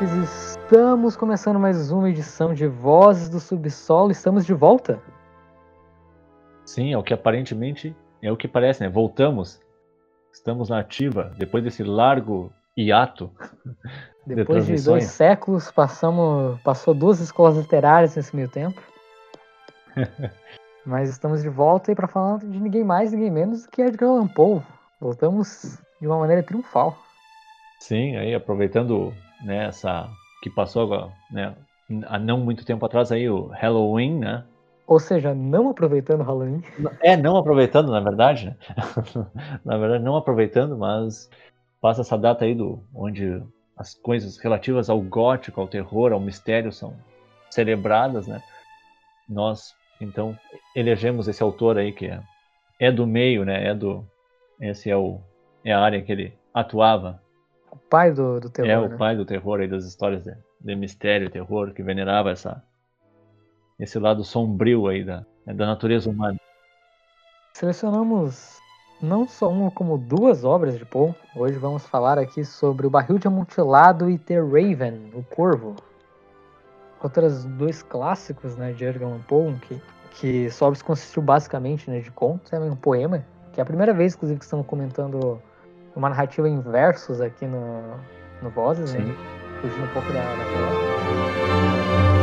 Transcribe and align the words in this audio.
Ouvintes! 0.00 0.56
Estamos 0.56 1.16
começando 1.16 1.58
mais 1.58 1.90
uma 1.90 2.08
edição 2.08 2.54
de 2.54 2.68
Vozes 2.68 3.28
do 3.28 3.40
Subsolo. 3.40 4.12
Estamos 4.12 4.46
de 4.46 4.54
volta? 4.54 5.00
Sim, 6.64 6.92
é 6.92 6.98
o 6.98 7.02
que 7.02 7.12
aparentemente 7.12 7.96
é 8.22 8.30
o 8.30 8.36
que 8.36 8.46
parece, 8.46 8.80
né? 8.80 8.88
Voltamos. 8.88 9.60
Estamos 10.32 10.68
na 10.68 10.78
ativa 10.78 11.34
depois 11.36 11.64
desse 11.64 11.82
largo 11.82 12.52
hiato. 12.76 13.30
Depois 14.26 14.66
de, 14.66 14.74
de 14.74 14.84
dois 14.84 15.04
séculos, 15.04 15.70
passamos, 15.70 16.60
passou 16.60 16.92
duas 16.92 17.18
escolas 17.18 17.56
literárias 17.56 18.14
nesse 18.14 18.36
meio 18.36 18.48
tempo. 18.50 18.78
Mas 20.84 21.08
estamos 21.08 21.42
de 21.42 21.48
volta 21.48 21.90
aí 21.90 21.94
para 21.94 22.06
falar 22.06 22.40
de 22.40 22.60
ninguém 22.60 22.84
mais, 22.84 23.10
ninguém 23.10 23.30
menos 23.30 23.66
que 23.66 23.80
Edgar 23.80 24.10
Allan 24.10 24.28
Poe. 24.28 24.60
Voltamos 25.00 25.78
de 25.98 26.06
uma 26.06 26.18
maneira 26.18 26.42
triunfal. 26.42 26.94
Sim, 27.80 28.16
aí 28.16 28.34
aproveitando 28.34 29.14
né, 29.44 29.66
essa 29.66 30.08
que 30.42 30.50
passou 30.50 30.82
agora, 30.82 31.12
né, 31.30 31.54
há 32.06 32.18
não 32.18 32.38
muito 32.38 32.64
tempo 32.64 32.84
atrás 32.84 33.10
aí 33.10 33.28
o 33.28 33.46
Halloween, 33.48 34.18
né? 34.18 34.44
Ou 34.86 34.98
seja, 34.98 35.34
não 35.34 35.68
aproveitando 35.68 36.20
o 36.20 36.24
Halloween. 36.24 36.62
É, 37.02 37.16
não 37.16 37.36
aproveitando, 37.36 37.90
na 37.90 38.00
verdade, 38.00 38.46
né? 38.46 38.56
na 39.64 39.76
verdade, 39.76 40.02
não 40.02 40.16
aproveitando, 40.16 40.78
mas 40.78 41.28
passa 41.80 42.00
essa 42.00 42.16
data 42.16 42.44
aí 42.44 42.54
do 42.54 42.82
onde 42.94 43.42
as 43.76 43.94
coisas 43.94 44.38
relativas 44.38 44.88
ao 44.88 45.00
gótico, 45.00 45.60
ao 45.60 45.68
terror, 45.68 46.12
ao 46.12 46.20
mistério 46.20 46.72
são 46.72 46.94
celebradas, 47.50 48.26
né? 48.26 48.42
Nós, 49.28 49.74
então, 50.00 50.36
elegemos 50.74 51.28
esse 51.28 51.42
autor 51.42 51.76
aí 51.76 51.92
que 51.92 52.06
é, 52.06 52.20
é 52.80 52.90
do 52.90 53.06
meio, 53.06 53.44
né? 53.44 53.68
É 53.68 53.74
do 53.74 54.04
esse 54.60 54.90
é 54.90 54.96
o 54.96 55.20
é 55.64 55.72
a 55.72 55.80
área 55.80 56.00
que 56.00 56.10
ele 56.10 56.32
atuava 56.52 57.20
o 57.70 57.76
pai 57.76 58.12
do, 58.12 58.40
do 58.40 58.50
terror. 58.50 58.70
É, 58.70 58.88
né? 58.88 58.94
o 58.94 58.98
pai 58.98 59.16
do 59.16 59.24
terror 59.24 59.60
aí, 59.60 59.68
das 59.68 59.84
histórias 59.84 60.24
de, 60.24 60.34
de 60.60 60.76
mistério 60.76 61.26
e 61.26 61.30
terror, 61.30 61.72
que 61.72 61.82
venerava 61.82 62.30
essa, 62.30 62.62
esse 63.78 63.98
lado 63.98 64.24
sombrio 64.24 64.86
aí 64.86 65.04
da, 65.04 65.24
da 65.46 65.66
natureza 65.66 66.10
humana. 66.10 66.38
Selecionamos 67.54 68.58
não 69.00 69.26
só 69.26 69.48
uma, 69.50 69.70
como 69.70 69.96
duas 69.96 70.44
obras 70.44 70.78
de 70.78 70.84
Poe. 70.84 71.14
Hoje 71.34 71.58
vamos 71.58 71.86
falar 71.86 72.18
aqui 72.18 72.44
sobre 72.44 72.86
O 72.86 72.90
Barril 72.90 73.18
de 73.18 73.26
Amontilado 73.26 74.10
e 74.10 74.18
The 74.18 74.40
Raven, 74.40 75.10
O 75.14 75.22
Corvo. 75.22 75.76
Outras 77.02 77.44
dois 77.44 77.82
clássicos 77.82 78.56
né, 78.56 78.72
de 78.72 78.84
Edgar 78.84 79.08
Allan 79.08 79.20
Poe, 79.20 79.54
que, 79.54 79.80
que 80.12 80.50
só 80.50 80.72
consistiu 80.84 81.22
basicamente 81.22 81.88
né, 81.88 82.00
de 82.00 82.10
contos, 82.10 82.52
é 82.52 82.58
um 82.58 82.74
poema, 82.74 83.24
que 83.52 83.60
é 83.60 83.62
a 83.62 83.66
primeira 83.66 83.94
vez, 83.94 84.14
inclusive, 84.14 84.38
que 84.38 84.44
estamos 84.44 84.66
comentando 84.66 85.40
uma 85.98 86.08
narrativa 86.08 86.48
em 86.48 86.60
versos 86.60 87.20
aqui 87.20 87.44
no, 87.44 87.82
no 88.40 88.50
Vozes, 88.50 88.94
né? 88.94 89.00
fugindo 89.60 89.84
um 89.84 89.88
pouco 89.88 90.12
da, 90.12 90.20
da 90.20 92.17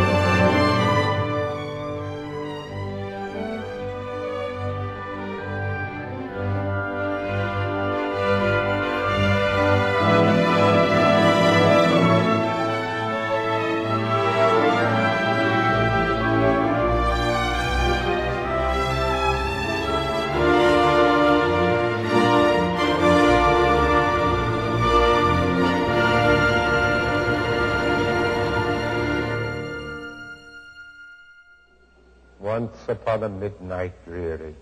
a 33.25 33.29
midnight 33.29 33.93
dreary, 34.05 34.55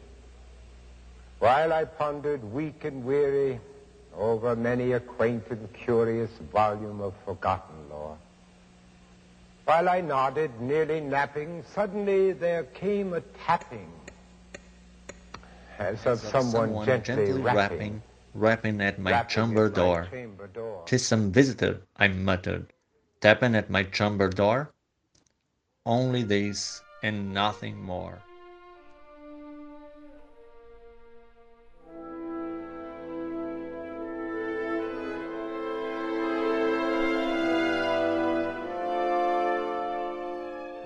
while 1.39 1.73
I 1.73 1.83
pondered 1.83 2.41
weak 2.53 2.85
and 2.85 3.03
weary 3.03 3.59
over 4.15 4.55
many 4.55 4.93
a 4.93 5.01
quaint 5.01 5.43
and 5.49 5.71
curious 5.73 6.31
volume 6.51 7.01
of 7.01 7.13
forgotten 7.25 7.75
lore. 7.89 8.17
While 9.65 9.89
I 9.89 9.99
nodded, 9.99 10.51
nearly 10.61 11.01
napping, 11.01 11.63
suddenly 11.73 12.31
there 12.31 12.63
came 12.63 13.13
a 13.13 13.21
tapping, 13.45 13.91
as 15.79 16.05
of 16.05 16.19
someone, 16.19 16.69
someone 16.69 16.85
gently, 16.85 17.15
gently 17.25 17.41
rapping, 17.41 18.01
rapping 18.33 18.81
at 18.81 18.97
my 18.97 19.11
rapping 19.11 19.29
chamber 19.35 19.65
at 19.65 19.73
door. 19.73 20.07
chamber 20.09 20.47
door. 20.47 20.83
Tis 20.85 21.05
some 21.05 21.31
visitor, 21.31 21.81
I 21.97 22.07
muttered, 22.07 22.71
tapping 23.19 23.55
at 23.55 23.69
my 23.69 23.83
chamber 23.83 24.29
door. 24.29 24.71
Only 25.85 26.23
this 26.23 26.81
and 27.01 27.33
nothing 27.33 27.77
more. 27.77 28.21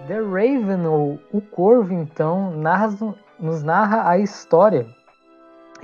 The 0.07 0.21
Raven, 0.21 0.85
ou 0.87 1.19
O 1.33 1.41
Corvo, 1.41 1.93
então, 1.93 2.51
narra, 2.51 2.87
nos 3.37 3.61
narra 3.61 4.09
a 4.09 4.17
história 4.17 4.87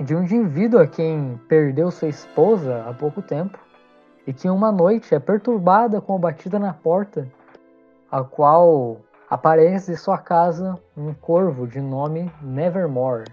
de 0.00 0.16
um 0.16 0.22
indivíduo 0.22 0.80
a 0.80 0.86
quem 0.86 1.38
perdeu 1.46 1.90
sua 1.90 2.08
esposa 2.08 2.86
há 2.88 2.94
pouco 2.94 3.20
tempo 3.20 3.58
e 4.26 4.32
que 4.32 4.48
uma 4.48 4.72
noite 4.72 5.14
é 5.14 5.18
perturbada 5.18 6.00
com 6.00 6.16
a 6.16 6.18
batida 6.18 6.58
na 6.58 6.72
porta, 6.72 7.28
a 8.10 8.24
qual 8.24 8.96
aparece 9.28 9.92
de 9.92 9.98
sua 9.98 10.16
casa 10.16 10.78
um 10.96 11.12
corvo 11.12 11.66
de 11.66 11.82
nome 11.82 12.32
Nevermore, 12.40 13.30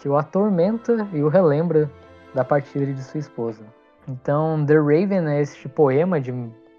que 0.00 0.08
o 0.08 0.16
atormenta 0.16 1.06
e 1.12 1.22
o 1.22 1.28
relembra 1.28 1.88
da 2.34 2.44
partida 2.44 2.92
de 2.92 3.02
sua 3.04 3.20
esposa. 3.20 3.62
Então, 4.08 4.66
The 4.66 4.74
Raven 4.74 5.28
é 5.28 5.40
este 5.40 5.68
poema 5.68 6.20
de 6.20 6.32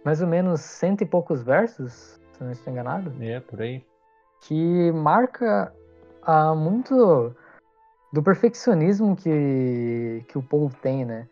mais 0.04 0.22
ou 0.22 0.28
menos 0.28 0.60
cento 0.60 1.02
e 1.02 1.06
poucos 1.06 1.42
versos, 1.42 2.20
se 2.38 2.44
não 2.44 2.52
estou 2.52 2.72
enganado. 2.72 3.12
É, 3.20 3.40
por 3.40 3.62
aí. 3.62 3.84
Que 4.42 4.92
marca 4.92 5.74
ah, 6.22 6.54
muito 6.54 7.36
do 8.14 8.22
perfeccionismo 8.22 9.16
que, 9.16 10.24
que 10.28 10.38
o 10.38 10.44
Paul 10.44 10.70
tem, 10.82 11.06
né? 11.06 11.28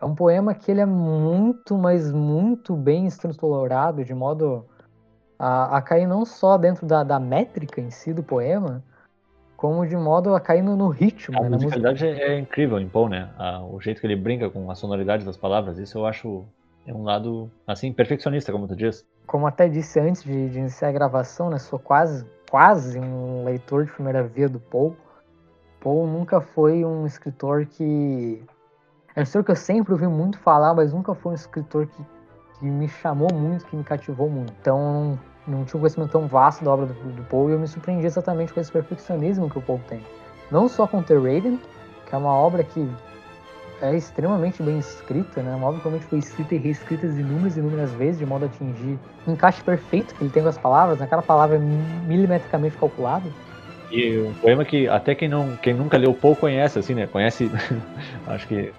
É 0.00 0.04
um 0.04 0.14
poema 0.14 0.54
que 0.54 0.70
ele 0.70 0.80
é 0.80 0.86
muito, 0.86 1.76
mas 1.76 2.12
muito 2.12 2.74
bem 2.74 3.06
estruturado, 3.06 4.04
de 4.04 4.14
modo 4.14 4.66
a, 5.38 5.78
a 5.78 5.82
cair 5.82 6.06
não 6.06 6.24
só 6.24 6.58
dentro 6.58 6.86
da, 6.86 7.02
da 7.02 7.18
métrica 7.18 7.80
em 7.80 7.90
si 7.90 8.12
do 8.12 8.22
poema, 8.22 8.82
como 9.56 9.86
de 9.86 9.96
modo 9.96 10.34
a 10.34 10.40
cair 10.40 10.62
no, 10.62 10.76
no 10.76 10.88
ritmo. 10.88 11.38
A 11.38 11.42
né, 11.44 11.48
musicalidade 11.50 12.04
música. 12.04 12.22
é 12.22 12.38
incrível 12.38 12.78
em 12.78 12.88
Paul, 12.88 13.08
né? 13.08 13.30
o 13.70 13.80
jeito 13.80 14.00
que 14.00 14.06
ele 14.06 14.16
brinca 14.16 14.50
com 14.50 14.70
a 14.70 14.74
sonoridade 14.74 15.24
das 15.24 15.36
palavras, 15.36 15.78
isso 15.78 15.98
eu 15.98 16.06
acho 16.06 16.44
é 16.86 16.94
um 16.94 17.02
lado, 17.02 17.50
assim, 17.66 17.92
perfeccionista, 17.92 18.52
como 18.52 18.66
tu 18.66 18.76
diz. 18.76 19.04
Como 19.26 19.46
até 19.46 19.68
disse 19.68 19.98
antes 19.98 20.22
de, 20.22 20.48
de 20.48 20.58
iniciar 20.58 20.88
a 20.88 20.92
gravação, 20.92 21.50
né? 21.50 21.58
Sou 21.58 21.78
quase, 21.78 22.24
quase 22.48 22.98
um 22.98 23.44
leitor 23.44 23.84
de 23.84 23.92
primeira 23.92 24.22
via 24.22 24.48
do 24.48 24.60
Paul. 24.60 24.96
Paul 25.80 26.06
nunca 26.06 26.40
foi 26.40 26.84
um 26.84 27.04
escritor 27.04 27.66
que... 27.66 28.42
É 29.14 29.20
um 29.20 29.22
escritor 29.22 29.44
que 29.44 29.50
eu 29.50 29.56
sempre 29.56 29.92
ouvi 29.92 30.06
muito 30.06 30.38
falar, 30.38 30.74
mas 30.74 30.92
nunca 30.92 31.14
foi 31.14 31.32
um 31.32 31.34
escritor 31.34 31.86
que 31.86 32.02
que 32.58 32.66
me 32.66 32.88
chamou 32.88 33.32
muito, 33.32 33.66
que 33.66 33.76
me 33.76 33.84
cativou 33.84 34.28
muito. 34.28 34.52
Então, 34.60 35.18
não 35.46 35.64
tinha 35.64 35.78
um 35.78 35.80
conhecimento 35.80 36.10
tão 36.10 36.26
vasto 36.26 36.64
da 36.64 36.72
obra 36.72 36.86
do, 36.86 36.94
do 36.94 37.22
Poe 37.24 37.50
e 37.50 37.54
eu 37.54 37.58
me 37.58 37.66
surpreendi 37.66 38.06
exatamente 38.06 38.52
com 38.52 38.60
esse 38.60 38.72
perfeccionismo 38.72 39.50
que 39.50 39.58
o 39.58 39.62
Poe 39.62 39.78
tem. 39.88 40.00
Não 40.50 40.68
só 40.68 40.86
com 40.86 41.02
The 41.02 41.14
Raven, 41.14 41.60
que 42.06 42.14
é 42.14 42.18
uma 42.18 42.32
obra 42.32 42.64
que 42.64 42.88
é 43.82 43.94
extremamente 43.94 44.62
bem 44.62 44.78
escrita, 44.78 45.42
né? 45.42 45.56
Realmente 45.58 46.06
foi 46.06 46.18
escrita 46.18 46.54
e 46.54 46.58
reescrita 46.58 47.06
inúmeras 47.06 47.56
e 47.56 47.60
inúmeras 47.60 47.92
vezes, 47.92 48.18
de 48.18 48.26
modo 48.26 48.44
a 48.44 48.46
atingir 48.46 48.98
o 49.26 49.30
encaixe 49.30 49.62
perfeito 49.62 50.14
que 50.14 50.24
ele 50.24 50.30
tem 50.30 50.42
com 50.42 50.48
as 50.48 50.58
palavras, 50.58 50.98
né? 50.98 51.06
cada 51.06 51.22
palavra 51.22 51.56
é 51.56 51.58
milimetricamente 51.58 52.76
calculada. 52.76 53.28
E 53.90 54.18
um 54.18 54.34
poema 54.34 54.64
que 54.64 54.88
até 54.88 55.14
quem, 55.14 55.28
não, 55.28 55.56
quem 55.56 55.74
nunca 55.74 55.96
leu 55.96 56.12
Poe 56.12 56.34
conhece, 56.34 56.78
assim, 56.78 56.94
né? 56.94 57.06
Conhece, 57.06 57.50
acho 58.26 58.48
que. 58.48 58.72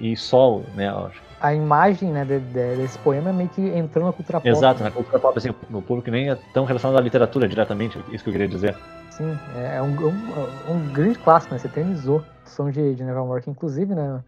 E 0.00 0.16
só, 0.16 0.60
né? 0.74 0.88
Acho 0.88 1.22
a 1.44 1.52
imagem 1.52 2.10
né, 2.10 2.24
de, 2.24 2.38
de, 2.38 2.76
desse 2.76 2.98
poema 3.00 3.28
é 3.28 3.32
meio 3.32 3.50
que 3.50 3.60
entrou 3.60 4.06
na 4.06 4.12
cultura 4.14 4.40
pop. 4.40 4.48
Exato, 4.48 4.82
na 4.82 4.90
cultura 4.90 5.18
pop, 5.18 5.36
assim, 5.36 5.50
no 5.68 5.82
público 5.82 6.10
nem 6.10 6.30
é 6.30 6.38
tão 6.54 6.64
relacionado 6.64 6.98
à 6.98 7.02
literatura 7.02 7.46
diretamente, 7.46 7.98
isso 8.10 8.24
que 8.24 8.30
eu 8.30 8.32
queria 8.32 8.48
dizer. 8.48 8.74
Sim, 9.16 9.38
é, 9.54 9.76
é 9.76 9.82
um, 9.82 9.94
um, 10.08 10.72
um, 10.72 10.92
grande 10.92 11.16
clássico, 11.20 11.54
né? 11.54 11.58
Você 11.60 11.68
eternizou 11.68 12.18
o 12.18 12.48
som 12.48 12.68
de, 12.68 12.96
de 12.96 13.04
Nevermore, 13.04 13.42
que 13.42 13.50
inclusive, 13.50 13.94
né? 13.94 14.22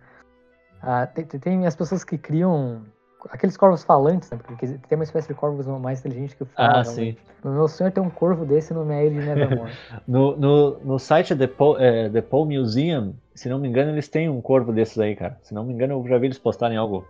Ah, 0.81 1.07
tem, 1.07 1.25
tem, 1.25 1.67
as 1.67 1.75
pessoas 1.75 2.05
que 2.05 2.17
criam 2.17 2.83
aqueles 3.31 3.57
corvos 3.57 3.83
falantes, 3.83 4.31
né? 4.31 4.39
Porque 4.41 4.67
tem 4.67 4.97
uma 4.97 5.03
espécie 5.03 5.27
de 5.27 5.35
corvos 5.35 5.67
mais 5.67 5.99
inteligente 5.99 6.37
que 6.37 6.45
o 6.45 6.47
fala. 6.47 6.81
Ah, 6.81 6.85
sim. 6.85 7.17
O 7.43 7.49
meu 7.49 7.67
sonho 7.67 7.89
é 7.89 7.91
ter 7.91 7.99
um 7.99 8.09
corvo 8.09 8.45
desse 8.45 8.73
no 8.73 8.85
meio 8.85 9.11
de 9.11 9.17
Nevermore. 9.17 9.73
no, 10.07 10.37
no, 10.37 10.79
no 10.79 10.99
site 11.01 11.35
The 11.35 11.49
Poe, 11.49 11.83
é, 11.83 12.09
The 12.09 12.25
Museum, 12.31 13.15
se 13.35 13.49
não 13.49 13.59
me 13.59 13.67
engano, 13.67 13.91
eles 13.91 14.09
têm 14.09 14.29
um 14.29 14.41
corvo 14.41 14.73
desses 14.73 14.99
aí, 15.01 15.17
cara. 15.17 15.37
Se 15.43 15.53
não 15.53 15.65
me 15.65 15.73
engano, 15.73 15.95
eu 15.95 16.09
já 16.09 16.17
vi 16.17 16.29
eles 16.29 16.39
postarem 16.39 16.77
algo 16.77 17.05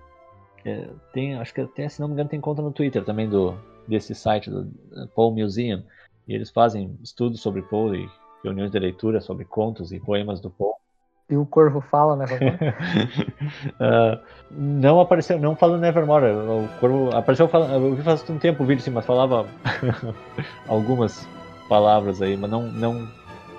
É, 0.64 0.88
tem, 1.12 1.34
acho 1.34 1.52
que 1.52 1.60
até, 1.60 1.90
se 1.90 2.00
não 2.00 2.08
me 2.08 2.14
engano, 2.14 2.30
tem 2.30 2.40
conta 2.40 2.62
no 2.62 2.72
Twitter 2.72 3.04
também 3.04 3.28
do, 3.28 3.54
desse 3.86 4.14
site, 4.14 4.48
do 4.48 4.66
Poe 5.14 5.42
Museum. 5.42 5.82
E 6.26 6.34
eles 6.34 6.50
fazem 6.50 6.98
estudos 7.02 7.40
sobre 7.40 7.62
Poe 7.62 8.04
e 8.04 8.08
reuniões 8.42 8.70
de 8.70 8.78
leitura 8.78 9.20
sobre 9.20 9.44
contos 9.44 9.92
e 9.92 10.00
poemas 10.00 10.40
do 10.40 10.50
Poe. 10.50 10.74
E 11.28 11.36
o 11.36 11.44
Corvo 11.44 11.80
fala, 11.80 12.14
né? 12.14 12.26
uh, 13.80 14.20
não 14.50 15.00
apareceu, 15.00 15.40
não 15.40 15.56
falando 15.56 15.80
Nevermore. 15.80 16.26
O 16.26 16.68
Corvo 16.78 17.10
apareceu 17.16 17.48
falando. 17.48 17.72
Eu 17.72 17.94
vi 17.96 18.02
faz 18.02 18.28
um 18.30 18.38
tempo 18.38 18.62
o 18.62 18.66
vídeo, 18.66 18.82
sim, 18.82 18.90
mas 18.90 19.04
falava 19.04 19.46
algumas 20.68 21.28
palavras 21.68 22.22
aí, 22.22 22.36
mas 22.36 22.48
não, 22.48 22.62
não, 22.62 23.08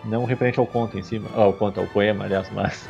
não 0.06 0.24
referente 0.24 0.60
ao 0.60 0.66
conto 0.66 0.98
em 0.98 1.04
cima. 1.04 1.30
Ao 1.36 1.52
conto, 1.52 1.82
ao 1.82 1.88
poema, 1.88 2.24
aliás, 2.24 2.50
mas. 2.52 2.88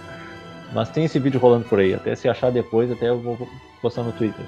mas 0.72 0.88
tem 0.88 1.04
esse 1.04 1.18
vídeo 1.18 1.38
rolando 1.38 1.68
por 1.68 1.78
aí. 1.78 1.92
Até 1.92 2.14
se 2.14 2.30
achar 2.30 2.50
depois, 2.50 2.90
até 2.90 3.10
eu 3.10 3.20
vou 3.20 3.36
postar 3.82 4.04
no 4.04 4.12
Twitter. 4.12 4.46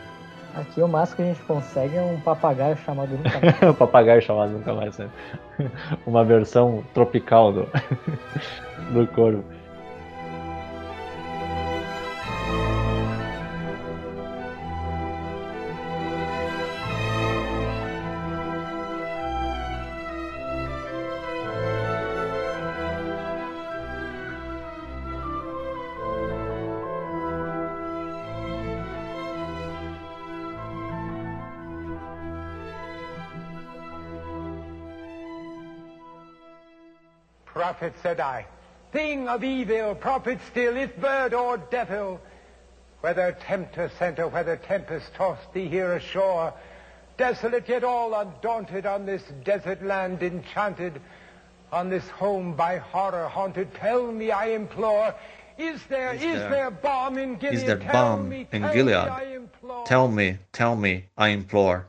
Aqui 0.54 0.82
o 0.82 0.88
máximo 0.88 1.16
que 1.16 1.22
a 1.22 1.26
gente 1.26 1.42
consegue 1.42 1.96
é 1.96 2.02
um 2.02 2.20
papagaio 2.20 2.76
chamado 2.78 3.10
Nunca 3.10 3.38
Mais. 3.40 3.62
um 3.62 3.74
papagaio 3.74 4.22
chamado 4.22 4.52
Nunca 4.52 4.74
Mais, 4.74 4.98
né? 4.98 5.08
Uma 6.06 6.24
versão 6.24 6.84
tropical 6.92 7.52
do, 7.52 7.68
do 8.92 9.06
corvo. 9.08 9.44
Prophet, 37.80 37.98
said 38.02 38.20
I. 38.20 38.46
Thing 38.92 39.26
of 39.26 39.42
evil, 39.42 39.94
prophet 39.94 40.38
still, 40.50 40.76
if 40.76 40.94
bird 41.00 41.32
or 41.32 41.56
devil, 41.56 42.20
whether 43.00 43.32
tempter 43.46 43.90
sent 43.98 44.18
or 44.18 44.28
whether 44.28 44.56
tempest 44.56 45.14
tossed 45.14 45.52
thee 45.54 45.66
here 45.66 45.94
ashore, 45.94 46.52
desolate 47.16 47.68
yet 47.68 47.82
all 47.82 48.12
undaunted 48.12 48.84
on 48.84 49.06
this 49.06 49.22
desert 49.44 49.82
land 49.82 50.22
enchanted, 50.22 51.00
on 51.72 51.88
this 51.88 52.06
home 52.08 52.54
by 52.54 52.76
horror 52.76 53.28
haunted, 53.28 53.72
tell 53.74 54.12
me, 54.12 54.30
I 54.30 54.48
implore, 54.48 55.14
is 55.56 55.80
there, 55.88 56.12
is, 56.12 56.22
is 56.22 56.34
there, 56.34 56.50
there 56.50 56.70
balm 56.70 57.16
in 57.16 57.36
Gilead? 57.36 57.54
Is 57.54 57.64
there 57.64 57.76
balm 57.76 58.28
me, 58.28 58.46
in 58.52 58.62
Gilead? 58.72 59.08
Tell 59.86 60.08
me, 60.08 60.36
tell 60.52 60.76
me, 60.76 61.06
I 61.16 61.28
implore. 61.28 61.88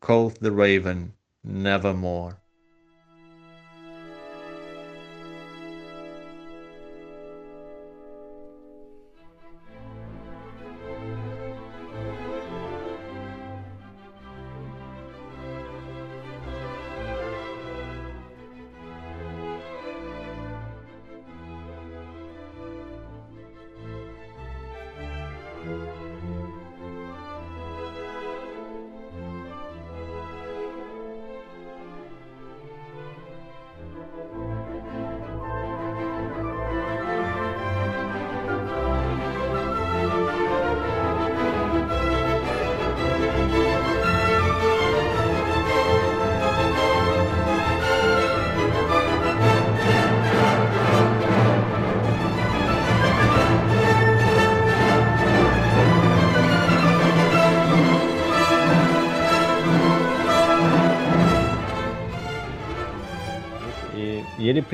Quoth 0.00 0.40
the 0.40 0.50
raven, 0.50 1.12
nevermore. 1.44 2.38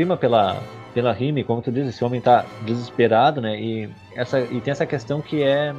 Prima 0.05 0.19
pela, 0.19 0.63
pela 0.93 1.13
rime, 1.15 1.43
como 1.43 1.63
tu 1.63 1.73
diz, 1.73 1.89
esse 1.89 2.05
homem 2.05 2.21
tá 2.21 2.45
desesperado, 2.67 3.41
né? 3.41 3.59
E, 3.59 3.89
essa, 4.15 4.39
e 4.41 4.61
tem 4.61 4.71
essa 4.71 4.85
questão 4.85 5.23
que 5.23 5.43
é, 5.43 5.75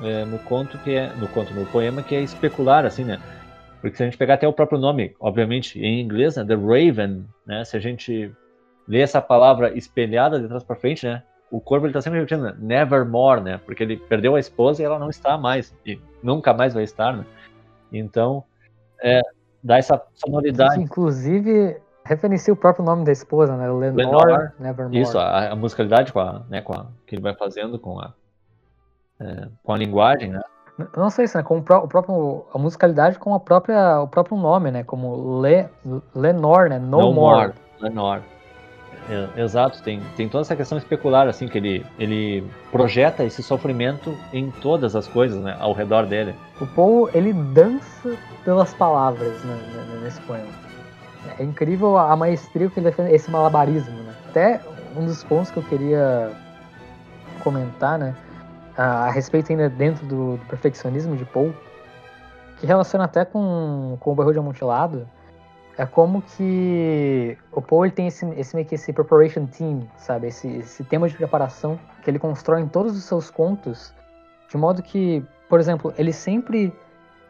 é, 0.00 0.24
no 0.24 0.38
conto 0.38 0.78
que 0.78 0.94
é. 0.94 1.12
No 1.16 1.28
conto, 1.28 1.52
no 1.52 1.66
poema, 1.66 2.02
que 2.02 2.14
é 2.14 2.22
especular, 2.22 2.86
assim, 2.86 3.04
né? 3.04 3.20
Porque 3.82 3.98
se 3.98 4.02
a 4.02 4.06
gente 4.06 4.16
pegar 4.16 4.34
até 4.34 4.48
o 4.48 4.52
próprio 4.54 4.78
nome, 4.78 5.14
obviamente, 5.20 5.78
em 5.78 6.00
inglês, 6.00 6.36
né? 6.36 6.44
The 6.44 6.54
Raven, 6.54 7.26
né? 7.46 7.64
Se 7.66 7.76
a 7.76 7.80
gente 7.80 8.32
lê 8.88 9.00
essa 9.00 9.20
palavra 9.20 9.76
espelhada 9.76 10.40
de 10.40 10.48
trás 10.48 10.64
para 10.64 10.74
frente, 10.74 11.04
né? 11.04 11.22
O 11.50 11.60
corvo 11.60 11.86
ele 11.86 11.92
tá 11.92 12.00
sempre 12.00 12.18
repetindo, 12.18 12.44
né? 12.44 12.56
nevermore, 12.58 13.42
né? 13.42 13.60
Porque 13.64 13.82
ele 13.82 13.98
perdeu 13.98 14.36
a 14.36 14.40
esposa 14.40 14.80
e 14.80 14.86
ela 14.86 14.98
não 14.98 15.10
está 15.10 15.36
mais. 15.36 15.76
E 15.84 16.00
nunca 16.22 16.54
mais 16.54 16.72
vai 16.72 16.82
estar, 16.82 17.14
né? 17.14 17.26
Então, 17.92 18.42
é, 19.02 19.20
dá 19.62 19.76
essa 19.76 20.02
sonoridade. 20.14 20.82
Inclusive, 20.82 21.76
referencia 22.06 22.52
o 22.52 22.56
próprio 22.56 22.84
nome 22.84 23.04
da 23.04 23.12
esposa, 23.12 23.56
né? 23.56 23.68
Lenore, 23.68 23.96
Lenore 23.96 24.52
Nevermore. 24.58 25.00
Isso, 25.00 25.18
a, 25.18 25.50
a, 25.50 25.56
musicalidade 25.56 26.12
com 26.12 26.20
a, 26.20 26.42
né, 26.48 26.62
com 26.62 26.72
a, 26.72 26.86
que 27.06 27.14
ele 27.14 27.22
vai 27.22 27.34
fazendo 27.34 27.78
com 27.78 27.98
a, 28.00 28.12
é, 29.20 29.48
com 29.62 29.72
a 29.72 29.76
linguagem, 29.76 30.30
né? 30.30 30.40
Não 30.96 31.10
sei 31.10 31.26
se, 31.26 31.36
né? 31.36 31.42
Com 31.42 31.56
o, 31.56 31.60
o, 31.60 31.88
próprio, 31.88 32.44
a 32.52 32.58
musicalidade 32.58 33.18
com 33.18 33.34
a 33.34 33.40
própria, 33.40 34.00
o 34.00 34.08
próprio 34.08 34.36
nome, 34.36 34.70
né? 34.70 34.84
Como 34.84 35.40
Le, 35.40 35.68
Lenore, 36.14 36.70
né? 36.70 36.78
No, 36.78 37.00
no 37.00 37.12
more. 37.12 37.46
more. 37.46 37.52
Lenore. 37.80 38.22
É, 39.08 39.40
exato, 39.40 39.82
tem, 39.82 40.00
tem 40.16 40.28
toda 40.28 40.42
essa 40.42 40.56
questão 40.56 40.76
especular, 40.76 41.28
assim, 41.28 41.46
que 41.46 41.56
ele, 41.56 41.86
ele 41.96 42.44
projeta 42.72 43.22
esse 43.22 43.40
sofrimento 43.40 44.16
em 44.32 44.50
todas 44.50 44.96
as 44.96 45.06
coisas, 45.06 45.40
né? 45.40 45.56
Ao 45.60 45.72
redor 45.72 46.06
dele. 46.06 46.34
O 46.60 46.66
Paul, 46.66 47.08
ele 47.14 47.32
dança 47.32 48.16
pelas 48.44 48.74
palavras 48.74 49.42
né, 49.44 49.56
nesse 50.02 50.20
poema. 50.22 50.65
É 51.38 51.42
incrível 51.42 51.96
a 51.96 52.16
maestria 52.16 52.68
que 52.68 52.78
ele 52.78 52.90
defende, 52.90 53.14
esse 53.14 53.30
malabarismo, 53.30 54.02
né? 54.02 54.14
Até 54.28 54.60
um 54.96 55.04
dos 55.04 55.22
pontos 55.24 55.50
que 55.50 55.58
eu 55.58 55.62
queria 55.62 56.32
comentar, 57.42 57.98
né? 57.98 58.14
A, 58.76 59.10
respeito 59.10 59.50
ainda 59.50 59.68
dentro 59.68 60.06
do, 60.06 60.36
do, 60.36 60.46
perfeccionismo 60.46 61.16
de 61.16 61.24
Paul, 61.24 61.54
que 62.58 62.66
relaciona 62.66 63.04
até 63.04 63.24
com, 63.24 63.96
com 64.00 64.12
o 64.12 64.14
barril 64.14 64.32
de 64.32 64.38
amontilado, 64.38 65.08
é 65.78 65.84
como 65.84 66.22
que 66.22 67.36
o 67.52 67.60
Paul 67.60 67.90
tem 67.90 68.06
esse, 68.06 68.26
esse 68.30 68.54
meio 68.54 68.66
que 68.66 68.74
esse 68.74 68.92
preparation 68.92 69.46
team, 69.46 69.86
sabe? 69.96 70.28
Esse, 70.28 70.48
esse 70.58 70.84
tema 70.84 71.08
de 71.08 71.16
preparação 71.16 71.78
que 72.02 72.10
ele 72.10 72.18
constrói 72.18 72.60
em 72.60 72.68
todos 72.68 72.96
os 72.96 73.04
seus 73.04 73.30
contos, 73.30 73.94
de 74.48 74.56
modo 74.56 74.82
que, 74.82 75.24
por 75.48 75.60
exemplo, 75.60 75.92
ele 75.98 76.12
sempre 76.12 76.72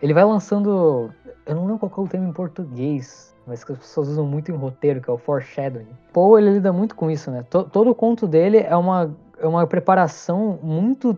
ele 0.00 0.12
vai 0.12 0.24
lançando, 0.24 1.10
eu 1.46 1.54
não 1.54 1.66
lembro 1.66 1.88
qual 1.88 2.04
é 2.04 2.08
o 2.08 2.10
termo 2.10 2.28
em 2.28 2.32
português, 2.32 3.34
mas 3.46 3.62
que 3.62 3.72
as 3.72 3.78
pessoas 3.78 4.08
usam 4.08 4.26
muito 4.26 4.50
em 4.50 4.54
roteiro, 4.54 5.00
que 5.00 5.08
é 5.08 5.12
o 5.12 5.18
foreshadowing. 5.18 5.86
Poe 6.12 6.40
ele 6.40 6.54
lida 6.54 6.72
muito 6.72 6.94
com 6.94 7.10
isso, 7.10 7.30
né? 7.30 7.44
todo 7.50 7.90
o 7.90 7.94
conto 7.94 8.26
dele 8.26 8.58
é 8.58 8.76
uma, 8.76 9.14
é 9.38 9.46
uma 9.46 9.66
preparação 9.66 10.58
muito 10.62 11.16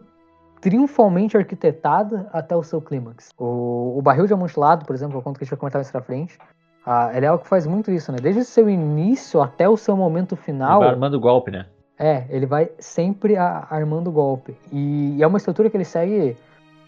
triunfalmente 0.61 1.37
arquitetada 1.37 2.29
até 2.33 2.55
o 2.55 2.63
seu 2.63 2.81
clímax. 2.81 3.31
O, 3.39 3.95
o 3.97 4.03
barril 4.03 4.27
de 4.27 4.33
amontilado, 4.33 4.85
por 4.85 4.95
exemplo, 4.95 5.17
é 5.17 5.21
o 5.21 5.23
conto 5.23 5.39
que 5.39 5.45
a 5.45 5.47
gente 5.47 5.51
vai 5.51 5.59
comentar 5.59 5.79
mais 5.79 5.91
pra 5.91 6.03
frente, 6.03 6.37
ah, 6.85 7.11
ele 7.15 7.27
é 7.27 7.29
algo 7.29 7.43
que 7.43 7.49
faz 7.49 7.67
muito 7.67 7.91
isso, 7.91 8.11
né? 8.11 8.19
Desde 8.19 8.41
o 8.41 8.45
seu 8.45 8.69
início 8.69 9.43
até 9.43 9.69
o 9.69 9.77
seu 9.77 9.95
momento 9.97 10.35
final. 10.37 10.79
Ele 10.79 10.87
vai 10.87 10.95
armando 10.95 11.21
golpe, 11.21 11.51
né? 11.51 11.67
É, 11.99 12.25
ele 12.31 12.47
vai 12.47 12.71
sempre 12.79 13.37
a, 13.37 13.67
armando 13.69 14.11
golpe. 14.11 14.57
E, 14.73 15.17
e, 15.17 15.23
é 15.23 15.27
uma 15.27 15.37
estrutura 15.37 15.69
que 15.69 15.77
ele 15.77 15.85
segue 15.85 16.37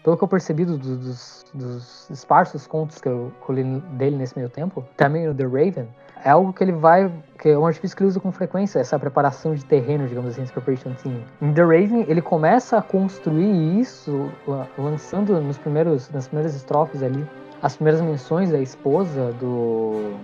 pelo 0.03 0.17
que 0.17 0.23
eu 0.23 0.27
percebi 0.27 0.65
dos, 0.65 0.77
dos, 0.77 1.45
dos 1.53 2.09
esparsos 2.09 2.65
contos 2.65 2.99
que 2.99 3.07
eu, 3.07 3.31
li 3.49 3.63
dele 3.93 4.15
nesse 4.15 4.35
meio 4.35 4.49
tempo, 4.49 4.83
também 4.97 5.27
no 5.27 5.33
The 5.33 5.43
Raven, 5.43 5.87
é 6.23 6.29
algo 6.29 6.53
que 6.53 6.63
ele 6.63 6.71
vai. 6.71 7.11
que 7.39 7.49
é 7.49 7.57
um 7.57 7.65
artifício 7.65 7.95
que 7.95 8.03
ele 8.03 8.09
usa 8.09 8.19
com 8.19 8.31
frequência, 8.31 8.79
essa 8.79 8.97
preparação 8.97 9.53
de 9.55 9.65
terreno, 9.65 10.07
digamos 10.07 10.31
assim, 10.31 10.45
preparation 10.51 10.93
team. 10.93 11.15
Em 11.41 11.53
The 11.53 11.61
Raven, 11.61 12.05
ele 12.07 12.21
começa 12.21 12.77
a 12.77 12.81
construir 12.81 13.79
isso, 13.79 14.31
lançando 14.77 15.39
nos 15.41 15.57
primeiros, 15.57 16.09
nas 16.09 16.27
primeiras 16.27 16.55
estrofes 16.55 17.01
ali, 17.01 17.27
as 17.61 17.75
primeiras 17.75 18.01
menções 18.01 18.51
da 18.51 18.59
esposa 18.59 19.31
do. 19.33 20.15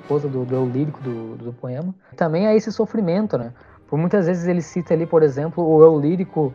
esposa 0.00 0.28
do, 0.28 0.44
do 0.44 0.66
lírico 0.66 1.00
do, 1.00 1.36
do 1.36 1.52
poema. 1.52 1.94
Também 2.16 2.46
é 2.46 2.56
esse 2.56 2.72
sofrimento, 2.72 3.36
né? 3.36 3.52
Por 3.88 3.98
muitas 3.98 4.26
vezes 4.26 4.46
ele 4.46 4.62
cita 4.62 4.94
ali, 4.94 5.04
por 5.04 5.22
exemplo, 5.22 5.62
o 5.62 5.82
eu 5.82 5.98
lírico 5.98 6.54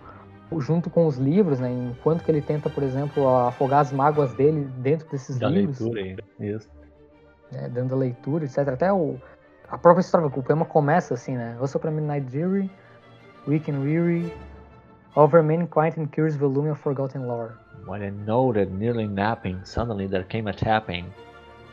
junto 0.60 0.90
com 0.90 1.06
os 1.06 1.18
livros, 1.18 1.60
né? 1.60 1.72
Enquanto 1.72 2.24
que 2.24 2.32
ele 2.32 2.42
tenta, 2.42 2.70
por 2.70 2.84
exemplo, 2.84 3.28
afogar 3.28 3.82
as 3.82 3.92
mágoas 3.92 4.34
dele 4.34 4.68
dentro 4.78 5.10
desses 5.10 5.38
da 5.38 5.50
livros. 5.50 5.80
leitura 5.80 6.02
ainda. 6.02 6.24
Isso. 6.40 6.70
Né, 7.52 7.70
dentro 7.70 7.90
da 7.90 7.96
leitura, 7.96 8.46
etc. 8.46 8.60
Até 8.70 8.92
o, 8.92 9.18
a 9.70 9.78
própria 9.78 10.02
história, 10.02 10.28
o 10.28 10.44
poema 10.44 10.66
começa 10.66 11.14
assim, 11.14 11.36
né? 11.36 11.58
Also 11.60 11.80
para 11.80 11.92
Midnight 11.92 12.28
Dreary, 12.30 12.70
Weak 13.48 13.72
and 13.72 13.82
Weary, 13.82 14.32
Over 15.18 15.42
many 15.42 15.66
quiet 15.66 15.98
and 15.98 16.12
curious 16.12 16.36
volume 16.36 16.70
of 16.70 16.80
forgotten 16.80 17.26
lore. 17.26 17.58
When 17.88 18.04
I 18.04 18.12
noted 18.12 18.72
nearly 18.72 19.08
napping, 19.08 19.66
suddenly 19.66 20.06
there 20.06 20.24
came 20.24 20.46
a 20.46 20.54
tapping, 20.54 21.12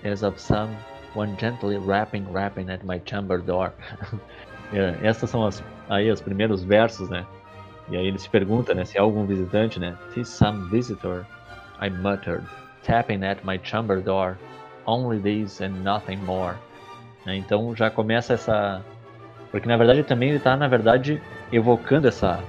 as 0.02 0.22
of 0.22 0.40
some 0.40 0.74
one 1.12 1.36
gently 1.36 1.76
rapping, 1.76 2.24
rapping 2.32 2.70
at 2.70 2.86
my 2.86 3.00
chamber 3.00 3.36
door. 3.36 3.74
é, 4.72 4.96
essas 5.02 5.28
são 5.28 5.44
as, 5.44 5.62
aí 5.90 6.10
os 6.10 6.22
primeiros 6.22 6.64
versos, 6.64 7.10
né? 7.10 7.26
E 7.88 7.96
aí 7.96 8.06
ele 8.06 8.18
se 8.18 8.28
pergunta, 8.28 8.74
né, 8.74 8.84
se 8.84 8.98
há 8.98 9.02
algum 9.02 9.26
visitante, 9.26 9.78
né? 9.78 9.96
Tis 10.12 10.28
some 10.28 10.70
visitor, 10.70 11.26
I 11.80 11.90
muttered, 11.90 12.44
tapping 12.82 13.24
at 13.24 13.38
my 13.44 13.58
chamber 13.62 14.00
door. 14.00 14.36
Only 14.86 15.18
this 15.18 15.60
and 15.60 15.82
nothing 15.82 16.18
more. 16.18 16.56
Né? 17.24 17.36
Então 17.36 17.74
já 17.74 17.90
começa 17.90 18.34
essa, 18.34 18.82
porque 19.50 19.66
na 19.66 19.76
verdade 19.76 20.02
também 20.02 20.28
ele 20.28 20.38
está 20.38 20.56
na 20.56 20.68
verdade 20.68 21.20
evocando 21.50 22.06
essa 22.06 22.42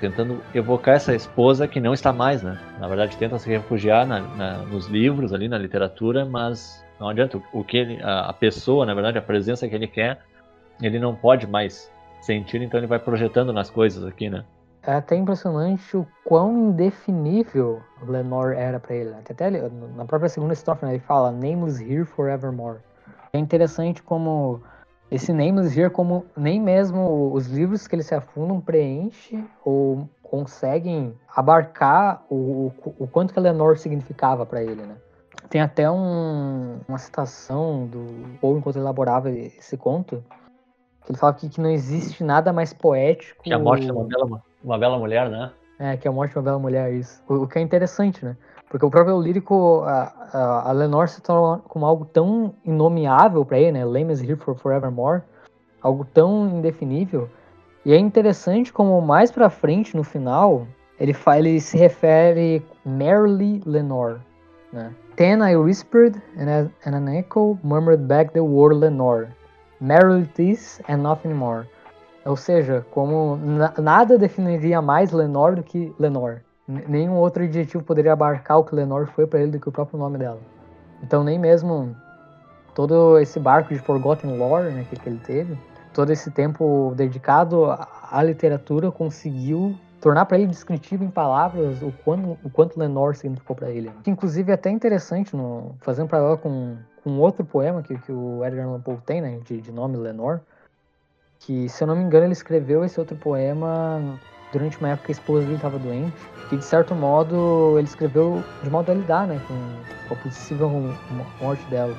tentando 0.00 0.42
evocar 0.54 0.96
essa 0.96 1.14
esposa 1.14 1.68
que 1.68 1.78
não 1.78 1.92
está 1.92 2.12
mais, 2.12 2.42
né? 2.42 2.58
Na 2.80 2.88
verdade, 2.88 3.16
tenta 3.16 3.38
se 3.38 3.48
refugiar 3.48 4.06
na, 4.06 4.20
na, 4.20 4.58
nos 4.58 4.86
livros, 4.86 5.32
ali 5.32 5.46
na 5.46 5.58
literatura, 5.58 6.24
mas 6.24 6.84
não 6.98 7.10
adianta. 7.10 7.40
O, 7.52 7.62
que 7.62 7.76
ele, 7.76 8.00
a, 8.02 8.32
pessoa, 8.32 8.86
na 8.86 8.94
verdade, 8.94 9.18
a 9.18 9.22
presença 9.22 9.68
que 9.68 9.74
ele 9.74 9.86
quer, 9.86 10.18
ele 10.80 10.98
não 10.98 11.14
pode 11.14 11.46
mais 11.46 11.92
sentir, 12.22 12.62
então 12.62 12.80
ele 12.80 12.86
vai 12.86 12.98
projetando 12.98 13.52
nas 13.52 13.70
coisas 13.70 14.04
aqui, 14.04 14.30
né? 14.30 14.42
É 14.82 14.94
até 14.94 15.14
impressionante 15.14 15.96
o 15.96 16.06
quão 16.24 16.70
indefinível 16.70 17.82
Lenore 18.02 18.56
era 18.56 18.80
para 18.80 18.94
ele. 18.94 19.14
Até, 19.14 19.32
até 19.32 19.70
na 19.94 20.04
própria 20.04 20.28
segunda 20.28 20.54
estrofe, 20.54 20.84
né, 20.84 20.92
ele 20.92 21.00
fala 21.00 21.30
Nameless 21.30 21.82
here 21.82 22.04
forevermore. 22.04 22.78
É 23.32 23.38
interessante 23.38 24.02
como 24.02 24.62
esse 25.10 25.32
Nameless 25.32 25.78
Here, 25.78 25.90
como 25.90 26.24
nem 26.36 26.60
mesmo 26.60 27.32
os 27.32 27.46
livros 27.46 27.86
que 27.86 27.96
eles 27.96 28.06
se 28.06 28.14
afundam 28.14 28.60
preenche 28.60 29.44
ou 29.64 30.08
conseguem 30.22 31.14
abarcar 31.34 32.22
o, 32.30 32.72
o, 32.84 32.94
o 33.00 33.06
quanto 33.08 33.32
que 33.32 33.38
Eleanor 33.38 33.76
significava 33.76 34.46
para 34.46 34.62
ele, 34.62 34.82
né? 34.82 34.96
Tem 35.48 35.60
até 35.60 35.90
um, 35.90 36.78
uma 36.86 36.98
citação 36.98 37.86
do 37.86 38.38
Paul 38.40 38.58
enquanto 38.58 38.76
elaborava 38.76 39.30
esse 39.30 39.76
conto, 39.76 40.22
que 41.04 41.10
ele 41.10 41.18
fala 41.18 41.34
que, 41.34 41.48
que 41.48 41.60
não 41.60 41.70
existe 41.70 42.22
nada 42.22 42.52
mais 42.52 42.72
poético. 42.72 43.42
Que 43.42 43.52
a 43.52 43.58
morte 43.58 43.86
de 43.86 43.90
uma 43.90 44.04
bela, 44.04 44.40
uma 44.62 44.78
bela 44.78 44.98
mulher, 44.98 45.28
né? 45.28 45.50
É, 45.78 45.96
que 45.96 46.06
a 46.06 46.12
morte 46.12 46.32
de 46.32 46.38
uma 46.38 46.44
bela 46.44 46.58
mulher, 46.58 46.92
isso. 46.92 47.22
O, 47.28 47.42
o 47.42 47.48
que 47.48 47.58
é 47.58 47.62
interessante, 47.62 48.24
né? 48.24 48.36
Porque 48.68 48.86
o 48.86 48.90
próprio 48.90 49.20
lírico, 49.20 49.82
a, 49.84 50.12
a, 50.32 50.68
a 50.70 50.72
Lenore 50.72 51.08
se 51.08 51.20
torna 51.20 51.62
como 51.66 51.84
algo 51.84 52.04
tão 52.04 52.54
inomeável 52.64 53.44
para 53.44 53.58
ele, 53.58 53.72
né? 53.72 53.84
Lame 53.84 54.12
is 54.12 54.20
here 54.22 54.36
for 54.36 54.54
forevermore. 54.54 55.22
Algo 55.82 56.04
tão 56.04 56.46
indefinível. 56.48 57.28
E 57.84 57.92
é 57.92 57.98
interessante 57.98 58.72
como 58.72 59.00
mais 59.00 59.30
pra 59.30 59.48
frente, 59.48 59.96
no 59.96 60.04
final, 60.04 60.66
ele, 61.00 61.14
fala, 61.14 61.38
ele 61.38 61.60
se 61.60 61.78
refere 61.78 62.62
merely 62.84 63.62
Lenore, 63.64 64.20
né? 64.72 64.94
Then 65.16 65.42
I 65.42 65.56
whispered, 65.56 66.20
and, 66.38 66.48
a, 66.48 66.70
and 66.86 66.94
an 66.94 67.08
echo 67.08 67.58
murmured 67.62 68.06
back 68.06 68.32
the 68.32 68.40
word 68.40 68.76
Lenore. 68.76 69.28
Merely 69.80 70.28
this 70.34 70.80
and 70.88 70.98
nothing 71.02 71.32
more. 71.32 71.66
Ou 72.30 72.36
seja, 72.36 72.86
como 72.92 73.36
na, 73.36 73.74
nada 73.78 74.16
definiria 74.16 74.80
mais 74.80 75.10
Lenore 75.10 75.56
do 75.56 75.62
que 75.62 75.92
Lenore 75.98 76.42
nenhum 76.70 77.16
outro 77.16 77.42
adjetivo 77.42 77.82
poderia 77.82 78.12
abarcar 78.12 78.58
o 78.58 78.64
que 78.64 78.74
Lenore 78.74 79.06
foi 79.06 79.26
para 79.26 79.40
ele 79.40 79.52
do 79.52 79.60
que 79.60 79.68
o 79.68 79.72
próprio 79.72 79.98
nome 79.98 80.18
dela. 80.18 80.38
Então 81.02 81.24
nem 81.24 81.38
mesmo 81.38 81.94
todo 82.74 83.18
esse 83.18 83.40
barco 83.40 83.74
de 83.74 83.80
Forgotten 83.80 84.38
Lore 84.38 84.70
né, 84.70 84.86
que, 84.88 84.96
que 84.96 85.08
ele 85.08 85.20
teve, 85.24 85.58
todo 85.92 86.10
esse 86.10 86.30
tempo 86.30 86.92
dedicado 86.96 87.66
à 88.10 88.22
literatura 88.22 88.90
conseguiu 88.90 89.74
tornar 90.00 90.24
para 90.24 90.38
ele 90.38 90.46
descritivo 90.46 91.04
em 91.04 91.10
palavras 91.10 91.82
o 91.82 91.92
quanto, 92.04 92.38
o 92.42 92.48
quanto 92.48 92.78
Lenore 92.78 93.16
significou 93.16 93.54
para 93.54 93.70
ele. 93.70 93.90
Que, 94.02 94.10
inclusive 94.10 94.50
é 94.50 94.54
até 94.54 94.70
interessante, 94.70 95.36
no, 95.36 95.74
fazendo 95.80 96.08
paralelo 96.08 96.38
com, 96.38 96.76
com 97.04 97.18
outro 97.18 97.44
poema 97.44 97.82
que, 97.82 97.98
que 97.98 98.12
o 98.12 98.44
Edgar 98.44 98.66
Allan 98.66 98.80
Poe 98.80 98.96
tem, 99.04 99.20
né, 99.20 99.40
de, 99.44 99.60
de 99.60 99.72
nome 99.72 99.96
Lenore, 99.96 100.40
que 101.40 101.68
se 101.68 101.82
eu 101.82 101.86
não 101.86 101.96
me 101.96 102.04
engano 102.04 102.26
ele 102.26 102.32
escreveu 102.32 102.84
esse 102.84 102.98
outro 102.98 103.16
poema 103.16 104.18
durante 104.52 104.78
uma 104.78 104.90
época 104.90 105.06
que 105.06 105.12
a 105.12 105.14
esposa 105.14 105.42
dele 105.42 105.56
estava 105.56 105.78
doente 105.78 106.14
que 106.50 106.56
de 106.56 106.64
certo 106.64 106.94
modo 106.94 107.76
ele 107.78 107.86
escreveu 107.86 108.42
de 108.62 108.68
modo 108.68 108.90
a 108.90 108.94
lidar 108.94 109.26
né, 109.26 109.40
com, 109.46 110.12
a 110.12 110.16
possível 110.16 110.68
morte 111.40 111.64
dela. 111.70 111.94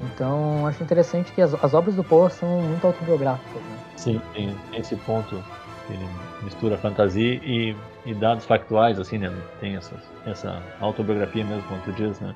Então 0.00 0.66
acho 0.66 0.82
interessante 0.82 1.30
que 1.32 1.42
as, 1.42 1.52
as 1.62 1.74
obras 1.74 1.94
do 1.94 2.02
Poe 2.02 2.30
são 2.30 2.62
muito 2.62 2.86
autobiográficas. 2.86 3.62
Né? 3.62 3.78
Sim, 3.96 4.22
tem 4.32 4.56
esse 4.72 4.96
ponto 4.96 5.44
que 5.86 5.92
ele 5.92 6.08
mistura 6.42 6.78
fantasia 6.78 7.34
e, 7.44 7.76
e 8.06 8.14
dados 8.14 8.46
factuais, 8.46 8.98
assim, 8.98 9.18
né? 9.18 9.30
Tem 9.60 9.76
essas, 9.76 10.00
essa 10.24 10.62
autobiografia 10.80 11.44
mesmo, 11.44 11.62
como 11.64 11.82
tu 11.82 11.92
diz, 11.92 12.18
né? 12.20 12.34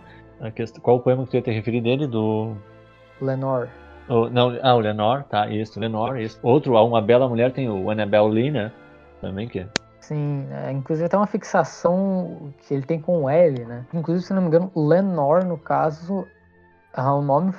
Questão, 0.54 0.82
qual 0.82 0.96
o 0.96 1.00
poema 1.00 1.24
que 1.24 1.30
tu 1.30 1.36
ia 1.36 1.42
ter 1.42 1.52
referido 1.52 1.84
dele? 1.84 2.06
Do. 2.06 2.54
Lenore. 3.22 3.70
Oh, 4.08 4.28
não, 4.28 4.58
ah, 4.62 4.74
o 4.74 4.80
Lenore, 4.80 5.24
tá, 5.24 5.48
isso, 5.48 5.80
Lenore, 5.80 6.22
isso. 6.22 6.38
Outro, 6.42 6.74
Uma 6.74 7.00
Bela 7.00 7.28
Mulher, 7.28 7.52
tem 7.52 7.68
o 7.68 7.90
Annabelle 7.90 8.30
Lee, 8.30 8.50
né? 8.50 8.70
Também 9.20 9.48
que 9.48 9.66
Sim, 10.04 10.46
é, 10.50 10.70
inclusive 10.70 11.06
até 11.06 11.16
uma 11.16 11.26
fixação 11.26 12.52
que 12.58 12.74
ele 12.74 12.82
tem 12.82 13.00
com 13.00 13.22
o 13.22 13.30
L, 13.30 13.64
né? 13.64 13.86
Inclusive, 13.94 14.26
se 14.26 14.34
não 14.34 14.42
me 14.42 14.48
engano, 14.48 14.70
Lenor, 14.76 15.46
no 15.46 15.56
caso, 15.56 16.26
ah, 16.92 17.14
o 17.14 17.22
nome 17.22 17.52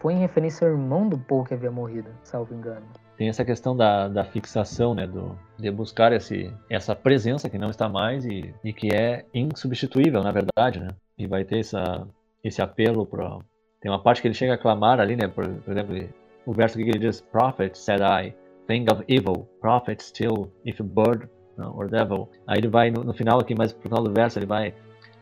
foi 0.00 0.14
em 0.14 0.18
referência 0.18 0.66
ao 0.66 0.72
irmão 0.72 1.08
do 1.08 1.16
Paul 1.16 1.44
que 1.44 1.54
havia 1.54 1.70
morrido, 1.70 2.10
salvo 2.24 2.52
engano. 2.54 2.84
Tem 3.16 3.28
essa 3.28 3.44
questão 3.44 3.76
da, 3.76 4.08
da 4.08 4.24
fixação, 4.24 4.96
né? 4.96 5.06
Do, 5.06 5.38
de 5.56 5.70
buscar 5.70 6.12
esse, 6.12 6.52
essa 6.68 6.96
presença 6.96 7.48
que 7.48 7.56
não 7.56 7.70
está 7.70 7.88
mais 7.88 8.26
e, 8.26 8.52
e 8.64 8.72
que 8.72 8.92
é 8.92 9.24
insubstituível, 9.32 10.24
na 10.24 10.32
verdade, 10.32 10.80
né? 10.80 10.88
E 11.16 11.28
vai 11.28 11.44
ter 11.44 11.60
essa, 11.60 12.04
esse 12.42 12.60
apelo 12.60 13.06
para. 13.06 13.38
Tem 13.82 13.90
uma 13.90 13.98
parte 13.98 14.22
que 14.22 14.28
ele 14.28 14.34
chega 14.34 14.54
a 14.54 14.58
clamar 14.58 15.00
ali, 15.00 15.16
né? 15.16 15.26
Por, 15.28 15.46
por 15.46 15.72
exemplo, 15.72 16.08
o 16.46 16.52
verso 16.52 16.78
que 16.78 16.84
ele 16.84 16.98
diz: 16.98 17.20
Prophet, 17.20 17.76
said 17.76 18.00
I, 18.00 18.32
think 18.66 18.90
of 18.90 19.04
evil, 19.08 19.48
prophet 19.60 20.02
still, 20.02 20.50
if 20.64 20.80
bird 20.80 21.28
or 21.58 21.88
devil. 21.88 22.28
Aí 22.46 22.58
ele 22.58 22.68
vai 22.68 22.90
no, 22.90 23.04
no, 23.04 23.12
final 23.12 23.40
aqui, 23.40 23.54
mais 23.54 23.72
pro 23.72 23.88
final 23.88 24.04
do 24.04 24.12
verso, 24.12 24.38
ele 24.38 24.46
vai 24.46 24.72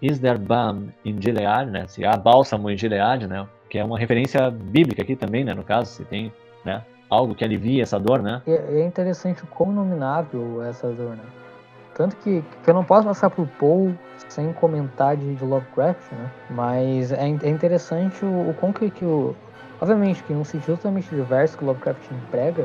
Is 0.03 0.19
there 0.19 0.39
balm 0.39 0.89
in 1.05 1.21
Gilead, 1.21 1.71
né? 1.71 1.87
Se 1.87 2.05
há 2.05 2.17
bálsamo 2.17 2.71
em 2.71 2.77
Gilead, 2.77 3.27
né? 3.27 3.47
Que 3.69 3.79
é 3.79 3.85
uma 3.85 3.99
referência 3.99 4.51
bíblica 4.51 5.03
aqui 5.03 5.15
também, 5.15 5.45
né? 5.45 5.53
No 5.53 5.63
caso, 5.63 5.91
se 5.91 6.05
tem, 6.05 6.33
né? 6.65 6.83
Algo 7.09 7.35
que 7.35 7.45
alivia 7.45 7.83
essa 7.83 7.99
dor, 7.99 8.23
né? 8.23 8.41
É, 8.47 8.81
é 8.81 8.87
interessante 8.87 9.43
o 9.43 9.47
quão 9.47 9.73
nominável 9.73 10.63
essa 10.63 10.89
dor, 10.89 11.17
né? 11.17 11.25
Tanto 12.01 12.17
que, 12.17 12.43
que 12.65 12.71
eu 12.71 12.73
não 12.73 12.83
posso 12.83 13.07
passar 13.07 13.29
por 13.29 13.47
Paul 13.59 13.93
sem 14.31 14.55
comentar 14.55 15.17
de, 15.19 15.35
de 15.35 15.45
Lovecraft, 15.45 16.01
né? 16.13 16.31
Mas 16.49 17.13
é, 17.13 17.25
é 17.25 17.49
interessante 17.51 18.25
o, 18.25 18.49
o 18.49 18.55
quão 18.59 18.73
que, 18.73 18.89
que 18.89 19.05
o... 19.05 19.37
Obviamente 19.79 20.23
que 20.23 20.33
num 20.33 20.45
sentido 20.45 20.77
totalmente 20.77 21.15
diverso 21.15 21.59
que 21.59 21.65
o 21.65 21.67
Lovecraft 21.67 22.11
emprega, 22.11 22.65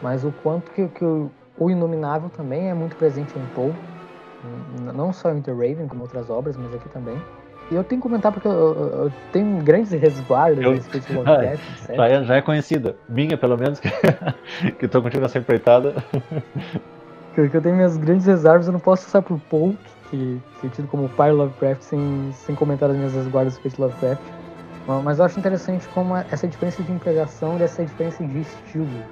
mas 0.00 0.24
o 0.24 0.30
quanto 0.30 0.70
que, 0.70 0.86
que 0.86 1.04
o 1.04 1.28
o 1.58 1.70
Inominável 1.70 2.28
também 2.28 2.68
é 2.68 2.74
muito 2.74 2.96
presente 2.96 3.36
em 3.36 3.46
Poe, 3.54 3.72
não 4.94 5.12
só 5.12 5.30
em 5.32 5.40
The 5.40 5.52
Raven, 5.52 5.88
como 5.88 6.02
outras 6.02 6.28
obras, 6.30 6.56
mas 6.56 6.72
aqui 6.74 6.88
também. 6.90 7.20
E 7.70 7.74
eu 7.74 7.82
tenho 7.82 8.00
que 8.00 8.06
comentar 8.06 8.30
porque 8.30 8.46
eu, 8.46 8.52
eu, 8.52 9.04
eu 9.04 9.12
tenho 9.32 9.60
grandes 9.62 9.90
resguardos 9.90 10.62
eu... 10.62 10.70
a 10.70 10.74
respeito 10.74 11.12
do 11.12 11.18
Lovecraft, 11.18 11.62
já, 11.96 12.08
é, 12.08 12.24
já 12.24 12.36
é 12.36 12.42
conhecida. 12.42 12.96
Minha, 13.08 13.36
pelo 13.36 13.56
menos, 13.56 13.80
que, 13.80 13.90
que 14.72 14.86
tô 14.86 15.02
contigo 15.02 15.22
nessa 15.22 15.38
empreitada. 15.38 15.94
que, 17.48 17.56
eu 17.56 17.62
tenho 17.62 17.76
minhas 17.76 17.96
grandes 17.96 18.26
reservas, 18.26 18.66
eu 18.66 18.72
não 18.72 18.80
posso 18.80 19.04
passar 19.04 19.22
por 19.22 19.38
Poe, 19.40 19.76
que, 20.10 20.40
que 20.60 20.66
é 20.66 20.70
tido 20.70 20.88
como 20.88 21.08
pai 21.10 21.32
Lovecraft, 21.32 21.82
sem, 21.82 22.30
sem 22.32 22.54
comentar 22.54 22.90
as 22.90 22.96
minhas 22.96 23.14
resguardas 23.14 23.54
a 23.54 23.56
respeito 23.56 23.80
Lovecraft. 23.80 24.22
Mas 25.04 25.18
eu 25.18 25.24
acho 25.24 25.38
interessante 25.38 25.86
como 25.88 26.16
essa 26.16 26.46
diferença 26.46 26.82
de 26.82 26.92
empregação 26.92 27.58
e 27.58 27.62
essa 27.64 27.84
diferença 27.84 28.24
de 28.24 28.40
estilo 28.40 29.02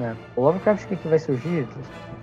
né? 0.00 0.16
O 0.34 0.40
Lovecraft 0.40 0.88
que, 0.88 0.96
que 0.96 1.06
vai 1.06 1.18
surgir 1.18 1.68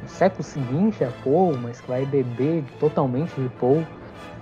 no 0.01 0.09
século 0.09 0.43
seguinte 0.43 1.03
é 1.03 1.09
Poe, 1.23 1.55
mas 1.57 1.79
que 1.79 1.87
vai 1.87 2.05
beber 2.05 2.63
totalmente 2.79 3.39
de 3.39 3.47
Poe 3.49 3.85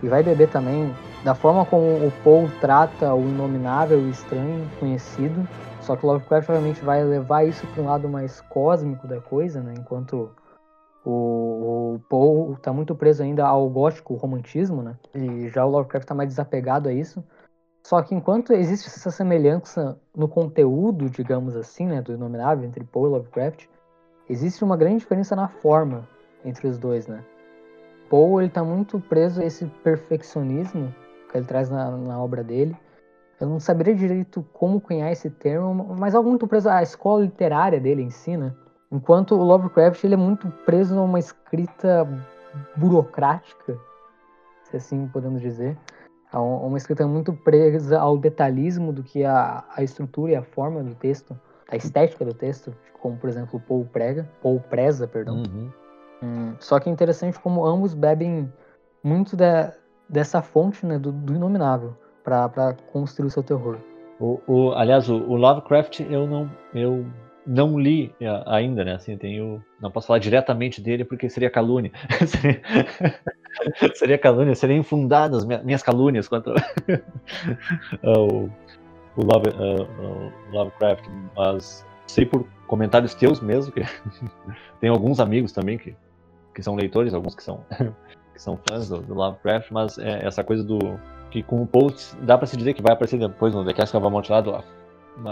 e 0.02 0.08
vai 0.08 0.24
beber 0.24 0.50
também 0.50 0.94
da 1.24 1.36
forma 1.36 1.66
como 1.66 1.84
o 1.84 2.12
Poe 2.24 2.50
trata 2.62 3.14
o 3.14 3.22
inominável, 3.22 4.00
o 4.00 4.10
estranho, 4.10 4.68
conhecido. 4.80 5.48
Só 5.82 5.96
que 5.96 6.06
o 6.06 6.10
Lovecraft 6.10 6.50
obviamente 6.50 6.84
vai 6.84 7.04
levar 7.04 7.44
isso 7.44 7.68
para 7.68 7.84
um 7.84 7.86
lado 7.86 8.10
mais 8.10 8.42
cósmico 8.42 9.06
da 9.06 9.20
coisa, 9.20 9.62
né? 9.62 9.74
Enquanto 9.78 10.32
o, 11.06 11.96
o 11.96 12.00
Poe 12.10 12.54
está 12.54 12.74
muito 12.74 12.96
preso 12.96 13.22
ainda 13.22 13.46
ao 13.46 13.70
gótico 13.70 14.16
romantismo, 14.16 14.82
né? 14.82 14.98
E 15.14 15.50
já 15.50 15.64
o 15.64 15.70
Lovecraft 15.70 16.04
está 16.04 16.16
mais 16.16 16.30
desapegado 16.30 16.90
a 16.90 16.94
isso. 16.94 17.24
Só 17.86 18.02
que 18.02 18.16
enquanto 18.16 18.52
existe 18.52 18.88
essa 18.88 19.12
semelhança 19.12 20.00
no 20.16 20.28
conteúdo, 20.28 21.08
digamos 21.08 21.56
assim, 21.56 21.86
né, 21.86 22.02
do 22.02 22.14
inominável 22.14 22.66
entre 22.66 22.84
Poe 22.84 23.08
e 23.08 23.14
Lovecraft, 23.14 23.68
existe 24.28 24.64
uma 24.64 24.76
grande 24.76 24.98
diferença 24.98 25.36
na 25.36 25.48
forma 25.48 26.08
entre 26.44 26.68
os 26.68 26.80
dois, 26.80 27.06
né? 27.06 27.24
Poe 28.10 28.44
ele 28.44 28.52
tá 28.52 28.64
muito 28.64 29.00
preso 29.00 29.42
a 29.42 29.46
esse 29.46 29.66
perfeccionismo 29.84 30.94
que 31.32 31.38
ele 31.38 31.46
traz 31.46 31.70
na, 31.70 31.92
na 31.92 32.20
obra 32.20 32.44
dele. 32.44 32.76
Eu 33.40 33.48
não 33.48 33.60
saberia 33.60 33.94
direito 33.94 34.44
como 34.54 34.82
cunhar 34.82 35.12
esse 35.12 35.30
termo, 35.30 35.96
mas 36.00 36.16
algo 36.16 36.30
muito 36.30 36.48
preso 36.48 36.70
à 36.70 36.82
escola 36.82 37.22
literária 37.22 37.80
dele 37.80 38.02
ensina. 38.02 38.48
Né? 38.48 38.65
Enquanto 38.92 39.36
o 39.36 39.44
Lovecraft 39.44 40.04
ele 40.04 40.14
é 40.14 40.18
muito 40.18 40.48
preso 40.66 40.98
a 40.98 41.02
uma 41.02 41.20
escrita 41.20 42.08
burocrática, 42.76 43.78
se 44.64 44.78
assim 44.78 45.08
podemos 45.08 45.42
dizer. 45.42 45.78
A 46.32 46.42
uma 46.42 46.78
escrita 46.78 47.08
muito 47.08 47.32
presa 47.32 48.00
ao 48.00 48.18
detalhismo 48.18 48.92
do 48.92 49.04
que 49.04 49.24
a, 49.24 49.64
a 49.76 49.84
estrutura 49.84 50.34
e 50.34 50.36
a 50.36 50.44
forma 50.44 50.84
do 50.84 50.94
texto, 50.94 51.40
a 51.70 51.78
estética 51.78 52.26
do 52.26 52.34
texto, 52.34 52.76
como 53.00 53.16
por 53.18 53.30
exemplo 53.30 53.60
Paul 53.60 53.86
prega, 53.86 54.30
Paul 54.42 54.60
preza, 54.60 55.08
perdão. 55.08 55.38
Uhum. 55.38 55.72
Hum, 56.22 56.56
só 56.60 56.80
que 56.80 56.90
é 56.90 56.92
interessante 56.92 57.40
como 57.40 57.66
ambos 57.66 57.94
bebem 57.94 58.52
muito 59.04 59.36
da, 59.36 59.74
dessa 60.10 60.42
fonte 60.42 60.86
né, 60.86 60.98
do, 60.98 61.12
do 61.12 61.34
inominável 61.34 61.96
para 62.24 62.76
construir 62.92 63.28
o 63.28 63.32
seu 63.32 63.44
terror. 63.44 63.78
O, 64.20 64.40
o, 64.48 64.72
aliás, 64.72 65.10
o, 65.10 65.16
o, 65.16 65.36
Lovecraft 65.36 66.00
eu 66.00 66.26
não 66.26 66.50
eu 66.74 67.06
não 67.46 67.80
li 67.80 68.14
ainda, 68.46 68.84
né? 68.84 68.96
Assim, 68.96 69.18
tenho 69.18 69.64
não 69.80 69.92
posso 69.92 70.08
falar 70.08 70.20
diretamente 70.20 70.82
dele 70.82 71.06
porque 71.06 71.30
seria 71.30 71.50
calúnia. 71.50 71.92
seria, 72.26 72.62
seria 73.94 74.18
calúnia, 74.18 74.56
seria 74.56 74.76
infundadas 74.76 75.46
minhas 75.46 75.84
calúnias 75.84 76.28
contra 76.28 76.54
o, 78.04 78.50
o, 79.16 79.24
Love, 79.24 79.50
uh, 79.50 80.32
o 80.52 80.56
Lovecraft, 80.56 81.06
mas 81.36 81.86
sei 82.08 82.26
por 82.26 82.48
comentários 82.68 83.14
teus 83.14 83.40
mesmo 83.40 83.72
que 83.72 83.82
tem 84.80 84.90
alguns 84.90 85.20
amigos 85.20 85.52
também 85.52 85.78
que, 85.78 85.96
que 86.54 86.64
são 86.64 86.76
leitores, 86.76 87.14
alguns 87.14 87.36
que 87.36 87.44
são 87.44 87.64
que 88.34 88.42
são 88.42 88.60
fãs 88.68 88.90
do, 88.90 89.02
do 89.02 89.14
Lovecraft, 89.14 89.72
mas 89.72 89.98
é 89.98 90.26
essa 90.26 90.44
coisa 90.44 90.64
do 90.64 91.00
que 91.30 91.42
com 91.42 91.62
o 91.62 91.68
Post 91.68 92.16
dá 92.22 92.38
para 92.38 92.48
se 92.48 92.58
dizer 92.58 92.74
que 92.74 92.82
vai 92.82 92.94
aparecer 92.94 93.20
depois 93.20 93.54
no 93.54 93.64
The 93.64 93.74
Castle 93.74 94.00
of 94.00 94.08
Amontillado 94.08 94.64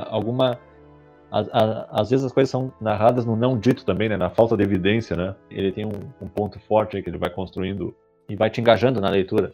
alguma 0.09 0.57
às 1.33 2.11
vezes 2.11 2.25
as 2.25 2.31
coisas 2.31 2.51
são 2.51 2.71
narradas 2.79 3.25
no 3.25 3.35
não 3.35 3.57
dito 3.57 3.83
também, 3.83 4.07
né? 4.07 4.15
Na 4.15 4.29
falta 4.29 4.55
de 4.55 4.61
evidência, 4.61 5.15
né? 5.15 5.35
Ele 5.49 5.71
tem 5.71 5.85
um, 5.85 6.11
um 6.21 6.27
ponto 6.27 6.59
forte 6.59 7.01
que 7.01 7.09
ele 7.09 7.17
vai 7.17 7.31
construindo 7.31 7.95
e 8.29 8.35
vai 8.35 8.51
te 8.51 8.61
engajando 8.61 9.01
na 9.01 9.09
leitura. 9.09 9.51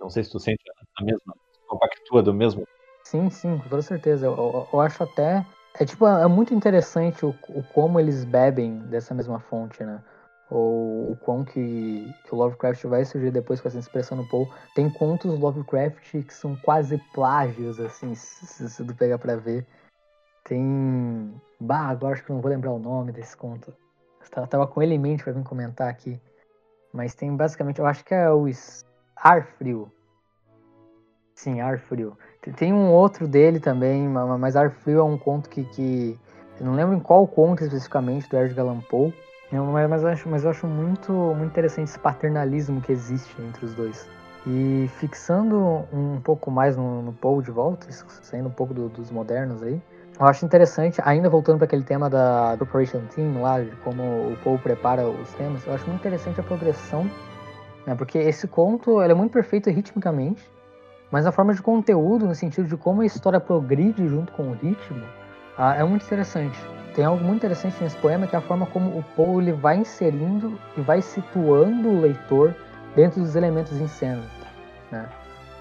Não 0.00 0.08
sei 0.08 0.24
se 0.24 0.30
tu 0.30 0.38
sente 0.38 0.62
a 0.98 1.04
mesma 1.04 1.34
compactua 1.66 2.22
do 2.22 2.32
mesmo. 2.32 2.66
Sim, 3.04 3.28
sim, 3.28 3.58
com 3.58 3.68
toda 3.68 3.82
certeza. 3.82 4.26
Eu, 4.26 4.34
eu, 4.34 4.68
eu 4.72 4.80
acho 4.80 5.02
até 5.02 5.44
é 5.78 5.84
tipo 5.84 6.06
é 6.06 6.26
muito 6.26 6.54
interessante 6.54 7.24
o, 7.26 7.34
o, 7.48 7.62
como 7.74 8.00
eles 8.00 8.24
bebem 8.24 8.78
dessa 8.78 9.14
mesma 9.14 9.38
fonte, 9.38 9.84
né? 9.84 10.02
Ou 10.50 11.12
o 11.12 11.16
quão 11.16 11.44
que, 11.44 12.14
que 12.24 12.34
o 12.34 12.36
Lovecraft 12.38 12.84
vai 12.84 13.04
surgir 13.04 13.30
depois 13.30 13.60
com 13.60 13.68
essa 13.68 13.78
expressão 13.78 14.16
no 14.16 14.28
Poe. 14.28 14.48
Tem 14.74 14.88
contos 14.88 15.38
Lovecraft 15.38 16.22
que 16.22 16.32
são 16.32 16.56
quase 16.56 16.98
plágios, 17.12 17.78
assim, 17.80 18.14
se, 18.16 18.70
se 18.70 18.84
tu 18.84 18.94
pegar 18.94 19.18
pra 19.18 19.36
ver. 19.36 19.66
Tem. 20.46 21.34
Bah, 21.58 21.88
agora 21.88 22.14
acho 22.14 22.24
que 22.24 22.32
não 22.32 22.40
vou 22.40 22.50
lembrar 22.50 22.70
o 22.70 22.78
nome 22.78 23.10
desse 23.10 23.36
conto. 23.36 23.74
Eu 24.36 24.46
tava 24.46 24.66
com 24.66 24.82
ele 24.82 24.94
em 24.94 24.98
mente 24.98 25.24
pra 25.24 25.32
vir 25.32 25.42
comentar 25.42 25.88
aqui. 25.88 26.20
Mas 26.92 27.14
tem 27.14 27.34
basicamente, 27.34 27.80
eu 27.80 27.86
acho 27.86 28.04
que 28.04 28.14
é 28.14 28.30
o 28.30 28.46
Ar 29.16 29.44
Frio. 29.58 29.90
Sim, 31.34 31.60
Ar 31.60 31.78
Frio. 31.78 32.16
Tem 32.56 32.72
um 32.72 32.92
outro 32.92 33.26
dele 33.26 33.58
também, 33.58 34.08
mas 34.08 34.54
Ar 34.56 34.70
Frio 34.70 35.00
é 35.00 35.02
um 35.02 35.18
conto 35.18 35.50
que, 35.50 35.64
que. 35.64 36.18
Eu 36.60 36.66
não 36.66 36.74
lembro 36.74 36.94
em 36.94 37.00
qual 37.00 37.26
conto 37.26 37.62
especificamente 37.64 38.28
do 38.28 38.36
Edgar 38.38 38.66
Allan 38.66 38.80
Poe. 38.80 39.12
Mas, 39.50 39.90
mas, 39.90 40.02
eu 40.02 40.08
acho, 40.08 40.28
mas 40.28 40.44
eu 40.44 40.50
acho 40.50 40.66
muito, 40.66 41.12
muito 41.12 41.50
interessante 41.50 41.88
esse 41.88 41.98
paternalismo 41.98 42.80
que 42.80 42.92
existe 42.92 43.34
entre 43.42 43.64
os 43.64 43.74
dois. 43.74 44.08
E 44.46 44.88
fixando 44.98 45.84
um 45.92 46.20
pouco 46.20 46.50
mais 46.50 46.76
no, 46.76 47.02
no 47.02 47.12
Poe 47.12 47.42
de 47.42 47.50
volta, 47.50 47.86
saindo 48.22 48.48
um 48.48 48.52
pouco 48.52 48.72
do, 48.72 48.88
dos 48.88 49.10
modernos 49.10 49.62
aí, 49.62 49.80
eu 50.18 50.26
acho 50.26 50.44
interessante, 50.44 51.00
ainda 51.04 51.28
voltando 51.28 51.58
para 51.58 51.66
aquele 51.66 51.82
tema 51.82 52.08
da 52.08 52.54
Preparation 52.56 53.02
Team 53.14 53.42
lá, 53.42 53.60
de 53.60 53.70
como 53.76 54.02
o 54.02 54.38
Paul 54.42 54.58
prepara 54.58 55.06
os 55.06 55.32
temas, 55.34 55.66
eu 55.66 55.74
acho 55.74 55.86
muito 55.86 56.00
interessante 56.00 56.40
a 56.40 56.42
progressão, 56.42 57.10
né? 57.86 57.94
Porque 57.94 58.18
esse 58.18 58.48
conto 58.48 59.00
é 59.00 59.12
muito 59.12 59.32
perfeito 59.32 59.68
ritmicamente, 59.70 60.42
mas 61.10 61.26
a 61.26 61.32
forma 61.32 61.54
de 61.54 61.62
conteúdo, 61.62 62.26
no 62.26 62.34
sentido 62.34 62.66
de 62.66 62.76
como 62.76 63.02
a 63.02 63.06
história 63.06 63.38
progride 63.38 64.08
junto 64.08 64.32
com 64.32 64.50
o 64.50 64.52
ritmo, 64.54 65.04
ah, 65.58 65.74
é 65.76 65.84
muito 65.84 66.04
interessante. 66.04 66.58
Tem 66.94 67.04
algo 67.04 67.22
muito 67.22 67.36
interessante 67.36 67.76
nesse 67.82 67.96
poema 67.96 68.26
que 68.26 68.34
é 68.34 68.38
a 68.38 68.42
forma 68.42 68.66
como 68.66 68.98
o 68.98 69.04
Paul 69.14 69.40
ele 69.40 69.52
vai 69.52 69.76
inserindo 69.76 70.58
e 70.76 70.80
vai 70.80 71.02
situando 71.02 71.88
o 71.88 72.00
leitor 72.00 72.54
dentro 72.94 73.20
dos 73.20 73.36
elementos 73.36 73.78
em 73.78 73.86
cena. 73.86 74.22
Né? 74.90 75.06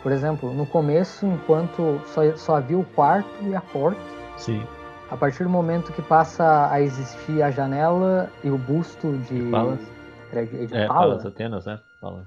Por 0.02 0.12
exemplo, 0.12 0.54
no 0.54 0.66
começo, 0.66 1.26
enquanto 1.26 2.00
só, 2.06 2.22
só 2.38 2.56
havia 2.56 2.78
o 2.78 2.86
quarto 2.86 3.28
e 3.42 3.54
a 3.54 3.62
porta, 3.62 4.00
Sim. 4.38 4.66
A 5.10 5.18
partir 5.18 5.44
do 5.44 5.50
momento 5.50 5.94
que 5.94 6.02
passa 6.02 6.70
a 6.72 6.82
existir 6.82 7.42
a 7.44 7.52
janela 7.52 8.30
e 8.44 8.50
o 8.50 8.58
busto 8.58 9.18
de. 9.20 9.46
De 9.46 9.52
Palas. 9.52 9.80
Era 10.32 10.46
de, 10.46 10.68
de 10.68 10.76
é, 10.76 10.88
Palas, 10.88 11.26
Atenas, 11.26 11.66
né? 11.66 11.80
Palas. 12.02 12.26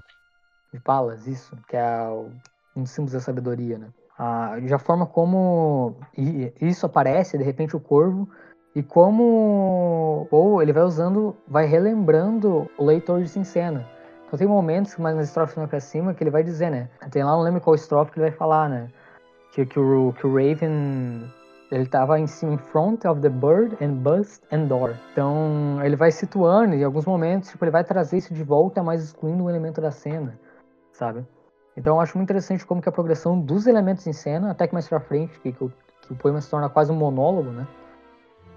De 0.71 0.79
Palas, 0.79 1.27
isso, 1.27 1.57
que 1.67 1.75
é 1.75 2.09
um 2.75 2.83
dos 2.83 2.91
símbolos 2.91 3.13
da 3.13 3.19
sabedoria, 3.19 3.77
né? 3.77 3.87
Ah, 4.17 4.55
a 4.73 4.79
forma 4.79 5.05
como 5.05 5.95
isso 6.61 6.85
aparece, 6.85 7.37
de 7.37 7.43
repente 7.43 7.75
o 7.75 7.79
corvo, 7.79 8.29
e 8.75 8.83
como 8.83 10.27
ou 10.29 10.61
ele 10.61 10.73
vai 10.73 10.83
usando, 10.83 11.35
vai 11.47 11.65
relembrando 11.65 12.69
o 12.77 12.85
leitor 12.85 13.21
de 13.21 13.29
Sincena. 13.29 13.87
Então 14.27 14.37
tem 14.37 14.47
momentos, 14.47 14.95
mais 14.97 15.15
nas 15.15 15.27
estrofes 15.27 15.55
mais 15.55 15.69
pra 15.69 15.79
cima, 15.79 16.13
que 16.13 16.23
ele 16.23 16.29
vai 16.29 16.43
dizer, 16.43 16.69
né? 16.69 16.89
Tem 17.09 17.23
lá, 17.23 17.31
não 17.31 17.41
lembro 17.41 17.61
qual 17.61 17.75
estrofe 17.75 18.11
que 18.11 18.19
ele 18.19 18.29
vai 18.29 18.37
falar, 18.37 18.69
né? 18.69 18.89
Que, 19.53 19.65
que, 19.65 19.79
o, 19.79 20.13
que 20.13 20.27
o 20.27 20.33
Raven 20.35 21.27
ele 21.71 21.83
estava 21.83 22.19
em 22.19 22.25
cima, 22.25 22.53
in 22.53 22.57
front 22.57 23.05
of 23.05 23.21
the 23.21 23.29
bird 23.29 23.77
and 23.83 23.95
bust 23.95 24.43
and 24.51 24.65
door. 24.65 24.95
Então, 25.11 25.79
ele 25.83 25.95
vai 25.95 26.11
situando 26.11 26.73
e 26.73 26.79
em 26.79 26.83
alguns 26.83 27.05
momentos, 27.05 27.49
tipo, 27.49 27.63
ele 27.63 27.71
vai 27.71 27.83
trazer 27.83 28.17
isso 28.17 28.33
de 28.33 28.43
volta, 28.43 28.81
mas 28.81 29.03
excluindo 29.03 29.43
um 29.43 29.49
elemento 29.49 29.79
da 29.79 29.91
cena, 29.91 30.39
sabe? 30.91 31.25
Então, 31.77 31.95
eu 31.95 32.01
acho 32.01 32.17
muito 32.17 32.27
interessante 32.27 32.65
como 32.65 32.81
que 32.81 32.89
a 32.89 32.91
progressão 32.91 33.39
dos 33.39 33.67
elementos 33.67 34.05
em 34.07 34.13
cena, 34.13 34.51
até 34.51 34.67
que 34.67 34.73
mais 34.73 34.87
pra 34.87 34.99
frente, 34.99 35.39
que, 35.39 35.51
que, 35.51 35.63
o, 35.63 35.71
que 36.01 36.13
o 36.13 36.15
poema 36.15 36.41
se 36.41 36.49
torna 36.49 36.69
quase 36.69 36.91
um 36.91 36.95
monólogo, 36.95 37.51
né? 37.51 37.67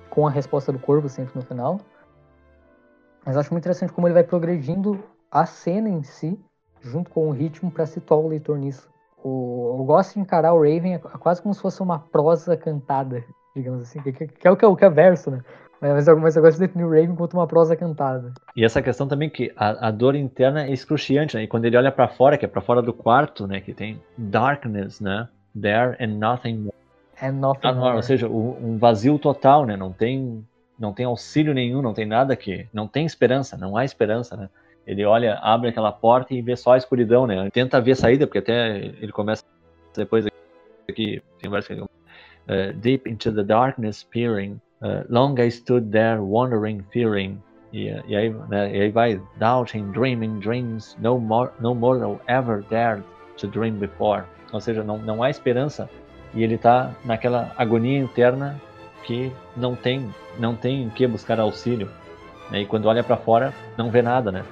Com 0.08 0.26
a 0.26 0.30
resposta 0.30 0.72
do 0.72 0.78
corvo 0.78 1.08
sempre 1.08 1.32
no 1.36 1.42
final. 1.42 1.80
Mas 3.24 3.36
acho 3.36 3.52
muito 3.52 3.62
interessante 3.62 3.92
como 3.92 4.06
ele 4.06 4.14
vai 4.14 4.24
progredindo 4.24 4.98
a 5.30 5.46
cena 5.46 5.88
em 5.88 6.02
si, 6.02 6.38
junto 6.80 7.10
com 7.10 7.28
o 7.28 7.30
ritmo, 7.30 7.70
para 7.70 7.86
situar 7.86 8.18
o 8.18 8.28
leitor 8.28 8.58
nisso. 8.58 8.91
O, 9.22 9.76
eu 9.78 9.84
gosto 9.84 10.14
de 10.14 10.20
encarar 10.20 10.52
o 10.52 10.58
Raven 10.62 10.98
quase 10.98 11.40
como 11.40 11.54
se 11.54 11.60
fosse 11.60 11.80
uma 11.80 11.98
prosa 11.98 12.56
cantada, 12.56 13.24
digamos 13.54 13.82
assim, 13.82 14.00
que, 14.02 14.12
que, 14.12 14.48
é 14.48 14.50
o 14.50 14.56
que 14.56 14.64
é, 14.64 14.68
o 14.68 14.76
que 14.76 14.84
é 14.84 14.90
verso, 14.90 15.30
né? 15.30 15.40
Mas 15.80 16.06
eu, 16.06 16.16
mas 16.16 16.36
eu 16.36 16.42
gosto 16.42 16.58
de 16.58 16.66
definir 16.66 16.84
o 16.84 16.90
Raven 16.90 17.16
como 17.16 17.28
uma 17.32 17.46
prosa 17.46 17.74
cantada. 17.74 18.32
E 18.54 18.64
essa 18.64 18.80
questão 18.80 19.08
também 19.08 19.28
que 19.28 19.52
a, 19.56 19.88
a 19.88 19.90
dor 19.90 20.14
interna 20.14 20.64
é 20.64 20.72
excruciante, 20.72 21.36
né? 21.36 21.42
E 21.42 21.48
quando 21.48 21.64
ele 21.64 21.76
olha 21.76 21.90
para 21.90 22.06
fora, 22.06 22.38
que 22.38 22.44
é 22.44 22.48
para 22.48 22.60
fora 22.60 22.80
do 22.80 22.92
quarto, 22.92 23.48
né? 23.48 23.60
Que 23.60 23.74
tem 23.74 24.00
darkness, 24.16 25.00
né? 25.00 25.28
There 25.60 25.96
and 26.00 26.18
nothing 26.18 26.58
more. 26.58 26.76
And 27.20 27.32
nothing 27.32 27.66
ah, 27.66 27.74
more. 27.74 27.96
Ou 27.96 28.02
seja, 28.02 28.28
um 28.28 28.78
vazio 28.78 29.18
total, 29.18 29.66
né? 29.66 29.76
Não 29.76 29.92
tem, 29.92 30.46
não 30.78 30.92
tem 30.92 31.04
auxílio 31.04 31.52
nenhum, 31.52 31.82
não 31.82 31.92
tem 31.92 32.06
nada 32.06 32.36
que... 32.36 32.68
Não 32.72 32.86
tem 32.86 33.04
esperança, 33.04 33.56
não 33.56 33.76
há 33.76 33.84
esperança, 33.84 34.36
né? 34.36 34.48
Ele 34.86 35.04
olha, 35.04 35.38
abre 35.42 35.68
aquela 35.68 35.92
porta 35.92 36.34
e 36.34 36.42
vê 36.42 36.56
só 36.56 36.72
a 36.72 36.76
escuridão, 36.76 37.26
né? 37.26 37.38
Ele 37.38 37.50
tenta 37.50 37.80
ver 37.80 37.92
a 37.92 37.96
saída, 37.96 38.26
porque 38.26 38.38
até 38.38 38.78
ele 38.78 39.12
começa 39.12 39.44
depois 39.96 40.26
aqui, 40.88 41.22
tem 41.40 41.50
vários 41.50 41.68
que 41.68 41.74
uh, 41.74 42.72
Deep 42.80 43.08
into 43.08 43.32
the 43.32 43.44
darkness 43.44 44.02
peering, 44.02 44.60
uh, 44.82 45.04
long 45.08 45.38
I 45.38 45.50
stood 45.50 45.90
there 45.90 46.20
wondering, 46.20 46.82
fearing. 46.92 47.40
E, 47.72 47.88
e, 48.06 48.16
aí, 48.16 48.30
né, 48.48 48.76
e 48.76 48.82
aí 48.82 48.90
vai, 48.90 49.20
doubting, 49.38 49.90
dreaming 49.92 50.40
dreams, 50.40 50.96
no, 51.00 51.18
more, 51.18 51.50
no 51.60 51.74
mortal 51.74 52.20
ever 52.28 52.62
dared 52.68 53.02
to 53.38 53.46
dream 53.46 53.78
before. 53.78 54.24
Ou 54.52 54.60
seja, 54.60 54.82
não, 54.82 54.98
não 54.98 55.22
há 55.22 55.30
esperança 55.30 55.88
e 56.34 56.42
ele 56.42 56.54
está 56.54 56.90
naquela 57.04 57.52
agonia 57.56 57.98
interna 57.98 58.60
que 59.04 59.32
não 59.56 59.74
tem, 59.74 60.14
não 60.38 60.54
tem 60.54 60.82
em 60.82 60.90
que 60.90 61.06
buscar 61.06 61.40
auxílio. 61.40 61.88
E 62.52 62.66
quando 62.66 62.86
olha 62.86 63.02
para 63.02 63.16
fora, 63.16 63.54
não 63.76 63.90
vê 63.90 64.02
nada, 64.02 64.30
né? 64.30 64.44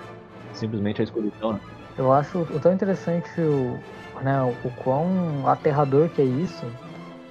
Simplesmente 0.54 1.00
a 1.00 1.04
escuridão. 1.04 1.54
Né? 1.54 1.60
Eu 1.98 2.12
acho 2.12 2.46
tão 2.60 2.72
interessante 2.72 3.28
o, 3.40 3.78
né, 4.22 4.42
o 4.64 4.70
quão 4.82 5.46
aterrador 5.46 6.08
que 6.08 6.22
é 6.22 6.24
isso, 6.24 6.64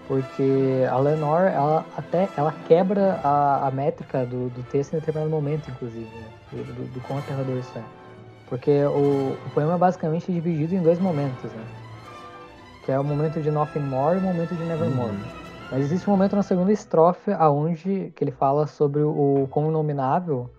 porque 0.08 0.86
a 0.90 0.98
Lenore, 0.98 1.54
ela 1.54 1.86
até 1.98 2.30
ela 2.36 2.54
quebra 2.68 3.20
a, 3.24 3.68
a 3.68 3.72
métrica 3.72 4.26
do, 4.26 4.50
do 4.50 4.64
texto 4.64 4.94
em 4.94 5.00
determinado 5.00 5.30
momento, 5.30 5.70
inclusive, 5.70 6.06
né, 6.06 6.28
do, 6.52 6.64
do, 6.64 6.94
do 6.94 7.02
quão 7.02 7.20
aterrador 7.20 7.58
isso 7.58 7.78
é. 7.78 7.84
Porque 8.48 8.84
o, 8.86 9.38
o 9.46 9.50
poema 9.54 9.76
é 9.76 9.78
basicamente 9.78 10.32
dividido 10.32 10.74
em 10.74 10.82
dois 10.82 11.00
momentos, 11.00 11.52
né? 11.52 11.64
Que 12.84 12.92
é 12.92 13.00
o 13.00 13.04
momento 13.04 13.40
de 13.40 13.52
Nothing 13.52 13.82
More 13.82 14.18
e 14.18 14.20
o 14.20 14.24
momento 14.24 14.56
de 14.56 14.64
Nevermore. 14.64 15.12
Uhum. 15.12 15.24
Mas 15.72 15.82
existe 15.82 16.10
um 16.10 16.14
momento 16.14 16.36
na 16.36 16.42
segunda 16.42 16.72
estrofe 16.72 17.32
aonde 17.32 18.12
que 18.16 18.24
ele 18.24 18.32
fala 18.32 18.66
sobre 18.66 19.02
o 19.04 19.48
quão 19.52 19.70
inominável, 19.70 20.50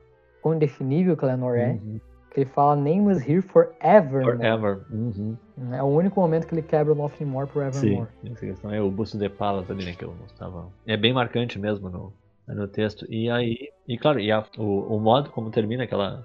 quão 0.40 0.54
indefinível 0.54 1.16
que 1.16 1.24
a 1.24 1.28
Lenore 1.28 1.58
é. 1.58 1.70
Uhum 1.70 2.00
que 2.30 2.40
ele 2.40 2.50
fala 2.50 2.76
Name 2.76 3.12
is 3.12 3.26
here 3.26 3.42
forever. 3.42 4.24
Forever. 4.24 4.80
Uhum. 4.90 5.36
É 5.72 5.82
o 5.82 5.86
único 5.86 6.20
momento 6.20 6.46
que 6.46 6.54
ele 6.54 6.62
quebra 6.62 6.92
o 6.92 6.96
Nothing 6.96 7.24
More 7.24 7.48
Forevermore. 7.48 8.08
Sim, 8.22 8.32
essa 8.32 8.46
questão 8.46 8.72
é 8.72 8.80
o 8.80 8.90
busto 8.90 9.18
de 9.18 9.28
Palas 9.28 9.70
ali, 9.70 9.84
né, 9.84 9.94
que 9.94 10.04
eu 10.04 10.12
gostava. 10.12 10.68
É 10.86 10.96
bem 10.96 11.12
marcante 11.12 11.58
mesmo 11.58 11.90
no, 11.90 12.12
no 12.46 12.68
texto. 12.68 13.04
E 13.10 13.28
aí, 13.28 13.70
e 13.86 13.98
claro, 13.98 14.20
e 14.20 14.30
a, 14.30 14.44
o, 14.56 14.96
o 14.96 15.00
modo 15.00 15.30
como 15.30 15.50
termina 15.50 15.84
aquela, 15.84 16.24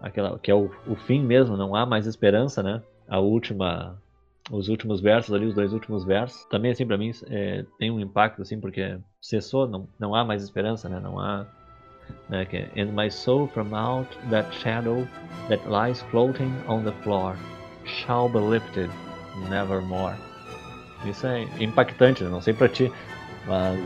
aquela 0.00 0.38
que 0.38 0.50
é 0.50 0.54
o, 0.54 0.70
o 0.86 0.96
fim 0.96 1.22
mesmo, 1.22 1.56
não 1.56 1.74
há 1.74 1.84
mais 1.84 2.06
esperança, 2.06 2.62
né? 2.62 2.82
A 3.06 3.20
última 3.20 4.00
os 4.50 4.68
últimos 4.68 5.00
versos 5.00 5.34
ali, 5.34 5.44
os 5.44 5.54
dois 5.54 5.72
últimos 5.74 6.04
versos, 6.04 6.44
também 6.46 6.70
assim 6.70 6.86
para 6.86 6.96
mim 6.96 7.10
é, 7.28 7.66
tem 7.78 7.90
um 7.90 8.00
impacto 8.00 8.40
assim 8.40 8.58
porque 8.58 8.98
cessou, 9.20 9.68
não, 9.68 9.86
não 9.98 10.14
há 10.14 10.24
mais 10.24 10.42
esperança, 10.42 10.88
né? 10.88 10.98
Não 10.98 11.20
há 11.20 11.46
né, 12.28 12.44
que 12.44 12.56
é, 12.56 12.70
And 12.76 12.92
my 12.92 13.10
soul 13.10 13.48
from 13.48 13.74
out 13.74 14.08
that 14.30 14.52
shadow 14.54 15.06
that 15.48 15.62
lies 15.68 16.02
floating 16.10 16.52
on 16.66 16.84
the 16.84 16.92
floor 17.02 17.36
shall 17.84 18.28
be 18.28 18.38
lifted 18.38 18.90
nevermore. 19.48 20.16
Isso 21.04 21.26
é 21.26 21.46
impactante, 21.60 22.24
né? 22.24 22.30
não 22.30 22.40
sei 22.40 22.52
para 22.52 22.68
ti, 22.68 22.92
mas 23.46 23.78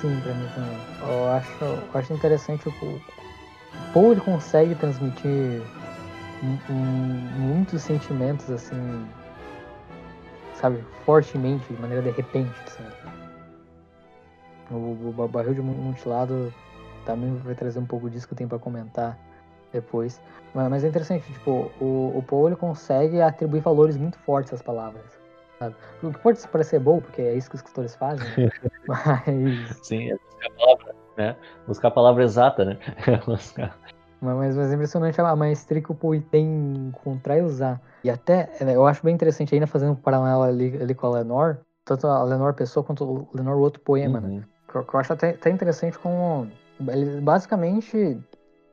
sim, 0.00 0.20
para 0.20 0.34
mim 0.34 0.48
também. 0.54 0.78
Eu 1.08 1.28
acho, 1.30 1.64
eu 1.64 1.88
acho 1.94 2.12
interessante 2.12 2.68
o, 2.68 2.70
o 2.70 3.00
Paul 3.92 4.12
ele 4.12 4.20
consegue 4.20 4.74
transmitir 4.74 5.62
muitos 7.38 7.82
sentimentos 7.82 8.50
assim 8.50 9.06
sabe, 10.60 10.82
fortemente, 11.04 11.72
de 11.72 11.80
maneira 11.80 12.02
de 12.02 12.10
repente, 12.10 12.52
sabe? 12.70 12.90
O, 14.70 15.14
o 15.16 15.28
barril 15.28 15.54
de 15.54 15.60
mutilado 15.60 16.52
também 17.06 17.34
vai 17.36 17.54
trazer 17.54 17.78
um 17.78 17.86
pouco 17.86 18.10
disso 18.10 18.26
que 18.26 18.34
eu 18.34 18.36
tenho 18.36 18.48
para 18.48 18.58
comentar 18.58 19.16
depois. 19.72 20.20
Mas, 20.52 20.68
mas, 20.68 20.84
é 20.84 20.88
interessante, 20.88 21.32
tipo, 21.32 21.70
o, 21.80 22.12
o 22.14 22.24
Paul 22.26 22.48
ele 22.48 22.56
consegue 22.56 23.20
atribuir 23.22 23.60
valores 23.60 23.96
muito 23.96 24.18
fortes 24.18 24.52
às 24.52 24.60
palavras. 24.60 25.04
Sabe? 25.58 25.74
O 26.02 26.12
que 26.12 26.18
pode 26.18 26.46
parecer 26.48 26.78
bom, 26.78 27.00
porque 27.00 27.22
é 27.22 27.34
isso 27.34 27.48
que 27.48 27.56
os 27.56 27.60
escritores 27.60 27.94
fazem, 27.96 28.26
né? 28.36 28.50
mas... 28.86 29.80
Sim, 29.82 30.10
é 30.10 30.16
buscar 30.16 30.46
a 30.46 30.50
palavra, 30.50 30.94
né? 31.16 31.36
Buscar 31.66 31.88
a 31.88 31.90
palavra 31.90 32.24
exata, 32.24 32.64
né? 32.64 32.78
mas, 34.20 34.56
mas 34.56 34.70
é 34.70 34.74
impressionante 34.74 35.20
a 35.20 35.36
maestria 35.36 35.80
que 35.80 35.92
o 35.92 35.94
Poe 35.94 36.20
tem 36.20 36.44
em 36.44 36.88
encontrar 36.88 37.38
e 37.38 37.42
usar. 37.42 37.80
E 38.04 38.10
até, 38.10 38.50
é, 38.60 38.76
eu 38.76 38.86
acho 38.86 39.02
bem 39.02 39.14
interessante, 39.14 39.54
ainda 39.54 39.66
fazendo 39.66 39.92
um 39.92 39.96
paralelo 39.96 40.42
ali, 40.42 40.76
ali 40.80 40.94
com 40.94 41.06
a 41.06 41.10
Lenor, 41.10 41.58
tanto 41.84 42.06
a 42.06 42.22
Lenor 42.22 42.52
Pessoa 42.54 42.84
quanto 42.84 43.04
o 43.04 43.28
Lenor 43.34 43.56
o 43.56 43.60
outro 43.60 43.80
poema, 43.80 44.20
né? 44.20 44.28
uhum. 44.28 44.36
né? 44.36 44.44
Que 44.68 44.76
eu, 44.76 44.84
que 44.84 44.94
eu 44.94 45.00
acho 45.00 45.12
até, 45.12 45.30
até 45.30 45.48
interessante 45.48 45.98
como 45.98 46.50
eles 46.88 47.20
basicamente 47.20 48.18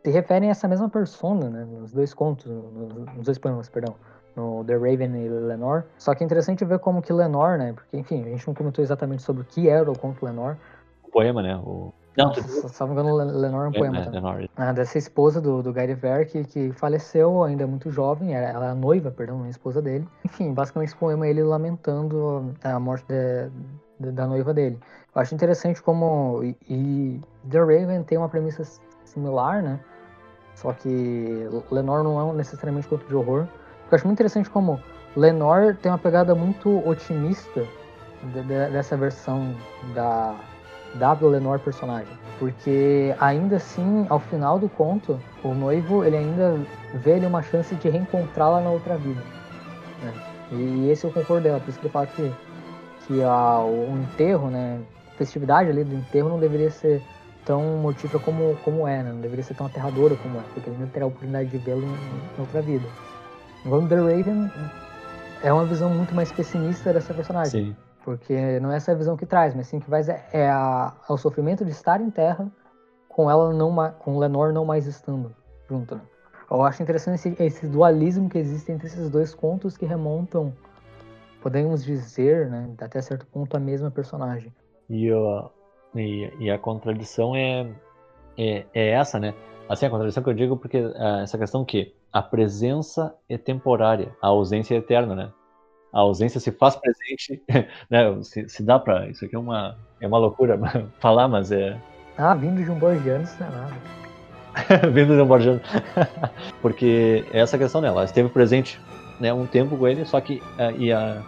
se 0.04 0.10
referem 0.10 0.50
a 0.50 0.52
essa 0.52 0.68
mesma 0.68 0.90
persona, 0.90 1.50
né? 1.50 1.66
Nos 1.66 1.92
dois 1.92 2.14
contos, 2.14 2.46
nos 2.46 3.26
dois 3.26 3.38
poemas, 3.38 3.70
perdão. 3.70 3.96
No 4.36 4.64
The 4.66 4.74
Raven 4.74 5.16
e 5.16 5.30
Lenor. 5.30 5.84
Só 5.98 6.16
que 6.16 6.24
é 6.24 6.26
interessante 6.26 6.66
ver 6.66 6.80
como 6.80 7.04
que 7.04 7.14
Lenor, 7.14 7.58
né? 7.58 7.74
Porque, 7.74 7.98
enfim, 7.98 8.24
a 8.24 8.30
gente 8.30 8.48
não 8.48 8.56
comentou 8.56 8.84
exatamente 8.84 9.22
sobre 9.22 9.44
o 9.44 9.46
que 9.46 9.70
era 9.70 9.90
o 9.92 9.98
conto 9.98 10.26
Lenor. 10.26 10.58
O 11.04 11.12
poema, 11.12 11.44
né? 11.44 11.56
O 11.58 11.94
não, 12.18 12.32
tu... 12.32 12.42
não 12.80 12.88
me 12.88 12.94
engano, 12.94 13.16
Lenore 13.16 13.66
é 13.66 13.70
um 13.70 13.72
poema. 13.72 13.98
É, 13.98 14.10
Lenore. 14.10 14.50
Ah, 14.56 14.72
dessa 14.72 14.98
esposa 14.98 15.42
do, 15.42 15.64
do 15.64 15.74
Guy 15.74 15.94
Ver, 15.96 16.28
que, 16.28 16.44
que 16.44 16.72
faleceu 16.74 17.44
ainda 17.44 17.66
muito 17.66 17.90
jovem, 17.90 18.34
ela 18.34 18.66
é 18.66 18.70
a 18.70 18.76
noiva, 18.76 19.10
perdão, 19.12 19.44
a 19.44 19.50
esposa 19.50 19.82
dele. 19.82 20.08
Enfim, 20.24 20.54
basicamente 20.54 20.90
esse 20.90 20.98
poema 20.98 21.26
é 21.26 21.32
ele 21.32 21.44
lamentando 21.44 22.54
a 22.64 22.80
morte 22.80 23.06
de, 23.08 23.50
da 24.12 24.28
noiva 24.28 24.54
dele. 24.54 24.80
Eu 25.16 25.22
acho 25.22 25.34
interessante 25.34 25.82
como. 25.82 26.44
E, 26.44 26.56
e, 26.70 27.22
The 27.50 27.60
Raven 27.60 28.04
tem 28.04 28.18
uma 28.18 28.30
premissa 28.30 28.64
similar, 29.06 29.62
né? 29.62 29.80
Só 30.56 30.72
que 30.74 31.48
Lenore 31.72 32.04
não 32.04 32.32
é 32.32 32.34
necessariamente 32.34 32.88
conto 32.88 33.06
de 33.08 33.16
horror. 33.16 33.48
Eu 33.92 33.96
acho 33.96 34.06
muito 34.06 34.18
interessante 34.18 34.50
como 34.50 34.80
Lenore 35.16 35.76
tem 35.76 35.92
uma 35.92 35.98
pegada 35.98 36.34
muito 36.34 36.88
otimista 36.88 37.64
de, 38.24 38.42
de, 38.42 38.70
dessa 38.72 38.96
versão 38.96 39.56
da 39.94 40.36
W 40.96 41.30
Lenor 41.30 41.60
personagem. 41.60 42.12
Porque 42.40 43.16
ainda 43.20 43.58
assim, 43.58 44.06
ao 44.10 44.20
final 44.20 44.60
do 44.60 44.70
conto, 44.70 45.20
o 45.44 45.54
noivo 45.54 46.04
ele 46.04 46.18
ainda 46.18 46.60
vê 46.96 47.14
uma 47.26 47.42
chance 47.42 47.76
de 47.76 47.90
reencontrá-la 47.90 48.62
na 48.62 48.70
outra 48.70 48.98
vida. 48.98 49.22
Né? 50.02 50.14
E 50.52 50.90
esse 50.90 51.06
o 51.06 51.12
concordo 51.12 51.44
dela, 51.44 51.60
por 51.60 51.70
isso 51.70 51.80
que 51.80 51.86
ele 51.86 51.94
fala 51.94 52.08
que, 52.08 52.34
que 53.06 53.22
a, 53.24 53.60
o 53.60 53.98
enterro, 53.98 54.50
né, 54.50 54.82
a 55.14 55.18
festividade 55.18 55.70
ali 55.70 55.84
do 55.84 55.96
enterro 55.96 56.30
não 56.30 56.40
deveria 56.40 56.70
ser 56.72 57.02
tão 57.46 57.62
mortífera 57.78 58.24
como, 58.24 58.56
como 58.64 58.88
é, 58.88 59.04
né? 59.04 59.12
não 59.12 59.22
deveria 59.22 59.44
ser 59.44 59.54
tão 59.56 59.66
aterradora 59.66 60.16
como 60.16 60.40
é, 60.40 60.44
porque 60.54 60.70
ele 60.70 60.78
ainda 60.78 60.92
terá 60.92 61.06
a 61.06 61.08
oportunidade 61.08 61.50
de 61.50 61.58
vê-lo 61.58 61.84
em, 61.84 62.40
outra 62.40 62.62
vida. 62.62 62.88
Enquanto 63.66 63.90
The 63.90 63.96
Raven 63.96 64.52
é 65.42 65.52
uma 65.52 65.66
visão 65.66 65.90
muito 65.90 66.16
mais 66.16 66.32
pessimista 66.32 66.94
dessa 66.94 67.14
personagem. 67.14 67.66
Sim. 67.68 67.76
Porque 68.04 68.60
não 68.60 68.72
é 68.72 68.78
essa 68.78 68.92
a 68.92 68.96
visão 68.96 69.16
que 69.16 69.26
traz, 69.26 69.54
mas 69.56 69.68
sim 69.68 69.80
que 69.80 69.90
vai 69.90 70.02
é, 70.02 70.26
é, 70.34 70.50
a, 70.50 70.94
é 71.10 71.14
o 71.14 71.18
sofrimento 71.18 71.64
de 71.64 71.72
estar 71.72 72.02
em 72.02 72.10
terra 72.10 72.52
com 73.08 73.30
ela 73.30 73.54
não 73.54 73.74
com 74.00 74.18
Lenor 74.18 74.52
não 74.52 74.66
mais 74.66 74.88
estando 74.88 75.34
junto. 75.70 75.96
Né? 75.96 76.02
Eu 76.52 76.62
acho 76.64 76.84
interessante 76.84 77.16
esse, 77.16 77.44
esse, 77.44 77.68
dualismo 77.68 78.30
que 78.30 78.38
existe 78.38 78.72
entre 78.72 78.88
esses 78.88 79.10
dois 79.10 79.34
contos 79.34 79.78
que 79.78 79.86
remontam, 79.86 80.54
podemos 81.44 81.84
dizer, 81.84 82.50
né, 82.50 82.74
até 82.80 83.02
certo 83.02 83.28
ponto 83.28 83.56
a 83.56 83.60
mesma 83.60 83.92
personagem. 83.92 84.52
E, 84.90 85.12
uh, 85.12 85.50
e, 85.94 86.32
e, 86.40 86.50
a 86.50 86.58
contradição 86.58 87.36
é, 87.36 87.68
é, 88.38 88.66
é, 88.74 88.90
essa, 88.92 89.20
né? 89.20 89.34
Assim, 89.68 89.86
a 89.86 89.90
contradição 89.90 90.24
que 90.24 90.30
eu 90.30 90.34
digo 90.34 90.58
porque 90.58 90.80
uh, 90.80 91.20
essa 91.22 91.38
questão 91.38 91.66
que 91.66 91.94
a 92.12 92.22
presença 92.22 93.14
é 93.28 93.38
temporária, 93.38 94.16
a 94.22 94.28
ausência 94.28 94.76
é 94.76 94.78
eterna, 94.78 95.16
né? 95.16 95.32
a 95.92 96.00
ausência 96.00 96.40
se 96.40 96.52
faz 96.52 96.76
presente, 96.76 97.44
né? 97.90 98.24
Se, 98.24 98.50
se 98.50 98.64
dá 98.64 98.80
para 98.80 99.08
isso 99.10 99.26
aqui 99.26 99.36
é 99.36 99.40
uma 99.40 99.78
é 100.02 100.08
uma 100.08 100.18
loucura 100.18 100.60
falar, 101.00 101.28
mas 101.28 101.52
é 101.52 101.78
ah, 102.18 102.36
vindo 102.36 102.64
de 102.64 102.70
um 102.70 102.76
borgiano, 102.76 103.24
isso 103.24 103.36
não 103.40 103.48
é 103.48 103.52
nada. 103.52 104.88
vindo 104.94 105.16
de 105.16 105.22
um 105.22 105.26
borgiano. 105.26 105.62
Porque 106.62 107.26
é 107.34 107.40
essa 107.40 107.58
questão 107.58 107.82
dela, 107.82 107.98
ela 107.98 108.06
esteve 108.06 108.30
presente 108.30 108.80
né, 109.20 109.34
um 109.34 109.48
tempo 109.48 109.76
com 109.78 109.88
ele, 109.88 110.06
só 110.06 110.22
que 110.22 110.36
uh, 110.60 110.78
e 110.78 110.92
a, 110.92 111.24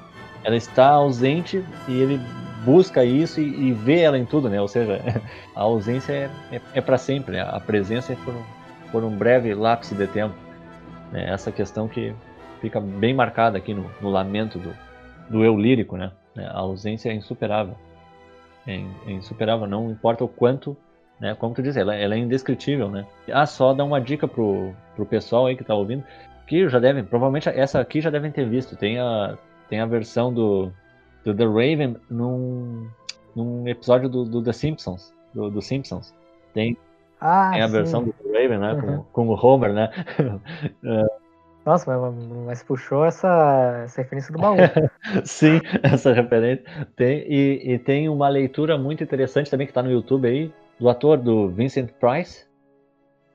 ela 0.45 0.55
está 0.55 0.89
ausente 0.89 1.65
e 1.87 1.99
ele 1.99 2.21
busca 2.63 3.03
isso 3.03 3.41
e, 3.41 3.69
e, 3.69 3.73
vê 3.73 4.01
ela 4.01 4.17
em 4.17 4.25
tudo, 4.25 4.47
né? 4.47 4.61
Ou 4.61 4.67
seja, 4.67 5.01
a 5.55 5.61
ausência 5.61 6.13
é, 6.13 6.29
é, 6.55 6.61
é 6.75 6.81
para 6.81 6.97
sempre, 6.99 7.37
né? 7.37 7.41
a 7.41 7.59
presença 7.59 8.13
é 8.13 8.15
por 8.15 8.33
um, 8.33 8.43
por 8.91 9.03
um 9.03 9.09
breve 9.09 9.53
lapso 9.55 9.95
de 9.95 10.05
tempo. 10.05 10.35
É 11.11 11.31
essa 11.31 11.51
questão 11.51 11.87
que 11.87 12.13
fica 12.61 12.79
bem 12.79 13.13
marcada 13.13 13.57
aqui 13.57 13.73
no, 13.73 13.89
no 13.99 14.09
lamento 14.09 14.59
do, 14.59 14.71
do 15.29 15.43
eu 15.43 15.57
lírico, 15.57 15.97
né? 15.97 16.11
É, 16.37 16.45
a 16.45 16.59
ausência 16.59 17.09
é 17.09 17.13
insuperável. 17.13 17.75
É, 18.67 18.83
é 19.07 19.11
insuperável, 19.11 19.65
não 19.65 19.89
importa 19.89 20.23
o 20.23 20.27
quanto, 20.27 20.77
né? 21.19 21.33
Como 21.33 21.55
tu 21.55 21.63
disse, 21.63 21.79
ela, 21.79 21.95
ela, 21.95 22.13
é 22.13 22.19
indescritível, 22.19 22.89
né? 22.89 23.05
Ah, 23.31 23.47
só 23.47 23.73
dar 23.73 23.83
uma 23.83 23.99
dica 23.99 24.27
pro, 24.27 24.73
pro 24.95 25.05
pessoal 25.07 25.47
aí 25.47 25.55
que 25.55 25.63
tá 25.63 25.73
ouvindo, 25.73 26.03
que 26.45 26.69
já 26.69 26.77
devem, 26.77 27.03
provavelmente 27.03 27.49
essa 27.49 27.79
aqui 27.79 27.99
já 27.99 28.11
devem 28.11 28.31
ter 28.31 28.47
visto. 28.47 28.75
Tem 28.75 28.99
a, 28.99 29.35
tem 29.69 29.79
a 29.79 29.85
versão 29.85 30.33
do, 30.33 30.71
do 31.23 31.33
The 31.33 31.45
Raven 31.45 31.97
num, 32.09 32.87
num 33.35 33.67
episódio 33.67 34.09
do, 34.09 34.25
do 34.25 34.41
The 34.41 34.53
Simpsons, 34.53 35.13
do, 35.33 35.49
do 35.49 35.61
Simpsons. 35.61 36.13
Tem, 36.53 36.77
ah, 37.19 37.51
tem 37.53 37.61
a 37.61 37.67
sim. 37.67 37.73
versão 37.73 38.03
do 38.03 38.13
The 38.13 38.41
Raven, 38.41 38.59
né? 38.59 38.73
Uhum. 38.73 38.97
Com, 39.11 39.27
com 39.27 39.27
o 39.29 39.45
Homer, 39.45 39.73
né? 39.73 39.89
Nossa, 41.65 41.97
mas, 41.97 42.25
mas, 42.45 42.63
puxou 42.63 43.03
essa, 43.03 43.81
essa 43.85 44.03
referência 44.03 44.31
do 44.31 44.39
baú. 44.39 44.55
Sim, 45.25 45.59
essa 45.81 46.13
referência. 46.13 46.63
Tem, 46.95 47.25
e, 47.27 47.73
e, 47.73 47.79
tem 47.79 48.07
uma 48.07 48.29
leitura 48.29 48.77
muito 48.77 49.03
interessante 49.03 49.49
também 49.49 49.65
que 49.65 49.71
está 49.71 49.81
no 49.81 49.89
YouTube 49.89 50.27
aí, 50.27 50.53
do 50.79 50.87
ator 50.87 51.17
do 51.17 51.49
Vincent 51.49 51.89
Price. 51.99 52.45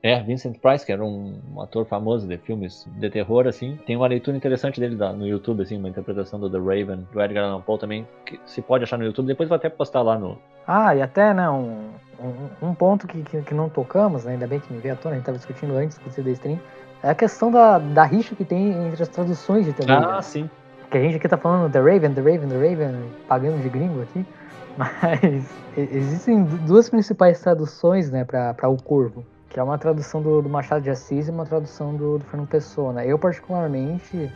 É, 0.02 0.22
Vincent 0.22 0.58
Price, 0.58 0.84
que 0.84 0.92
era 0.92 1.04
um, 1.04 1.38
um, 1.54 1.60
ator 1.60 1.84
famoso 1.84 2.26
de 2.26 2.38
filmes 2.38 2.88
de 2.96 3.10
terror, 3.10 3.46
assim. 3.46 3.78
Tem 3.86 3.96
uma 3.96 4.06
leitura 4.06 4.34
interessante 4.34 4.80
dele 4.80 4.96
no 4.96 5.26
YouTube, 5.26 5.62
assim, 5.62 5.76
uma 5.76 5.90
interpretação 5.90 6.40
do 6.40 6.48
The 6.48 6.58
Raven, 6.58 7.06
do 7.12 7.20
Edgar 7.20 7.44
Allan 7.44 7.60
Poe 7.60 7.78
também, 7.78 8.08
que 8.24 8.40
se 8.46 8.62
pode 8.62 8.84
achar 8.84 8.96
no 8.96 9.04
YouTube. 9.04 9.26
Depois 9.26 9.48
vou 9.48 9.56
até 9.56 9.68
postar 9.68 10.00
lá 10.00 10.18
no... 10.18 10.38
Ah, 10.66 10.94
e 10.94 11.02
até, 11.02 11.34
né, 11.34 11.50
um, 11.50 11.90
um, 12.18 12.68
um 12.68 12.74
ponto 12.74 13.06
que, 13.06 13.22
que, 13.22 13.42
que, 13.42 13.54
não 13.54 13.68
tocamos, 13.68 14.24
né, 14.24 14.32
ainda 14.32 14.46
bem 14.46 14.60
que 14.60 14.72
me 14.72 14.78
veio 14.78 14.94
à 14.94 14.96
tona, 14.96 15.14
a 15.14 15.16
gente 15.16 15.22
estava 15.22 15.36
discutindo 15.36 15.76
antes, 15.76 15.98
discutir 15.98 16.22
da 16.22 16.30
stream, 16.30 16.58
é 17.02 17.10
a 17.10 17.14
questão 17.14 17.50
da, 17.50 17.78
da 17.78 18.04
rixa 18.04 18.34
que 18.34 18.44
tem 18.44 18.72
entre 18.86 19.02
as 19.02 19.08
traduções 19.08 19.66
de 19.66 19.72
The 19.72 19.84
Ah, 19.92 20.22
sim. 20.22 20.48
Que 20.90 20.96
a 20.96 21.00
gente 21.02 21.16
aqui 21.16 21.28
tá 21.28 21.36
falando 21.36 21.70
The 21.70 21.78
Raven, 21.78 22.14
The 22.14 22.20
Raven, 22.20 22.48
The 22.48 22.68
Raven, 22.68 22.94
pagando 23.28 23.62
de 23.62 23.68
gringo 23.68 24.02
aqui. 24.02 24.24
Mas 24.76 25.52
existem 25.76 26.44
duas 26.44 26.88
principais 26.88 27.40
traduções, 27.40 28.10
né, 28.10 28.24
para 28.24 28.68
O 28.68 28.82
Corvo. 28.82 29.24
Que 29.50 29.60
é 29.60 29.62
uma 29.62 29.76
tradução 29.76 30.22
do, 30.22 30.40
do, 30.40 30.48
Machado 30.48 30.80
de 30.80 30.88
Assis 30.88 31.28
e 31.28 31.30
uma 31.30 31.44
tradução 31.44 31.94
do, 31.94 32.18
do 32.18 32.24
Fernando 32.24 32.48
Pessoa, 32.48 32.92
né? 32.94 33.06
Eu, 33.06 33.18
particularmente, 33.18 34.32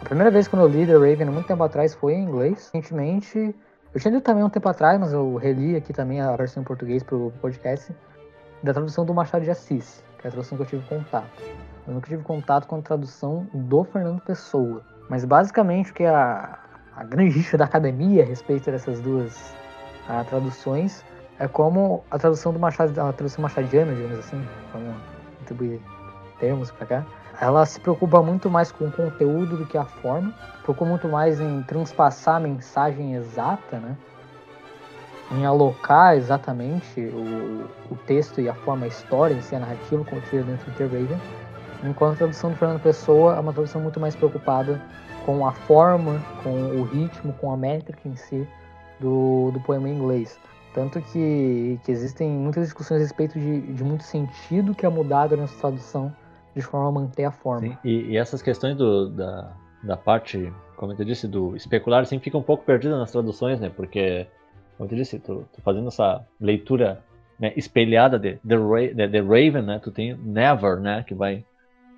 a 0.00 0.04
primeira 0.04 0.30
vez 0.30 0.46
quando 0.46 0.62
eu 0.62 0.68
li 0.68 0.86
The 0.86 0.92
Raven, 0.92 1.30
muito 1.30 1.48
tempo 1.48 1.62
atrás, 1.64 1.94
foi 1.94 2.14
em 2.14 2.22
inglês. 2.22 2.70
Recentemente, 2.72 3.56
eu 3.94 4.00
tinha 4.00 4.12
lido 4.12 4.22
também 4.22 4.44
um 4.44 4.50
tempo 4.50 4.68
atrás, 4.68 5.00
mas 5.00 5.12
eu 5.12 5.34
reli 5.36 5.74
aqui 5.74 5.92
também 5.92 6.20
a 6.20 6.36
versão 6.36 6.62
em 6.62 6.66
português 6.66 7.02
pro 7.02 7.32
podcast. 7.40 7.92
da 8.62 8.72
tradução 8.72 9.04
do 9.04 9.14
Machado 9.14 9.42
de 9.42 9.50
Assis, 9.50 10.04
que 10.18 10.26
é 10.26 10.28
a 10.28 10.30
tradução 10.30 10.56
que 10.56 10.62
eu 10.62 10.68
tive 10.68 10.86
contato. 10.88 11.42
Eu 11.86 11.94
nunca 11.94 12.06
tive 12.06 12.22
contato 12.22 12.66
com 12.66 12.76
a 12.76 12.82
tradução 12.82 13.46
do 13.54 13.82
Fernando 13.84 14.20
Pessoa. 14.20 14.84
Mas 15.08 15.24
basicamente 15.24 15.90
o 15.90 15.94
que 15.94 16.04
a, 16.04 16.58
a 16.94 17.04
grande 17.04 17.30
rixa 17.30 17.56
da 17.56 17.64
academia 17.64 18.22
a 18.22 18.26
respeito 18.26 18.70
dessas 18.70 19.00
duas 19.00 19.54
a, 20.06 20.22
traduções 20.24 21.02
é 21.38 21.46
como 21.46 22.04
a 22.10 22.18
tradução 22.18 22.52
do 22.52 22.58
Machado, 22.58 22.90
a 23.00 23.12
tradução 23.12 23.42
machadiana, 23.42 23.94
digamos 23.94 24.18
assim, 24.18 24.44
vamos 24.72 24.96
atribuir 25.42 25.80
termos 26.38 26.70
para 26.70 26.86
cá, 26.86 27.06
ela 27.40 27.64
se 27.64 27.78
preocupa 27.80 28.20
muito 28.22 28.50
mais 28.50 28.72
com 28.72 28.86
o 28.86 28.92
conteúdo 28.92 29.56
do 29.56 29.66
que 29.66 29.78
a 29.78 29.84
forma, 29.84 30.34
preocupa 30.62 30.84
muito 30.84 31.08
mais 31.08 31.40
em 31.40 31.62
transpassar 31.62 32.36
a 32.36 32.40
mensagem 32.40 33.14
exata, 33.14 33.78
né? 33.78 33.96
em 35.30 35.44
alocar 35.44 36.16
exatamente 36.16 37.00
o, 37.00 37.68
o 37.90 37.96
texto 38.06 38.40
e 38.40 38.48
a 38.48 38.54
forma, 38.54 38.86
a 38.86 38.88
história 38.88 39.34
em 39.34 39.42
si, 39.42 39.54
a 39.54 39.60
narrativa 39.60 40.04
contida 40.04 40.42
dentro 40.42 40.70
do 40.70 40.76
The 40.76 40.84
Raven, 40.84 41.20
enquanto 41.84 42.14
a 42.14 42.16
tradução 42.16 42.50
do 42.50 42.56
Fernando 42.56 42.80
Pessoa 42.80 43.36
é 43.36 43.40
uma 43.40 43.52
tradução 43.52 43.80
muito 43.80 44.00
mais 44.00 44.16
preocupada 44.16 44.80
com 45.26 45.46
a 45.46 45.52
forma, 45.52 46.20
com 46.42 46.50
o 46.50 46.84
ritmo, 46.84 47.32
com 47.34 47.52
a 47.52 47.56
métrica 47.56 48.08
em 48.08 48.16
si 48.16 48.48
do, 48.98 49.50
do 49.52 49.60
poema 49.60 49.88
em 49.88 49.94
inglês. 49.94 50.38
Tanto 50.78 51.02
que, 51.02 51.80
que 51.84 51.90
existem 51.90 52.30
muitas 52.30 52.62
discussões 52.62 53.00
a 53.00 53.02
respeito 53.02 53.36
de, 53.36 53.60
de 53.62 53.82
muito 53.82 54.04
sentido 54.04 54.72
que 54.72 54.86
é 54.86 54.88
mudado 54.88 55.36
nessa 55.36 55.58
tradução 55.58 56.14
de 56.54 56.62
forma 56.62 56.88
a 56.88 56.92
manter 56.92 57.24
a 57.24 57.32
forma. 57.32 57.66
Sim, 57.66 57.76
e, 57.82 58.12
e, 58.12 58.16
essas 58.16 58.40
questões 58.40 58.76
do, 58.76 59.10
da, 59.10 59.52
da 59.82 59.96
parte, 59.96 60.52
como 60.76 60.92
eu 60.92 61.04
disse, 61.04 61.26
do 61.26 61.56
especular, 61.56 62.06
sempre 62.06 62.26
fica 62.26 62.38
um 62.38 62.44
pouco 62.44 62.64
perdida 62.64 62.96
nas 62.96 63.10
traduções, 63.10 63.58
né? 63.58 63.72
Porque, 63.74 64.28
como 64.76 64.88
eu 64.88 64.96
disse, 64.96 65.18
tu, 65.18 65.44
fazendo 65.64 65.88
essa 65.88 66.24
leitura 66.40 67.02
né, 67.40 67.52
espelhada 67.56 68.16
de 68.16 68.36
The, 68.46 68.54
Ra 68.54 68.94
de 68.94 69.08
The 69.08 69.20
Raven, 69.20 69.62
né? 69.62 69.80
Tu 69.82 69.90
tem 69.90 70.16
Never, 70.16 70.78
né? 70.78 71.02
Que 71.02 71.12
vai 71.12 71.44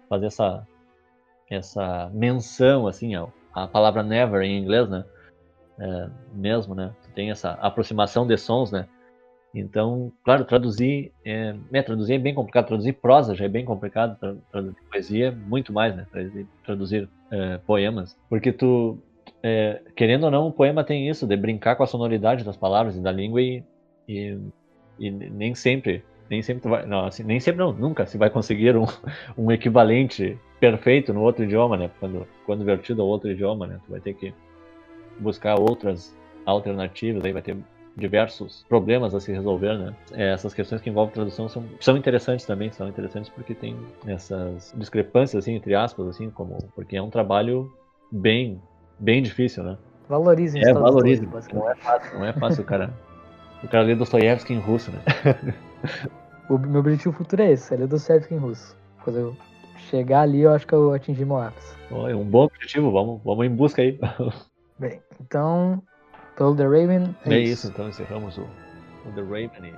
fazer 0.08 0.24
essa, 0.24 0.66
essa 1.50 2.10
menção, 2.14 2.86
assim, 2.86 3.14
a, 3.14 3.26
a 3.52 3.68
palavra 3.68 4.02
Never 4.02 4.40
em 4.40 4.56
inglês, 4.56 4.88
né? 4.88 5.04
É, 5.78 6.08
mesmo, 6.32 6.74
né? 6.74 6.94
Tem 7.14 7.30
essa 7.30 7.52
aproximação 7.52 8.26
de 8.26 8.36
sons, 8.36 8.70
né? 8.70 8.86
Então, 9.54 10.12
claro, 10.24 10.44
traduzir 10.44 11.12
é, 11.24 11.54
é, 11.72 11.82
traduzir 11.82 12.14
é 12.14 12.18
bem 12.18 12.34
complicado, 12.34 12.68
traduzir 12.68 12.92
prosa 12.92 13.34
já 13.34 13.44
é 13.44 13.48
bem 13.48 13.64
complicado, 13.64 14.16
traduzir 14.50 14.76
poesia 14.88 15.32
muito 15.32 15.72
mais, 15.72 15.94
né? 15.94 16.06
Traduzir, 16.10 16.46
traduzir 16.64 17.08
é, 17.32 17.58
poemas, 17.58 18.16
porque 18.28 18.52
tu, 18.52 18.98
é, 19.42 19.80
querendo 19.96 20.24
ou 20.24 20.30
não, 20.30 20.46
o 20.46 20.52
poema 20.52 20.84
tem 20.84 21.08
isso 21.08 21.26
de 21.26 21.36
brincar 21.36 21.74
com 21.74 21.82
a 21.82 21.86
sonoridade 21.86 22.44
das 22.44 22.56
palavras 22.56 22.96
e 22.96 23.00
da 23.00 23.10
língua 23.10 23.42
e, 23.42 23.64
e, 24.08 24.38
e 25.00 25.10
nem 25.10 25.52
sempre, 25.52 26.04
nem 26.28 26.42
sempre 26.42 26.68
vai, 26.68 26.86
não, 26.86 27.06
assim, 27.06 27.24
nem 27.24 27.40
sempre 27.40 27.58
não, 27.58 27.72
nunca 27.72 28.06
se 28.06 28.16
vai 28.16 28.30
conseguir 28.30 28.76
um, 28.76 28.86
um 29.36 29.50
equivalente 29.50 30.38
perfeito 30.60 31.12
no 31.12 31.22
outro 31.22 31.42
idioma, 31.42 31.76
né? 31.76 31.90
Quando, 31.98 32.24
quando 32.46 32.64
vertido 32.64 33.02
ao 33.02 33.08
outro 33.08 33.28
idioma, 33.28 33.66
né? 33.66 33.80
Tu 33.84 33.90
vai 33.90 34.00
ter 34.00 34.14
que 34.14 34.32
buscar 35.18 35.58
outras 35.58 36.16
alternativas, 36.50 37.24
aí 37.24 37.32
vai 37.32 37.42
ter 37.42 37.56
diversos 37.96 38.64
problemas 38.68 39.14
a 39.14 39.20
se 39.20 39.32
resolver, 39.32 39.76
né? 39.76 39.94
É, 40.12 40.32
essas 40.32 40.54
questões 40.54 40.80
que 40.80 40.88
envolvem 40.88 41.14
tradução 41.14 41.48
são, 41.48 41.64
são 41.80 41.96
interessantes 41.96 42.46
também, 42.46 42.70
são 42.70 42.88
interessantes 42.88 43.30
porque 43.30 43.54
tem 43.54 43.76
essas 44.06 44.72
discrepâncias, 44.76 45.44
assim, 45.44 45.54
entre 45.54 45.74
aspas, 45.74 46.08
assim, 46.08 46.30
como 46.30 46.56
porque 46.74 46.96
é 46.96 47.02
um 47.02 47.10
trabalho 47.10 47.72
bem, 48.10 48.60
bem 48.98 49.22
difícil, 49.22 49.62
né? 49.62 49.76
Valorizem 50.08 50.62
É, 50.62 50.72
valorizem. 50.72 51.28
Não 51.52 51.70
é 51.70 51.74
fácil, 51.76 52.18
não 52.18 52.26
é 52.26 52.32
fácil 52.32 52.62
o 52.62 52.66
cara, 52.66 52.92
o 53.62 53.68
cara 53.68 53.84
ler 53.84 53.96
Dostoiévski 53.96 54.52
em 54.54 54.58
russo, 54.58 54.90
né? 54.90 55.00
o 56.48 56.58
meu 56.58 56.80
objetivo 56.80 57.14
futuro 57.14 57.42
é 57.42 57.52
esse, 57.52 57.72
é 57.72 57.76
ler 57.76 57.86
Dostoiévski 57.86 58.34
em 58.34 58.38
russo. 58.38 58.76
Quando 59.04 59.18
eu 59.18 59.36
chegar 59.88 60.22
ali, 60.22 60.40
eu 60.40 60.52
acho 60.52 60.66
que 60.66 60.74
eu 60.74 60.92
atingi 60.92 61.24
meu 61.24 61.38
ápice. 61.38 61.74
é 61.90 62.14
um 62.14 62.24
bom 62.24 62.44
objetivo, 62.44 62.90
vamos, 62.90 63.20
vamos 63.22 63.46
em 63.46 63.50
busca 63.50 63.82
aí. 63.82 63.98
Bem, 64.78 65.00
então 65.20 65.82
pelo 66.40 66.56
The 66.56 66.66
Raven. 66.66 67.14
É, 67.26 67.34
é 67.34 67.38
isso. 67.40 67.52
isso. 67.52 67.68
então 67.68 67.86
encerramos 67.86 68.38
o, 68.38 68.48
o 69.04 69.12
The 69.14 69.20
Raven. 69.20 69.74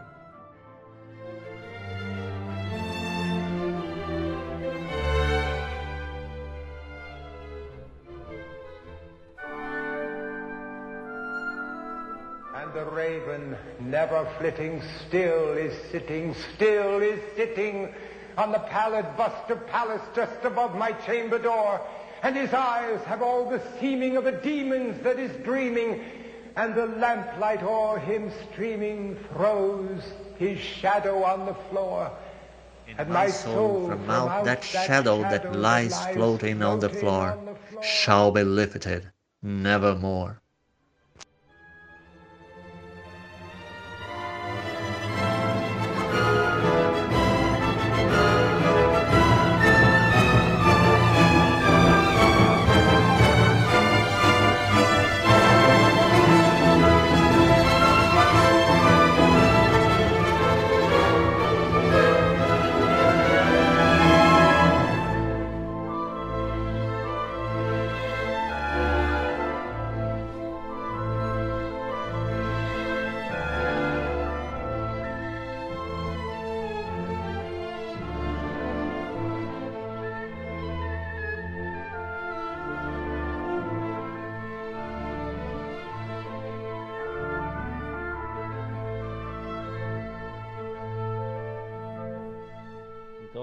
And 12.55 12.73
the 12.75 12.85
raven, 12.85 13.57
never 13.81 14.25
flitting, 14.39 14.83
still 15.09 15.57
is 15.59 15.75
sitting, 15.91 16.33
still 16.55 17.03
is 17.03 17.19
sitting 17.35 17.93
on 18.39 18.53
the 18.53 18.61
pallid 18.61 19.07
buster 19.17 19.57
palace 19.57 20.01
just 20.15 20.45
above 20.45 20.77
my 20.77 20.93
chamber 21.05 21.41
door. 21.41 21.81
And 22.23 22.37
his 22.37 22.55
eyes 22.55 23.03
have 23.07 23.21
all 23.21 23.51
the 23.51 23.61
seeming 23.81 24.17
of 24.17 24.27
a 24.27 24.33
demon's 24.33 25.03
that 25.03 25.19
is 25.19 25.33
dreaming 25.45 26.22
and 26.57 26.75
the 26.75 26.87
lamplight 26.87 27.63
o'er 27.63 27.99
him 27.99 28.31
streaming 28.51 29.17
throws 29.33 30.03
his 30.39 30.59
shadow 30.59 31.25
on 31.25 31.47
the 31.47 31.55
floor. 31.71 32.11
In 32.87 32.99
and 32.99 33.09
my 33.09 33.29
soul, 33.29 33.89
from 33.89 34.11
out 34.11 34.45
that 34.45 34.63
shadow 34.63 35.23
that 35.23 35.57
lies 35.57 35.99
floating 36.07 36.63
on 36.63 36.81
the 36.81 36.91
floor, 36.91 37.39
shall 37.81 38.31
be 38.31 38.43
lifted 38.43 39.11
nevermore. 39.43 40.42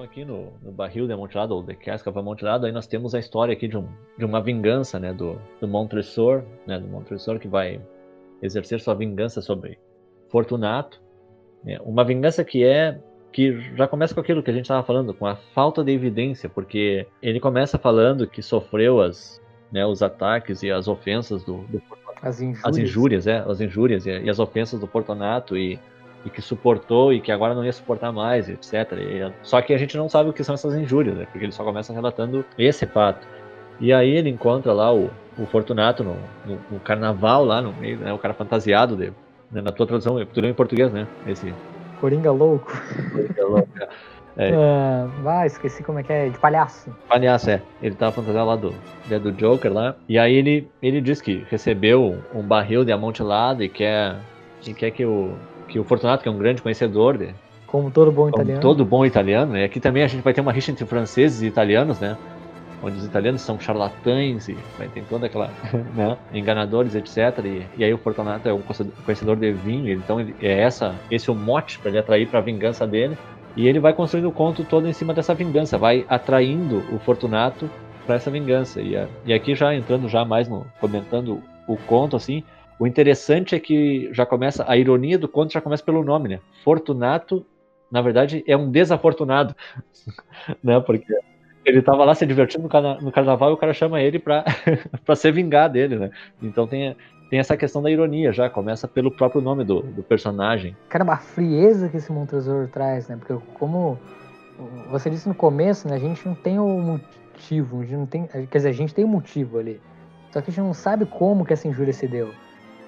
Aqui 0.10 0.26
no, 0.26 0.52
no 0.62 0.72
barril 0.72 1.06
de 1.06 1.13
amontilado, 1.13 1.56
ou 1.56 1.63
de 1.63 1.76
casca 1.76 2.10
amontilado, 2.10 2.65
aí 2.65 2.72
nós 2.72 2.88
temos 2.88 3.13
a 3.13 3.19
história 3.19 3.54
aqui 3.54 3.67
de, 3.67 3.78
um, 3.78 3.88
de 4.17 4.26
uma 4.26 4.41
vingança, 4.41 5.00
né, 5.00 5.13
do, 5.13 5.39
do 5.62 5.67
Montresor, 5.67 6.43
né, 6.65 6.80
do 6.80 6.88
Montresor 6.88 7.39
que 7.39 7.48
vai 7.48 7.80
exercer 8.41 8.82
sua 8.82 8.95
vingança 8.95 9.41
sobre 9.41 9.78
Fortunato, 10.30 11.00
né, 11.63 11.78
uma 11.82 12.04
vingança 12.04 12.43
que 12.43 12.63
é 12.63 13.00
que 13.32 13.60
já 13.76 13.88
começa 13.88 14.15
com 14.15 14.22
aquilo 14.22 14.41
que 14.41 14.50
a 14.50 14.54
gente 14.54 14.63
estava 14.63 14.82
falando, 14.82 15.13
com 15.13 15.28
a 15.28 15.36
falta 15.36 15.84
de 15.84 15.91
evidência, 15.91 16.50
porque 16.50 17.06
ele 17.22 17.39
começa 17.39 17.78
falando 17.78 18.26
que 18.26 18.41
sofreu 18.41 19.00
as, 19.00 19.39
né, 19.72 19.86
os 19.86 20.02
ataques 20.02 20.63
e 20.63 20.72
as 20.72 20.88
ofensas 20.88 21.43
do, 21.43 21.60
do 21.67 21.80
as 22.22 22.41
injúrias, 22.41 22.65
as 22.65 22.78
injúrias, 22.78 23.28
é, 23.28 23.38
as 23.38 23.62
injúrias 23.62 24.06
e, 24.06 24.10
e 24.10 24.30
as 24.30 24.39
ofensas 24.39 24.80
do 24.80 24.88
Fortunato 24.88 25.56
e 25.56 25.80
e 26.25 26.29
que 26.29 26.41
suportou 26.41 27.13
e 27.13 27.21
que 27.21 27.32
agora 27.32 27.53
não 27.53 27.63
ia 27.63 27.71
suportar 27.71 28.12
mais, 28.12 28.49
etc. 28.49 28.73
E, 28.93 29.32
só 29.41 29.62
que 29.62 29.73
a 29.73 29.77
gente 29.77 29.97
não 29.97 30.10
sabe 30.10 30.29
o 30.29 30.34
que 30.34 30.43
são 30.43 30.55
essas 30.55 30.75
injúrias, 30.75 31.15
né? 31.15 31.25
Porque 31.32 31.45
ele 31.45 31.51
só 31.51 31.63
começa 31.63 31.93
relatando 31.93 32.45
esse 32.58 32.86
fato. 32.86 33.27
E 33.79 33.93
aí 33.93 34.10
ele 34.10 34.29
encontra 34.29 34.73
lá 34.73 34.93
o, 34.93 35.10
o 35.38 35.45
Fortunato 35.45 36.03
no, 36.03 36.15
no, 36.45 36.60
no, 36.71 36.79
carnaval 36.79 37.45
lá 37.45 37.62
no 37.62 37.71
meio, 37.73 37.97
né? 37.97 38.12
O 38.12 38.17
cara 38.17 38.34
fantasiado 38.34 38.95
de, 38.95 39.13
né? 39.51 39.62
na 39.62 39.71
tua 39.71 39.88
tradução, 39.88 40.23
tu 40.25 40.45
em 40.45 40.53
português, 40.53 40.91
né? 40.91 41.08
Esse 41.25 41.53
Coringa 41.99 42.32
louco. 42.32 42.71
Coringa 43.12 43.45
louco. 43.45 43.69
É. 44.38 44.51
Uh, 44.51 45.10
ah, 45.27 45.45
esqueci 45.45 45.84
como 45.84 45.99
é 45.99 46.03
que 46.03 46.12
é, 46.12 46.29
de 46.29 46.38
palhaço. 46.39 46.93
Palhaço, 47.08 47.49
é. 47.49 47.62
Ele 47.82 47.95
tava 47.95 48.12
fantasiado 48.12 48.47
lá 48.47 48.55
do, 48.55 48.73
né, 49.10 49.19
do 49.19 49.32
Joker 49.32 49.71
lá. 49.71 49.95
E 50.08 50.17
aí 50.17 50.36
ele, 50.36 50.69
ele 50.82 51.01
diz 51.01 51.21
que 51.21 51.45
recebeu 51.49 52.17
um 52.34 52.41
barril 52.41 52.84
de 52.84 52.91
amontilado 52.91 53.63
e 53.63 53.69
quer, 53.69 54.15
e 54.65 54.73
quer 54.73 54.91
que 54.91 55.05
o, 55.05 55.34
que 55.69 55.79
o 55.79 55.84
Fortunato, 55.84 56.23
que 56.23 56.29
é 56.29 56.32
um 56.32 56.38
grande 56.38 56.62
conhecedor 56.62 57.17
de, 57.17 57.29
como 57.67 57.91
todo 57.91 58.12
bom 58.12 58.29
italiano. 58.29 58.62
todo 58.62 58.84
bom 58.84 59.05
italiano, 59.05 59.53
né? 59.53 59.63
Aqui 59.63 59.79
também 59.79 60.03
a 60.03 60.08
gente 60.08 60.23
vai 60.23 60.34
ter 60.34 60.41
uma 60.41 60.51
rixa 60.51 60.71
entre 60.71 60.86
franceses 60.86 61.41
e 61.41 61.45
italianos, 61.45 61.99
né? 61.99 62.17
onde 62.82 62.97
os 62.97 63.05
italianos 63.05 63.41
são 63.41 63.60
charlatães 63.60 64.47
e 64.47 64.58
tem 64.93 65.03
toda 65.03 65.25
aquela, 65.25 65.51
né, 65.95 66.17
enganadores, 66.34 66.95
etc. 66.95 67.17
E, 67.43 67.65
e, 67.77 67.84
aí 67.84 67.93
o 67.93 67.97
Fortunato 67.97 68.47
é 68.47 68.53
um 68.53 68.62
conhecedor 69.05 69.36
de 69.36 69.51
vinho, 69.51 69.91
então 69.91 70.19
ele, 70.19 70.36
é 70.41 70.62
essa, 70.62 70.95
esse 71.12 71.29
é 71.29 71.34
o 71.34 71.36
mote 71.36 71.77
para 71.79 71.89
ele 71.89 71.99
atrair 71.99 72.27
para 72.27 72.39
a 72.39 72.41
vingança 72.41 72.88
dele. 72.88 73.17
E 73.55 73.67
ele 73.67 73.79
vai 73.79 73.93
construindo 73.93 74.29
o 74.29 74.32
conto 74.32 74.63
todo 74.63 74.88
em 74.88 74.93
cima 74.93 75.13
dessa 75.13 75.34
vingança, 75.34 75.77
vai 75.77 76.05
atraindo 76.08 76.84
o 76.93 76.99
Fortunato 76.99 77.69
para 78.05 78.15
essa 78.15 78.32
vingança. 78.32 78.79
E, 78.82 78.93
e 79.25 79.34
aqui 79.34 79.55
já 79.55 79.75
entrando 79.75 80.08
já 80.08 80.23
mais 80.23 80.47
no 80.47 80.65
comentando 80.79 81.41
o 81.67 81.75
conto 81.75 82.15
assim, 82.15 82.43
o 82.80 82.88
interessante 82.88 83.54
é 83.54 83.60
que 83.60 84.10
já 84.13 84.26
começa 84.26 84.63
a 84.65 84.78
ironia 84.78 85.20
do 85.20 85.28
conto 85.28 85.52
já 85.52 85.60
começa 85.60 85.84
pelo 85.84 86.04
nome, 86.04 86.30
né? 86.30 86.39
Fortunato, 86.63 87.46
na 87.92 88.02
verdade, 88.02 88.42
é 88.48 88.56
um 88.56 88.72
desafortunado, 88.72 89.54
né? 90.63 90.80
Porque 90.80 91.13
ele 91.65 91.80
estava 91.80 92.06
lá 92.06 92.15
se 92.15 92.26
divertindo 92.26 92.63
no, 92.63 92.70
carna 92.70 92.98
no, 93.02 93.12
carnaval 93.12 93.52
e 93.52 93.54
o 93.54 93.58
cara 93.58 93.74
chama 93.74 94.02
ele 94.02 94.18
para 94.18 94.46
para 95.06 95.15
se 95.15 95.30
vingar 95.30 95.70
dele, 95.70 95.98
né? 95.98 96.10
Então 96.42 96.65
tem 96.65 96.96
tem 97.30 97.38
essa 97.38 97.56
questão 97.56 97.82
da 97.82 97.92
ironia 97.92 98.32
já, 98.32 98.50
começa 98.50 98.88
pelo 98.88 99.12
próprio 99.12 99.39
nome 99.39 99.63
do, 99.63 99.82
do 99.82 100.02
personagem. 100.02 100.76
Caramba, 100.88 101.13
a 101.13 101.18
frieza 101.18 101.88
que 101.88 101.98
esse 101.98 102.12
Montresor 102.12 102.70
traz, 102.70 103.08
né? 103.08 103.18
Porque 103.18 103.46
como 103.54 104.00
você 104.89 105.10
disse 105.10 105.28
no 105.28 105.36
começo, 105.36 105.88
né, 105.88 105.96
a 105.96 106.00
gente 106.00 106.26
não 106.26 106.34
tem 106.34 106.58
o 106.60 106.80
motivo, 106.80 107.82
a 107.82 107.84
gente 107.84 107.96
não 107.98 108.06
tem, 108.06 108.26
quer 108.26 108.58
dizer, 108.58 108.70
a 108.70 108.74
gente 108.74 108.96
tem 108.96 109.06
o 109.06 109.08
um 109.08 109.12
motivo 109.12 109.60
ali. 109.60 109.80
Só 110.32 110.42
que 110.42 110.50
a 110.50 110.54
gente 110.54 110.63
não 110.63 110.74
sabe 110.74 111.06
como 111.06 111.46
que 111.46 111.54
essa 111.54 111.68
injúria 111.68 111.94
se 111.94 112.08
deu. 112.08 112.32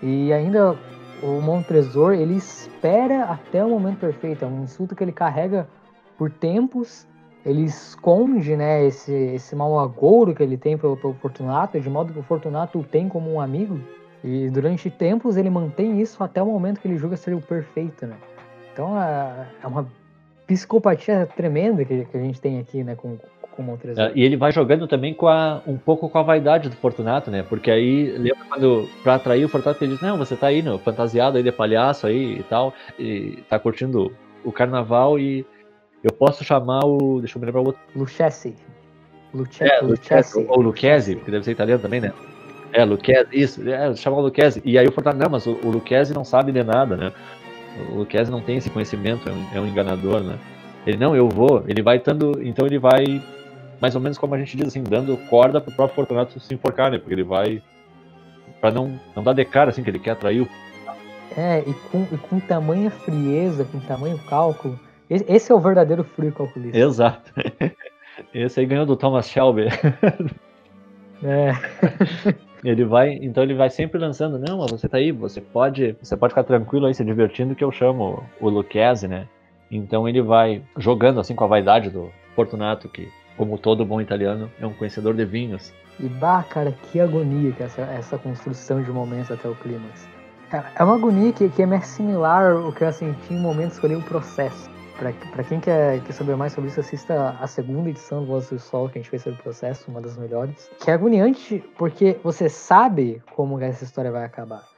E 0.01 0.33
ainda 0.33 0.77
o 1.21 1.39
Montresor, 1.41 2.13
ele 2.13 2.35
espera 2.35 3.25
até 3.25 3.63
o 3.63 3.69
momento 3.69 3.99
perfeito. 3.99 4.43
É 4.43 4.47
um 4.47 4.63
insulto 4.63 4.95
que 4.95 5.03
ele 5.03 5.11
carrega 5.11 5.67
por 6.17 6.31
tempos. 6.31 7.07
Ele 7.45 7.63
esconde, 7.63 8.55
né, 8.55 8.85
esse, 8.85 9.11
esse 9.11 9.55
mau 9.55 9.79
agouro 9.79 10.33
que 10.33 10.43
ele 10.43 10.57
tem 10.57 10.77
pelo, 10.77 10.95
pelo 10.95 11.13
Fortunato, 11.15 11.79
de 11.79 11.89
modo 11.89 12.13
que 12.13 12.19
o 12.19 12.23
Fortunato 12.23 12.79
o 12.79 12.83
tem 12.83 13.07
como 13.09 13.31
um 13.31 13.41
amigo. 13.41 13.79
E 14.23 14.49
durante 14.49 14.89
tempos 14.89 15.37
ele 15.37 15.49
mantém 15.49 15.99
isso 15.99 16.23
até 16.23 16.41
o 16.41 16.45
momento 16.45 16.79
que 16.79 16.87
ele 16.87 16.97
julga 16.97 17.17
ser 17.17 17.33
o 17.33 17.41
perfeito, 17.41 18.05
né? 18.05 18.15
Então 18.71 18.99
é, 19.01 19.47
é 19.63 19.67
uma 19.67 19.87
psicopatia 20.45 21.27
tremenda 21.35 21.83
que, 21.83 22.05
que 22.05 22.17
a 22.17 22.21
gente 22.21 22.39
tem 22.39 22.59
aqui, 22.59 22.83
né, 22.83 22.95
com, 22.95 23.17
com 23.61 23.67
o 23.67 23.71
Montrezl. 23.71 24.01
É, 24.01 24.11
e 24.15 24.23
ele 24.23 24.35
vai 24.35 24.51
jogando 24.51 24.87
também 24.87 25.13
com 25.13 25.27
a, 25.27 25.61
um 25.65 25.77
pouco 25.77 26.09
com 26.09 26.17
a 26.17 26.23
vaidade 26.23 26.69
do 26.69 26.75
Fortunato, 26.75 27.29
né? 27.29 27.43
Porque 27.43 27.69
aí, 27.71 28.11
lembra 28.17 28.45
quando, 28.49 28.89
pra 29.03 29.15
atrair 29.15 29.45
o 29.45 29.49
Fortunato, 29.49 29.83
ele 29.83 29.93
diz, 29.93 30.01
não, 30.01 30.17
você 30.17 30.35
tá 30.35 30.47
aí, 30.47 30.61
no, 30.61 30.77
fantasiado 30.79 31.37
aí 31.37 31.43
de 31.43 31.51
palhaço 31.51 32.07
aí 32.07 32.39
e 32.39 32.43
tal, 32.43 32.73
e 32.99 33.43
tá 33.49 33.57
curtindo 33.59 34.11
o 34.43 34.51
carnaval 34.51 35.19
e 35.19 35.45
eu 36.03 36.11
posso 36.11 36.43
chamar 36.43 36.83
o, 36.85 37.19
deixa 37.19 37.37
eu 37.37 37.39
me 37.39 37.45
lembrar 37.45 37.61
o 37.61 37.67
outro. 37.67 37.81
Lucchesi. 37.95 38.55
Luce, 39.33 39.63
é, 39.63 39.79
Lucchesi. 39.81 40.45
Ou 40.49 40.61
Lucchesi, 40.61 41.15
porque 41.15 41.31
deve 41.31 41.45
ser 41.45 41.51
italiano 41.51 41.81
também, 41.81 42.01
né? 42.01 42.11
É, 42.73 42.85
Luquezzi, 42.85 43.27
isso, 43.31 43.69
é, 43.69 43.93
chama 43.95 44.17
o 44.17 44.21
Luquezzi. 44.21 44.61
E 44.63 44.77
aí 44.77 44.87
o 44.87 44.91
Fortaleza, 44.91 45.23
não, 45.23 45.31
mas 45.31 45.45
o, 45.45 45.51
o 45.51 45.83
não 46.13 46.23
sabe 46.23 46.51
de 46.51 46.63
nada, 46.63 46.95
né? 46.95 47.11
O 47.91 47.99
Luquezzi 47.99 48.31
não 48.31 48.41
tem 48.41 48.57
esse 48.57 48.69
conhecimento, 48.69 49.27
é 49.29 49.31
um, 49.31 49.45
é 49.55 49.61
um, 49.61 49.67
enganador, 49.67 50.21
né? 50.21 50.37
Ele, 50.85 50.97
não, 50.97 51.15
eu 51.15 51.29
vou, 51.29 51.63
ele 51.67 51.81
vai 51.81 51.99
dando, 51.99 52.41
então 52.41 52.65
ele 52.65 52.79
vai, 52.79 53.21
mais 53.81 53.95
ou 53.95 54.01
menos 54.01 54.17
como 54.17 54.35
a 54.35 54.37
gente 54.37 54.55
diz 54.55 54.67
assim, 54.67 54.83
dando 54.83 55.17
corda 55.27 55.59
pro 55.59 55.73
próprio 55.73 55.95
Fortunato 55.95 56.39
se 56.39 56.53
enforcar, 56.53 56.91
né? 56.91 56.99
Porque 56.99 57.13
ele 57.13 57.23
vai, 57.23 57.61
pra 58.59 58.71
não, 58.71 58.99
não 59.15 59.23
dar 59.23 59.33
de 59.33 59.43
cara, 59.43 59.71
assim, 59.71 59.83
que 59.83 59.89
ele 59.89 59.99
quer 59.99 60.11
atrair 60.11 60.41
o... 60.41 60.47
É, 61.35 61.63
e 61.65 61.73
com, 61.73 62.07
e 62.11 62.17
com 62.17 62.39
tamanha 62.39 62.91
frieza, 62.91 63.65
com 63.65 63.79
tamanho 63.79 64.19
cálculo, 64.19 64.79
esse 65.09 65.51
é 65.51 65.55
o 65.55 65.59
verdadeiro 65.59 66.03
frio 66.03 66.31
calculista. 66.31 66.77
Exato. 66.77 67.33
Esse 68.33 68.59
aí 68.59 68.65
ganhou 68.65 68.85
do 68.85 68.95
Thomas 68.95 69.27
Shelby. 69.27 69.67
É. 71.23 71.51
Ele 72.63 72.83
vai, 72.83 73.13
então 73.13 73.43
ele 73.43 73.55
vai 73.55 73.69
sempre 73.69 73.99
lançando, 73.99 74.37
não, 74.37 74.67
você 74.67 74.87
tá 74.87 74.97
aí, 74.97 75.11
você 75.11 75.41
pode, 75.41 75.95
você 76.01 76.15
pode 76.15 76.31
ficar 76.31 76.43
tranquilo 76.43 76.85
aí, 76.85 76.93
se 76.93 77.03
divertindo, 77.03 77.55
que 77.55 77.63
eu 77.63 77.71
chamo 77.71 78.23
o 78.39 78.49
Lucchese, 78.49 79.07
né? 79.07 79.27
Então 79.69 80.07
ele 80.07 80.21
vai 80.21 80.61
jogando 80.77 81.19
assim 81.19 81.33
com 81.33 81.43
a 81.43 81.47
vaidade 81.47 81.89
do 81.89 82.11
Fortunato, 82.35 82.87
que, 82.87 83.09
como 83.41 83.57
todo 83.57 83.83
bom 83.83 83.99
italiano, 83.99 84.51
é 84.59 84.67
um 84.67 84.73
conhecedor 84.73 85.15
de 85.15 85.25
vinhos. 85.25 85.73
E 85.99 86.07
bah, 86.07 86.45
cara, 86.47 86.71
que 86.71 86.99
agonia 86.99 87.51
que 87.51 87.63
essa, 87.63 87.81
essa 87.81 88.15
construção 88.15 88.83
de 88.83 88.91
momentos 88.91 89.31
até 89.31 89.49
o 89.49 89.55
clímax. 89.55 90.07
É 90.75 90.83
uma 90.83 90.93
agonia 90.93 91.33
que, 91.33 91.49
que 91.49 91.63
é 91.63 91.65
mais 91.65 91.87
similar 91.87 92.51
ao 92.51 92.71
que 92.71 92.83
eu 92.83 92.93
senti 92.93 93.33
em 93.33 93.39
momentos 93.39 93.79
que 93.79 93.85
eu 93.87 93.89
li 93.89 93.95
o 93.95 94.01
processo. 94.03 94.69
Para 94.99 95.43
quem 95.43 95.59
quer, 95.59 95.99
quer 96.01 96.13
saber 96.13 96.35
mais 96.35 96.53
sobre 96.53 96.69
isso, 96.69 96.81
assista 96.81 97.35
a 97.41 97.47
segunda 97.47 97.89
edição 97.89 98.19
do 98.21 98.27
Voz 98.27 98.47
do 98.47 98.59
Sol 98.59 98.87
que 98.87 98.99
a 98.99 99.01
gente 99.01 99.09
fez 99.09 99.23
sobre 99.23 99.39
o 99.39 99.41
processo, 99.41 99.89
uma 99.89 100.01
das 100.01 100.15
melhores. 100.15 100.69
Que 100.79 100.91
é 100.91 100.93
agoniante 100.93 101.63
porque 101.79 102.19
você 102.23 102.47
sabe 102.47 103.23
como 103.35 103.59
essa 103.59 103.83
história 103.83 104.11
vai 104.11 104.23
acabar. 104.23 104.70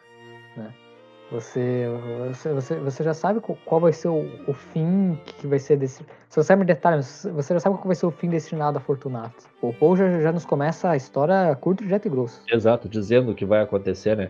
Você, 1.34 1.88
você, 2.30 2.54
você, 2.54 2.76
você 2.76 3.04
já 3.04 3.14
sabe 3.16 3.42
qual 3.42 3.82
vai 3.82 3.92
ser 3.92 4.08
o, 4.08 4.24
o 4.48 4.54
fim 4.54 5.20
que 5.26 5.48
vai 5.48 5.58
ser 5.58 5.78
desse. 5.78 6.06
Se 6.30 6.36
você 6.36 6.44
sabe 6.44 6.64
detalhes, 6.64 7.28
você 7.34 7.56
já 7.56 7.60
sabe 7.60 7.76
qual 7.76 7.88
vai 7.88 7.96
ser 7.96 8.06
o 8.06 8.12
fim 8.12 8.30
destinado 8.30 8.78
a 8.78 8.82
Fortunato. 8.82 9.50
O 9.60 9.74
Paul 9.74 9.98
já, 9.98 10.22
já 10.22 10.32
nos 10.32 10.46
começa 10.46 10.92
a 10.92 10.96
história 10.96 11.56
curto, 11.56 11.84
direto 11.84 12.06
e 12.06 12.10
grosso. 12.10 12.44
Exato, 12.48 12.88
dizendo 12.88 13.32
o 13.32 13.36
que 13.36 13.46
vai 13.46 13.64
acontecer, 13.64 14.16
né? 14.16 14.30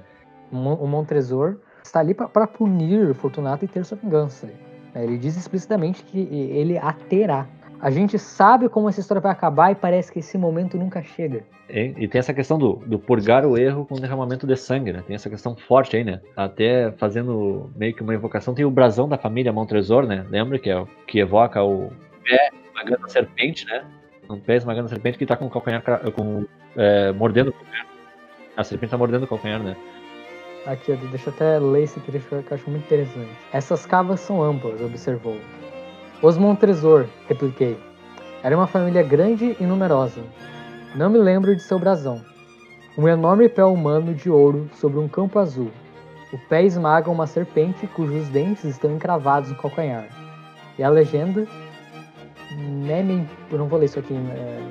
O 0.50 0.88
Montresor 0.88 1.58
está 1.84 2.00
ali 2.00 2.14
para 2.14 2.48
punir 2.48 3.14
Fortunato 3.16 3.66
e 3.66 3.68
ter 3.68 3.84
sua 3.84 3.98
vingança. 3.98 4.50
Ele 4.96 5.18
diz 5.18 5.36
explicitamente 5.36 6.04
que 6.06 6.20
ele 6.20 6.78
a 6.78 6.94
terá. 6.94 7.48
A 7.84 7.90
gente 7.90 8.18
sabe 8.18 8.70
como 8.70 8.88
essa 8.88 9.02
história 9.02 9.20
vai 9.20 9.34
acabar 9.34 9.70
e 9.70 9.76
parece 9.76 10.10
que 10.10 10.20
esse 10.20 10.38
momento 10.38 10.78
nunca 10.78 11.04
chega. 11.04 11.44
E, 11.70 11.94
e 11.98 12.08
tem 12.08 12.18
essa 12.18 12.34
questão 12.34 12.58
do, 12.58 12.76
do, 12.86 12.98
purgar 12.98 13.46
o 13.46 13.58
erro 13.58 13.86
com 13.86 13.96
derramamento 13.96 14.48
de 14.48 14.56
sangue, 14.56 14.94
né? 14.94 15.04
Tem 15.06 15.14
essa 15.14 15.30
questão 15.30 15.54
forte 15.54 15.98
aí, 15.98 16.04
né? 16.06 16.22
Até 16.34 16.94
fazendo 16.94 17.70
meio 17.76 17.94
que 17.94 18.02
uma 18.02 18.16
invocação, 18.16 18.54
tem 18.54 18.64
o 18.64 18.72
brasão 18.72 19.10
da 19.10 19.18
família 19.18 19.52
Montresor, 19.52 20.08
né? 20.08 20.26
Lembra 20.30 20.60
que, 20.60 20.70
é, 20.70 20.82
que 21.06 21.20
evoca 21.20 21.62
o 21.62 21.92
pé 22.24 22.52
esmagando 22.70 23.06
a 23.06 23.10
serpente, 23.10 23.66
né? 23.66 23.84
Um 24.30 24.40
pé 24.40 24.56
esmagando 24.56 24.86
a 24.86 24.90
serpente 24.90 25.18
que 25.18 25.26
tá 25.26 25.36
com 25.36 25.48
o 25.48 25.50
calcanhar, 25.50 25.84
com, 26.16 26.46
é, 26.78 27.12
mordendo 27.12 27.50
o 27.50 27.52
calcanhar. 27.52 27.86
A 28.56 28.64
serpente 28.64 28.92
tá 28.92 28.98
mordendo 28.98 29.24
o 29.24 29.28
calcanhar, 29.28 29.62
né? 29.62 29.76
Aqui, 30.66 30.96
deixa 31.12 31.30
eu 31.30 31.34
até 31.34 31.60
ler 31.60 31.84
esse 31.84 32.00
trecho 32.00 32.30
que 32.30 32.34
eu 32.34 32.56
acho 32.56 32.70
muito 32.70 32.86
interessante. 32.86 33.32
Essas 33.52 33.86
cavas 33.86 34.22
são 34.22 34.42
amplas, 34.42 34.80
observou. 34.80 35.36
Os 36.24 36.38
Montresor, 36.38 37.08
repliquei. 37.28 37.78
Era 38.42 38.56
uma 38.56 38.66
família 38.66 39.04
grande 39.04 39.58
e 39.60 39.64
numerosa. 39.66 40.22
Não 40.96 41.10
me 41.10 41.18
lembro 41.18 41.54
de 41.54 41.62
seu 41.62 41.78
brasão. 41.78 42.22
Um 42.98 43.10
enorme 43.10 43.50
pé 43.50 43.66
humano 43.66 44.14
de 44.14 44.30
ouro 44.30 44.70
sobre 44.74 45.00
um 45.00 45.08
campo 45.10 45.38
azul. 45.38 45.70
O 46.32 46.38
pé 46.48 46.64
esmaga 46.64 47.12
uma 47.12 47.28
serpente 47.28 47.86
cujos 47.88 48.30
dentes 48.30 48.64
estão 48.64 48.96
encravados 48.96 49.50
no 49.50 49.58
calcanhar. 49.58 50.08
E 50.80 50.84
a 50.84 50.88
legenda. 50.88 51.46
Nemem. 52.56 53.30
Eu 53.52 53.58
não 53.58 53.68
vou 53.68 53.78
ler 53.78 53.88
isso 53.88 54.00
aqui 54.00 54.14
em, 54.14 54.30
é, 54.30 54.62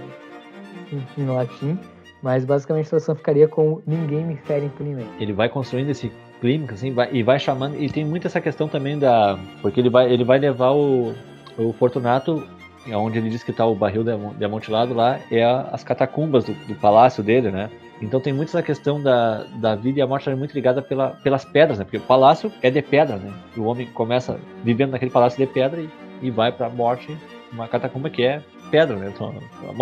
em 1.19 1.27
latim 1.27 1.79
mas 2.23 2.45
basicamente 2.45 2.85
a 2.85 2.85
situação 2.85 3.17
ficaria 3.17 3.49
com 3.49 3.83
ninguém 3.85 4.25
me 4.25 4.37
fere 4.37 4.67
impunemente. 4.67 5.11
Ele 5.19 5.33
vai 5.33 5.49
construindo 5.49 5.91
esse 5.91 6.13
clímax 6.41 6.75
assim, 6.75 6.93
vai, 6.93 7.13
e 7.13 7.21
vai 7.21 7.37
chamando. 7.37 7.75
E 7.83 7.91
tem 7.91 8.05
muito 8.05 8.29
essa 8.29 8.41
questão 8.41 8.69
também 8.69 8.97
da. 8.97 9.37
Porque 9.61 9.81
ele 9.81 9.91
vai, 9.91 10.09
ele 10.09 10.23
vai 10.23 10.39
levar 10.39 10.71
o, 10.71 11.13
o 11.59 11.73
Fortunato, 11.73 12.47
onde 12.95 13.19
ele 13.19 13.31
diz 13.31 13.43
que 13.43 13.51
está 13.51 13.67
o 13.67 13.75
barril 13.75 14.05
de 14.05 14.45
amontilado 14.45 14.95
lá, 14.95 15.21
é 15.31 15.45
as 15.45 15.85
catacumbas 15.85 16.45
do, 16.45 16.55
do, 16.67 16.75
palácio 16.75 17.23
dele, 17.23 17.51
né? 17.51 17.71
Então 18.01 18.21
tem 18.21 18.33
muito 18.33 18.49
essa 18.49 18.63
questão 18.63 19.01
da, 19.01 19.45
da 19.57 19.77
vida 19.77 20.01
e 20.01 20.03
a 20.03 20.07
morte 20.07 20.29
muito 20.35 20.55
ligada 20.55 20.83
pela, 20.83 21.11
pelas 21.23 21.45
pedras, 21.45 21.79
né? 21.79 21.85
Porque 21.85 21.99
o 21.99 22.01
palácio 22.01 22.53
é 22.61 22.71
de 22.71 22.83
pedra, 22.83 23.17
né? 23.17 23.33
E 23.57 23.61
o 23.61 23.65
homem 23.65 23.87
começa 23.87 24.39
vivendo 24.65 24.91
naquele 24.91 25.11
palácio 25.11 25.39
de 25.39 25.53
pedra 25.53 25.81
e, 25.81 25.89
e 26.21 26.31
vai 26.31 26.51
para 26.51 26.67
a 26.67 26.71
morte, 26.71 27.17
uma 27.53 27.69
catacumba 27.69 28.11
que 28.11 28.25
é 28.25 28.43
pedra, 28.71 28.97
né? 28.97 29.13
Então, 29.15 29.33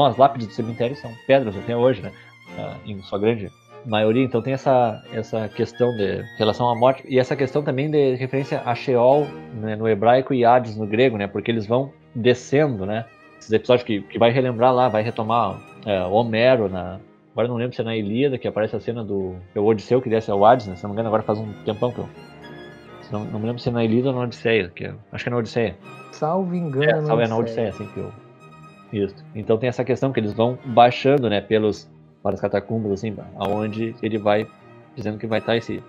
as 0.05 0.17
lápides 0.17 0.49
do 0.49 0.53
cemitério 0.53 0.97
são 0.97 1.11
pedras 1.27 1.57
até 1.57 1.75
hoje, 1.75 2.03
né? 2.03 2.13
uh, 2.59 2.77
em 2.87 3.01
sua 3.03 3.19
grande 3.19 3.51
maioria. 3.85 4.25
Então 4.25 4.43
tem 4.43 4.53
essa, 4.53 5.03
essa 5.13 5.49
questão 5.49 5.95
de 5.97 6.23
relação 6.37 6.69
à 6.71 6.77
morte 6.77 7.03
e 7.09 7.19
essa 7.19 7.37
questão 7.37 7.63
também 7.63 7.91
de 7.91 8.15
referência 8.15 8.63
a 8.65 8.75
Sheol 8.75 9.27
né, 9.55 9.77
no 9.77 9.89
hebraico 9.89 10.35
e 10.35 10.45
Hades 10.45 10.77
no 10.77 10.87
grego, 10.87 11.17
né? 11.17 11.27
Porque 11.27 11.51
eles 11.51 11.67
vão 11.67 11.93
descendo, 12.15 12.85
né? 12.87 13.05
Esses 13.39 13.53
episódios 13.53 13.87
que, 13.87 14.01
que 14.03 14.19
vai 14.19 14.31
relembrar 14.31 14.75
lá, 14.75 14.89
vai 14.89 15.03
retomar 15.03 15.61
é, 15.87 16.03
Homero 16.05 16.69
na... 16.69 17.01
Agora 17.33 17.49
não 17.49 17.57
lembro 17.57 17.75
se 17.75 17.81
é 17.81 17.85
na 17.85 17.97
Ilíada 17.97 18.37
que 18.37 18.49
aparece 18.49 18.77
a 18.77 18.81
cena 18.81 19.05
do 19.05 19.37
é 19.55 19.61
o 19.61 19.65
Odisseu 19.65 20.03
que 20.03 20.11
desce 20.11 20.31
ao 20.31 20.45
Hades, 20.45 20.67
né? 20.67 20.77
Se 20.77 20.83
não 20.83 20.91
me 20.91 20.95
engano 20.95 21.09
agora 21.09 21.23
faz 21.23 21.39
um 21.39 21.53
tempão 21.65 21.91
que 21.91 22.01
eu... 22.01 22.09
Não, 23.11 23.25
não 23.25 23.41
me 23.41 23.47
lembro 23.47 23.61
se 23.61 23.69
é 23.69 23.73
na 23.73 23.85
Ilíada 23.85 24.11
ou 24.11 24.15
na 24.15 24.21
Odisseia, 24.23 24.69
que 24.69 24.85
eu, 24.85 24.95
acho 25.11 25.25
que 25.25 25.31
é 25.31 25.33
na 25.33 25.39
Odisseia. 25.39 25.77
Salvo 26.13 26.55
engano. 26.55 27.03
É, 27.03 27.07
salvo 27.07 27.23
é 27.23 27.29
na 27.29 27.37
Odisseia, 27.37 27.71
assim 27.71 27.87
que 27.87 27.99
eu... 27.99 28.13
Isso. 28.93 29.25
Então 29.35 29.57
tem 29.57 29.69
essa 29.69 29.85
questão 29.85 30.13
que 30.13 30.21
eles 30.21 30.33
vão 30.33 30.59
baixando, 30.65 31.31
né, 31.31 31.41
pelos 31.41 31.91
para 32.23 32.35
as 32.35 32.41
catacumbas, 32.41 32.93
assim, 32.93 33.17
aonde 33.37 33.95
ele 34.03 34.19
vai 34.19 34.47
dizendo 34.95 35.19
que 35.19 35.27
vai 35.27 35.39
estar 35.39 35.57
esse. 35.57 35.83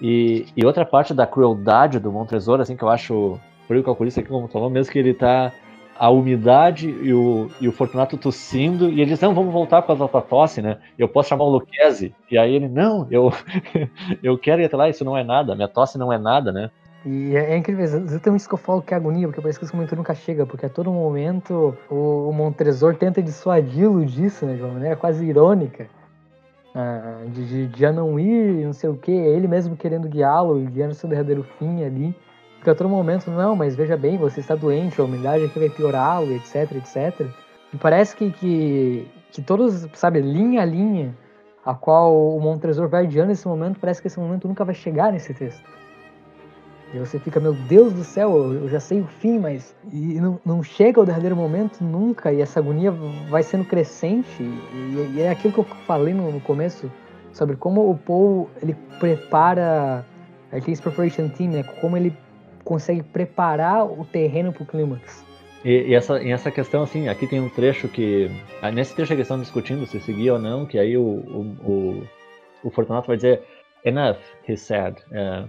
E, 0.00 0.46
e 0.56 0.64
outra 0.64 0.84
parte 0.84 1.12
da 1.12 1.26
crueldade 1.26 1.98
do 1.98 2.12
Montresor, 2.12 2.60
assim, 2.60 2.76
que 2.76 2.82
eu 2.82 2.88
acho 2.88 3.38
frio 3.66 3.82
calculista 3.82 4.20
aqui, 4.20 4.28
como 4.28 4.48
falou, 4.48 4.70
mesmo 4.70 4.92
que 4.92 4.98
ele 4.98 5.10
está 5.10 5.52
a 5.98 6.10
umidade 6.10 6.88
e 6.88 7.12
o, 7.12 7.50
e 7.60 7.66
o 7.66 7.72
Fortunato 7.72 8.16
tossindo, 8.16 8.88
e 8.88 9.00
ele 9.00 9.10
diz, 9.10 9.20
não, 9.20 9.34
vamos 9.34 9.52
voltar 9.52 9.82
com 9.82 9.92
a 9.92 10.08
tua 10.08 10.22
tosse, 10.22 10.62
né? 10.62 10.78
Eu 10.96 11.08
posso 11.08 11.28
chamar 11.28 11.44
o 11.44 11.50
Luquezzi. 11.50 12.14
E 12.30 12.38
aí 12.38 12.54
ele, 12.54 12.68
não, 12.68 13.06
eu, 13.10 13.32
eu 14.22 14.38
quero 14.38 14.62
ir 14.62 14.66
até 14.66 14.76
lá, 14.76 14.88
isso 14.88 15.04
não 15.04 15.16
é 15.16 15.24
nada, 15.24 15.56
minha 15.56 15.66
tosse 15.66 15.98
não 15.98 16.12
é 16.12 16.18
nada, 16.18 16.52
né? 16.52 16.70
E 17.06 17.36
é, 17.36 17.52
é 17.52 17.56
incrível, 17.56 17.84
exatamente 17.84 18.40
isso 18.40 18.48
que 18.48 18.54
eu 18.54 18.58
falo 18.58 18.82
que 18.82 18.92
é 18.92 18.96
agonia, 18.96 19.26
porque 19.28 19.40
parece 19.40 19.58
que 19.58 19.64
esse 19.64 19.74
momento 19.74 19.94
nunca 19.94 20.14
chega, 20.14 20.44
porque 20.44 20.66
a 20.66 20.68
todo 20.68 20.92
momento 20.92 21.76
o, 21.88 22.28
o 22.28 22.32
Montresor 22.32 22.96
tenta 22.96 23.22
dissuadi-lo 23.22 24.04
disso, 24.04 24.44
né, 24.44 24.54
de 24.54 24.62
uma 24.62 24.72
maneira 24.72 24.96
quase 24.96 25.24
irônica. 25.24 25.86
Ah, 26.74 27.22
de, 27.26 27.46
de, 27.46 27.66
de 27.66 27.80
já 27.80 27.92
não 27.92 28.20
ir, 28.20 28.64
não 28.64 28.72
sei 28.72 28.90
o 28.90 28.96
que, 28.96 29.10
é 29.10 29.28
ele 29.28 29.48
mesmo 29.48 29.76
querendo 29.76 30.08
guiá-lo, 30.08 30.60
guiando 30.60 30.94
seu 30.94 31.08
derradeiro 31.08 31.42
fim 31.58 31.82
ali. 31.82 32.14
Porque 32.56 32.70
a 32.70 32.74
todo 32.74 32.88
momento, 32.88 33.30
não, 33.30 33.54
mas 33.56 33.74
veja 33.74 33.96
bem, 33.96 34.18
você 34.18 34.40
está 34.40 34.54
doente, 34.54 35.00
a 35.00 35.04
umidade 35.04 35.44
aqui 35.44 35.58
vai 35.58 35.70
piorá-lo, 35.70 36.32
etc, 36.32 36.72
etc. 36.76 37.26
E 37.72 37.76
parece 37.76 38.16
que, 38.16 38.30
que, 38.32 39.08
que 39.30 39.42
todos, 39.42 39.86
sabe, 39.94 40.20
linha 40.20 40.62
a 40.62 40.64
linha, 40.64 41.16
a 41.64 41.74
qual 41.74 42.36
o 42.36 42.40
Montresor 42.40 42.88
vai 42.88 43.04
adiando 43.04 43.28
nesse 43.28 43.46
momento, 43.46 43.78
parece 43.80 44.00
que 44.00 44.08
esse 44.08 44.18
momento 44.18 44.48
nunca 44.48 44.64
vai 44.64 44.74
chegar 44.74 45.12
nesse 45.12 45.32
texto. 45.32 45.62
E 46.92 46.98
você 46.98 47.18
fica, 47.18 47.38
meu 47.38 47.52
Deus 47.52 47.92
do 47.92 48.02
céu, 48.02 48.52
eu 48.54 48.68
já 48.68 48.80
sei 48.80 49.00
o 49.00 49.06
fim, 49.06 49.38
mas 49.38 49.76
e 49.92 50.18
não, 50.20 50.40
não 50.44 50.62
chega 50.62 50.98
ao 50.98 51.04
derradeiro 51.04 51.36
momento 51.36 51.84
nunca, 51.84 52.32
e 52.32 52.40
essa 52.40 52.60
agonia 52.60 52.90
vai 53.28 53.42
sendo 53.42 53.64
crescente. 53.64 54.42
E, 54.42 55.16
e 55.16 55.20
é 55.20 55.30
aquilo 55.30 55.52
que 55.52 55.60
eu 55.60 55.64
falei 55.64 56.14
no, 56.14 56.32
no, 56.32 56.40
começo, 56.40 56.90
sobre 57.32 57.56
como 57.56 57.90
o 57.90 57.96
Paul 57.96 58.48
ele 58.62 58.74
prepara, 58.98 60.04
ele 60.50 60.62
tem 60.62 60.72
esse 60.72 60.80
preparation 60.80 61.28
team, 61.28 61.50
né? 61.50 61.62
Como 61.62 61.94
ele 61.94 62.16
consegue 62.64 63.02
preparar 63.02 63.84
o 63.84 64.06
terreno 64.06 64.52
para 64.52 64.62
o 64.62 64.66
clímax. 64.66 65.24
E, 65.64 65.88
e, 65.88 65.94
essa, 65.94 66.22
e 66.22 66.30
essa 66.30 66.50
questão, 66.50 66.82
assim, 66.82 67.08
aqui 67.08 67.26
tem 67.26 67.40
um 67.40 67.50
trecho 67.50 67.86
que. 67.88 68.30
Ah, 68.62 68.70
nesse 68.70 68.94
trecho 68.94 69.12
eles 69.12 69.24
estão 69.24 69.38
discutindo 69.38 69.84
se 69.86 70.00
seguir 70.00 70.30
ou 70.30 70.38
não, 70.38 70.64
que 70.64 70.78
aí 70.78 70.96
o, 70.96 71.02
o, 71.02 71.56
o, 71.64 72.08
o 72.64 72.70
Fortunato 72.70 73.08
vai 73.08 73.16
dizer: 73.16 73.42
Enough, 73.84 74.18
he 74.48 74.56
said. 74.56 74.96
Uh, 75.10 75.48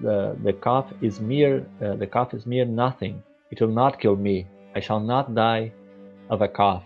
the, 0.00 0.36
the 0.42 0.52
cough 0.52 0.92
is 1.00 1.20
mere 1.20 1.66
uh, 1.82 1.96
the 1.96 2.06
cough 2.06 2.34
is 2.34 2.46
mere 2.46 2.64
nothing. 2.64 3.22
It 3.50 3.60
will 3.60 3.72
not 3.72 3.98
kill 3.98 4.16
me. 4.16 4.46
I 4.74 4.80
shall 4.80 5.00
not 5.00 5.34
die 5.34 5.72
of 6.28 6.42
a 6.42 6.48
cough. 6.48 6.82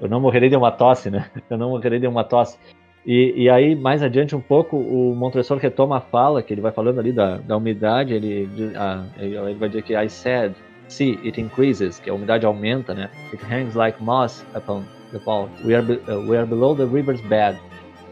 Eu 0.00 0.08
não 0.08 0.20
morrerei 0.20 0.48
de 0.48 0.56
uma 0.56 0.70
tosse, 0.70 1.10
né? 1.10 1.30
Eu 1.50 1.56
não 1.56 1.70
morrerei 1.70 1.98
de 1.98 2.06
uma 2.06 2.22
tosse. 2.22 2.58
E, 3.06 3.44
e 3.44 3.48
aí, 3.48 3.74
mais 3.76 4.02
adiante 4.02 4.34
um 4.34 4.40
pouco, 4.40 4.76
o 4.76 5.14
Montresor 5.14 5.58
retoma 5.58 5.98
a 5.98 6.00
fala, 6.00 6.42
que 6.42 6.52
ele 6.52 6.60
vai 6.60 6.72
falando 6.72 6.98
ali 6.98 7.12
da, 7.12 7.36
da 7.36 7.56
umidade, 7.56 8.12
ele, 8.12 8.48
ah, 8.76 9.04
ele 9.16 9.54
vai 9.54 9.68
dizer 9.68 9.82
que 9.82 9.94
I 9.94 10.08
said, 10.08 10.54
see, 10.88 11.18
it 11.24 11.40
increases, 11.40 12.00
que 12.00 12.10
a 12.10 12.14
umidade 12.14 12.44
aumenta, 12.44 12.94
né? 12.94 13.08
It 13.32 13.44
hangs 13.44 13.76
like 13.76 14.02
moss 14.02 14.44
upon 14.54 14.82
the 15.12 15.18
vault. 15.18 15.50
We 15.64 15.74
are, 15.76 15.84
uh, 15.84 16.28
we 16.28 16.36
are 16.36 16.46
below 16.46 16.74
the 16.74 16.84
river's 16.84 17.20
bed. 17.22 17.56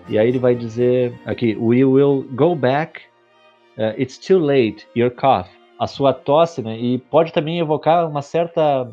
E 0.08 0.16
aí 0.16 0.28
ele 0.28 0.38
vai 0.38 0.54
dizer 0.54 1.12
aqui, 1.26 1.56
we 1.58 1.84
will 1.84 2.24
go 2.36 2.54
back, 2.54 3.00
uh, 3.78 4.00
it's 4.00 4.18
too 4.18 4.38
late, 4.38 4.86
your 4.96 5.10
cough. 5.10 5.48
A 5.78 5.86
sua 5.86 6.12
tosse, 6.12 6.62
né? 6.62 6.78
E 6.78 6.98
pode 6.98 7.32
também 7.32 7.58
evocar 7.58 8.08
uma 8.08 8.22
certa, 8.22 8.90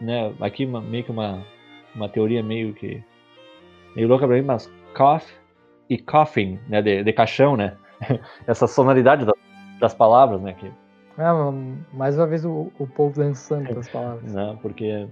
né? 0.00 0.32
Aqui 0.40 0.64
uma, 0.64 0.80
meio 0.80 1.04
que 1.04 1.10
uma, 1.10 1.44
uma 1.94 2.08
teoria 2.08 2.42
meio 2.42 2.72
que 2.72 3.02
meio 3.94 4.08
louca 4.08 4.26
pra 4.26 4.36
mim, 4.36 4.42
mas 4.42 4.70
cough 4.94 5.22
e 5.88 5.98
coughing, 5.98 6.58
né, 6.68 6.80
de, 6.80 7.04
de 7.04 7.12
caixão, 7.12 7.56
né? 7.56 7.76
Essa 8.46 8.66
sonoridade 8.66 9.24
das, 9.24 9.34
das 9.78 9.94
palavras, 9.94 10.40
né? 10.40 10.54
Que... 10.54 10.66
É, 11.18 11.26
mais 11.92 12.16
uma 12.16 12.26
vez 12.26 12.44
o, 12.44 12.72
o 12.78 12.86
povo 12.86 13.14
dançando 13.14 13.78
as 13.78 13.88
palavras. 13.88 14.24
Não, 14.32 14.56
porque 14.56 15.06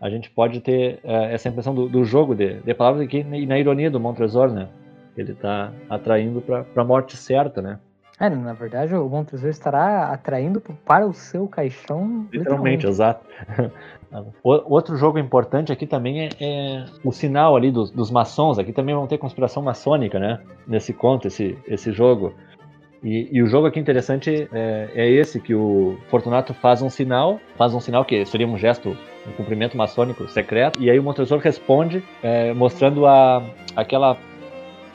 a 0.00 0.10
gente 0.10 0.30
pode 0.30 0.60
ter 0.60 1.00
uh, 1.04 1.24
essa 1.30 1.48
impressão 1.48 1.74
do, 1.74 1.88
do 1.88 2.04
jogo 2.04 2.34
de, 2.34 2.60
de, 2.60 2.74
palavras 2.74 3.02
aqui 3.02 3.18
e 3.20 3.46
na 3.46 3.58
ironia 3.58 3.90
do 3.90 3.98
Montresor, 3.98 4.50
né? 4.52 4.68
Ele 5.16 5.32
está 5.32 5.72
atraindo 5.88 6.42
para 6.42 6.66
a 6.76 6.84
morte 6.84 7.16
certa, 7.16 7.62
né? 7.62 7.80
É, 8.18 8.30
na 8.30 8.54
verdade, 8.54 8.94
o 8.94 9.08
Montresor 9.08 9.50
estará 9.50 10.08
atraindo 10.10 10.60
para 10.60 11.06
o 11.06 11.12
seu 11.12 11.46
caixão. 11.46 12.26
Literalmente, 12.32 12.86
literalmente. 12.86 12.86
exato. 12.86 13.26
Outro 14.42 14.96
jogo 14.96 15.18
importante 15.18 15.70
aqui 15.70 15.86
também 15.86 16.22
é, 16.22 16.28
é 16.40 16.84
o 17.04 17.12
sinal 17.12 17.54
ali 17.54 17.70
dos, 17.70 17.90
dos, 17.90 18.10
maçons. 18.10 18.58
Aqui 18.58 18.72
também 18.72 18.94
vão 18.94 19.06
ter 19.06 19.18
conspiração 19.18 19.62
maçônica, 19.62 20.18
né? 20.18 20.40
Nesse 20.66 20.94
conto, 20.94 21.26
esse, 21.28 21.58
esse 21.66 21.92
jogo. 21.92 22.32
E, 23.04 23.28
e 23.30 23.42
o 23.42 23.46
jogo 23.46 23.66
aqui 23.66 23.78
interessante 23.78 24.48
é, 24.50 24.90
é, 24.94 25.10
esse, 25.10 25.38
que 25.38 25.54
o 25.54 25.98
Fortunato 26.08 26.54
faz 26.54 26.80
um 26.80 26.88
sinal, 26.88 27.38
faz 27.56 27.74
um 27.74 27.80
sinal 27.80 28.04
que 28.04 28.24
seria 28.24 28.46
um 28.46 28.56
gesto, 28.56 28.96
um 29.28 29.32
cumprimento 29.32 29.76
maçônico 29.76 30.26
secreto, 30.28 30.82
e 30.82 30.90
aí 30.90 30.98
o 30.98 31.02
Montresor 31.02 31.38
responde 31.38 32.02
é, 32.22 32.54
mostrando 32.54 33.06
a, 33.06 33.42
aquela 33.76 34.16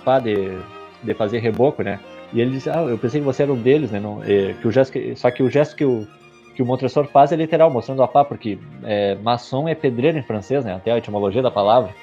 pá 0.04 0.20
de, 0.20 0.58
de 1.04 1.14
fazer 1.14 1.40
reboco, 1.40 1.84
né? 1.84 2.00
E 2.34 2.40
ele 2.40 2.52
diz, 2.52 2.68
ah, 2.68 2.82
eu 2.82 2.98
pensei 2.98 3.20
que 3.20 3.26
você 3.26 3.44
era 3.44 3.52
um 3.52 3.62
deles, 3.62 3.92
né? 3.92 4.00
Não, 4.00 4.24
é, 4.24 4.54
que 4.54 4.68
o 4.68 4.72
gesto 4.72 4.94
que, 4.94 5.16
só 5.16 5.30
que 5.30 5.44
o 5.44 5.50
gesto 5.50 5.76
que 5.76 5.84
o, 5.84 6.08
que 6.56 6.62
o 6.62 6.66
Montresor 6.66 7.06
faz 7.08 7.32
é 7.32 7.36
literal, 7.36 7.70
mostrando 7.70 8.02
a 8.04 8.08
pá, 8.08 8.24
porque 8.24 8.58
é, 8.84 9.16
maçom 9.16 9.68
é 9.68 9.76
pedreiro 9.76 10.18
em 10.18 10.24
francês, 10.24 10.64
né? 10.64 10.74
Até 10.74 10.92
a 10.92 10.98
etimologia 10.98 11.42
da 11.42 11.52
palavra. 11.52 11.94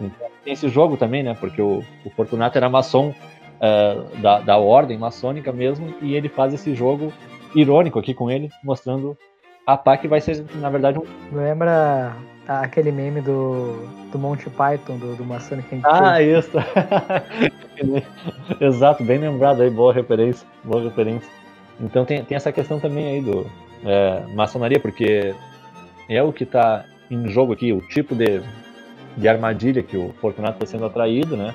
Então, 0.00 0.28
tem 0.44 0.52
esse 0.52 0.68
jogo 0.68 0.96
também, 0.96 1.22
né? 1.22 1.36
Porque 1.38 1.62
o, 1.62 1.84
o 2.04 2.10
Fortunato 2.10 2.56
era 2.56 2.68
maçom 2.68 3.10
uh, 3.10 4.20
da, 4.20 4.40
da 4.40 4.56
ordem 4.58 4.98
maçônica 4.98 5.52
mesmo, 5.52 5.94
e 6.02 6.14
ele 6.14 6.28
faz 6.28 6.52
esse 6.52 6.74
jogo 6.74 7.12
irônico 7.54 7.98
aqui 7.98 8.14
com 8.14 8.30
ele, 8.30 8.48
mostrando 8.64 9.16
a 9.66 9.76
pá 9.76 9.96
que 9.96 10.08
vai 10.08 10.20
ser, 10.20 10.44
na 10.56 10.70
verdade, 10.70 10.98
um. 10.98 11.04
Lembra 11.36 12.16
aquele 12.48 12.90
meme 12.90 13.20
do, 13.20 13.76
do 14.10 14.18
Monty 14.18 14.50
Python, 14.50 14.98
do, 14.98 15.16
do 15.16 15.24
maçônico 15.24 15.68
que 15.68 15.80
Ah, 15.84 16.22
isso! 16.22 16.50
Exato, 18.60 19.02
bem 19.04 19.18
lembrado 19.18 19.62
aí, 19.62 19.70
boa 19.70 19.92
referência, 19.92 20.46
boa 20.62 20.82
referência. 20.82 21.28
Então 21.80 22.04
tem, 22.04 22.22
tem 22.24 22.36
essa 22.36 22.52
questão 22.52 22.78
também 22.78 23.06
aí 23.06 23.20
do, 23.22 23.46
é, 23.84 24.22
maçonaria, 24.34 24.78
porque 24.78 25.34
é 26.08 26.22
o 26.22 26.32
que 26.32 26.44
está 26.44 26.84
em 27.10 27.28
jogo 27.28 27.52
aqui, 27.52 27.72
o 27.72 27.80
tipo 27.80 28.14
de, 28.14 28.42
de 29.16 29.28
armadilha 29.28 29.82
que 29.82 29.96
o 29.96 30.12
Fortunato 30.20 30.62
está 30.62 30.66
sendo 30.66 30.86
atraído, 30.86 31.36
né? 31.36 31.54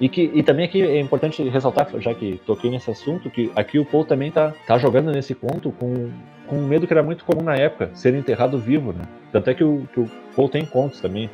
E, 0.00 0.08
que, 0.08 0.30
e 0.34 0.42
também 0.42 0.64
aqui 0.64 0.80
é 0.80 0.98
importante 0.98 1.46
ressaltar, 1.46 1.86
já 1.98 2.14
que 2.14 2.40
toquei 2.46 2.70
nesse 2.70 2.90
assunto, 2.90 3.28
que 3.28 3.52
aqui 3.54 3.78
o 3.78 3.84
Paul 3.84 4.04
também 4.04 4.28
está 4.28 4.54
tá 4.66 4.78
jogando 4.78 5.12
nesse 5.12 5.34
conto 5.34 5.70
com, 5.72 6.10
com 6.46 6.56
um 6.56 6.66
medo 6.66 6.86
que 6.86 6.92
era 6.92 7.02
muito 7.02 7.22
comum 7.22 7.42
na 7.42 7.54
época, 7.54 7.90
ser 7.92 8.14
enterrado 8.14 8.58
vivo, 8.58 8.94
né? 8.94 9.04
Tanto 9.30 9.50
é 9.50 9.54
que 9.54 9.62
o, 9.62 9.86
que 9.92 10.00
o 10.00 10.10
Paul 10.34 10.48
tem 10.48 10.64
contos 10.64 11.00
também 11.00 11.28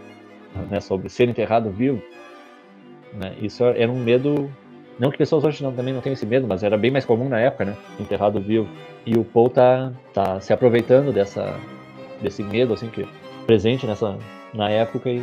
né, 0.70 0.80
sobre 0.80 1.08
ser 1.08 1.28
enterrado 1.28 1.70
vivo. 1.70 2.02
Né? 3.12 3.34
Isso 3.40 3.64
era 3.64 3.90
um 3.90 3.98
medo 3.98 4.50
não 4.98 5.10
que 5.10 5.18
pessoas 5.18 5.44
hoje 5.44 5.62
não, 5.62 5.72
também 5.72 5.92
não 5.92 6.00
tenham 6.00 6.14
esse 6.14 6.24
medo, 6.24 6.46
mas 6.46 6.62
era 6.62 6.76
bem 6.76 6.90
mais 6.90 7.04
comum 7.04 7.28
na 7.28 7.38
época, 7.38 7.66
né? 7.66 7.76
Enterrado 8.00 8.40
vivo. 8.40 8.66
E 9.04 9.16
o 9.16 9.24
Paul 9.24 9.50
tá, 9.50 9.92
tá 10.12 10.40
se 10.40 10.52
aproveitando 10.52 11.12
dessa, 11.12 11.54
desse 12.22 12.42
medo, 12.42 12.72
assim, 12.72 12.88
que 12.88 13.06
presente 13.46 13.86
nessa, 13.86 14.16
na 14.54 14.70
época 14.70 15.10
e, 15.10 15.22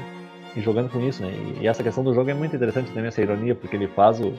e 0.56 0.62
jogando 0.62 0.90
com 0.90 1.02
isso, 1.02 1.24
né? 1.24 1.32
E, 1.32 1.64
e, 1.64 1.68
essa 1.68 1.82
questão 1.82 2.04
do 2.04 2.14
jogo 2.14 2.30
é 2.30 2.34
muito 2.36 2.56
interessante 2.56 2.92
também, 2.92 3.08
essa 3.08 3.22
ironia, 3.22 3.56
porque 3.56 3.76
ele 3.76 3.88
faz 3.88 4.20
o, 4.20 4.34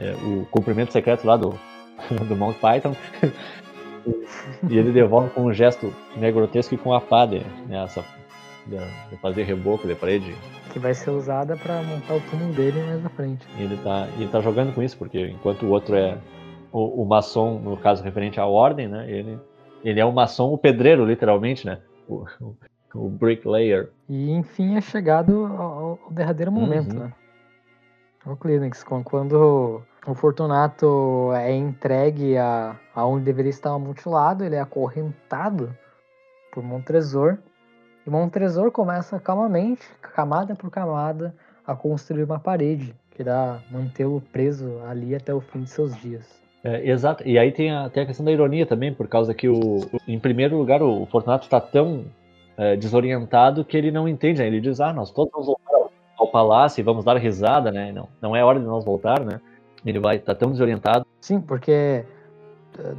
é, 0.00 0.12
o 0.14 0.46
cumprimento 0.50 0.92
secreto 0.92 1.24
lá 1.24 1.36
do, 1.36 1.54
do 2.28 2.34
Mount 2.34 2.56
Python 2.56 2.96
e 4.68 4.76
ele 4.76 4.90
devolve 4.90 5.30
com 5.30 5.42
um 5.42 5.52
gesto 5.52 5.94
né, 6.16 6.32
grotesco 6.32 6.74
e 6.74 6.78
com 6.78 6.92
a 6.92 7.00
pá 7.00 7.24
né, 7.24 7.42
essa, 7.84 8.04
de 8.66 9.16
fazer 9.16 9.44
reboco 9.44 9.86
de 9.86 9.94
parede 9.94 10.34
que 10.70 10.78
vai 10.78 10.94
ser 10.94 11.10
usada 11.10 11.56
para 11.56 11.82
montar 11.82 12.14
o 12.14 12.20
túmulo 12.30 12.52
dele 12.52 12.82
mais 12.82 13.02
na 13.02 13.08
frente. 13.10 13.46
Ele 13.58 13.76
tá, 13.78 14.08
ele 14.16 14.28
tá 14.28 14.40
jogando 14.40 14.74
com 14.74 14.82
isso, 14.82 14.96
porque 14.96 15.28
enquanto 15.28 15.66
o 15.66 15.70
outro 15.70 15.96
é 15.96 16.16
o, 16.72 17.02
o 17.02 17.04
maçom, 17.06 17.58
no 17.58 17.76
caso 17.76 18.02
referente 18.02 18.40
à 18.40 18.46
ordem, 18.46 18.88
né? 18.88 19.10
Ele, 19.10 19.38
ele 19.84 20.00
é 20.00 20.04
o 20.04 20.12
maçom, 20.12 20.52
o 20.52 20.58
pedreiro, 20.58 21.04
literalmente, 21.04 21.66
né? 21.66 21.80
O, 22.08 22.24
o, 22.40 22.56
o 22.94 23.08
bricklayer. 23.08 23.90
E 24.08 24.30
enfim 24.30 24.76
é 24.76 24.80
chegado 24.80 25.46
ao, 25.46 26.00
ao 26.04 26.12
derradeiro 26.12 26.52
momento, 26.52 26.94
uhum. 26.94 27.04
né? 27.04 27.12
O 28.24 28.36
clímax, 28.36 28.84
quando 28.84 29.82
o 30.06 30.14
Fortunato 30.14 31.30
é 31.34 31.52
entregue 31.54 32.36
a, 32.36 32.78
a 32.94 33.06
onde 33.06 33.24
deveria 33.24 33.50
estar 33.50 33.76
mutilado, 33.78 34.44
ele 34.44 34.54
é 34.54 34.60
acorrentado 34.60 35.74
por 36.52 36.62
Montresor 36.62 37.38
e 38.10 38.12
Montresor 38.12 38.72
começa 38.72 39.20
calmamente, 39.20 39.82
camada 40.02 40.56
por 40.56 40.68
camada, 40.68 41.32
a 41.64 41.76
construir 41.76 42.24
uma 42.24 42.40
parede 42.40 42.92
que 43.12 43.22
irá 43.22 43.60
mantê-lo 43.70 44.20
preso 44.32 44.80
ali 44.88 45.14
até 45.14 45.32
o 45.32 45.40
fim 45.40 45.60
de 45.60 45.70
seus 45.70 45.94
dias. 46.00 46.40
É, 46.64 46.90
exato, 46.90 47.22
e 47.26 47.38
aí 47.38 47.52
tem 47.52 47.70
a, 47.70 47.88
tem 47.88 48.02
a 48.02 48.06
questão 48.06 48.26
da 48.26 48.32
ironia 48.32 48.66
também, 48.66 48.92
por 48.92 49.06
causa 49.06 49.32
que, 49.32 49.48
o, 49.48 49.88
em 50.08 50.18
primeiro 50.18 50.58
lugar, 50.58 50.82
o 50.82 51.06
Fortunato 51.06 51.44
está 51.44 51.60
tão 51.60 52.04
é, 52.56 52.74
desorientado 52.76 53.64
que 53.64 53.76
ele 53.76 53.92
não 53.92 54.08
entende, 54.08 54.40
né? 54.40 54.48
ele 54.48 54.60
diz, 54.60 54.80
ah, 54.80 54.92
nós 54.92 55.12
todos 55.12 55.30
vamos 55.32 55.46
voltar 55.46 55.72
ao, 55.72 55.92
ao 56.18 56.26
palácio 56.26 56.80
e 56.80 56.82
vamos 56.82 57.04
dar 57.04 57.16
risada, 57.16 57.70
né? 57.70 57.92
Não, 57.92 58.08
não 58.20 58.34
é 58.34 58.44
hora 58.44 58.58
de 58.58 58.66
nós 58.66 58.84
voltar, 58.84 59.20
né? 59.20 59.40
Ele 59.86 60.00
vai 60.00 60.16
estar 60.16 60.34
tá 60.34 60.40
tão 60.40 60.50
desorientado. 60.50 61.06
Sim, 61.20 61.40
porque 61.40 62.04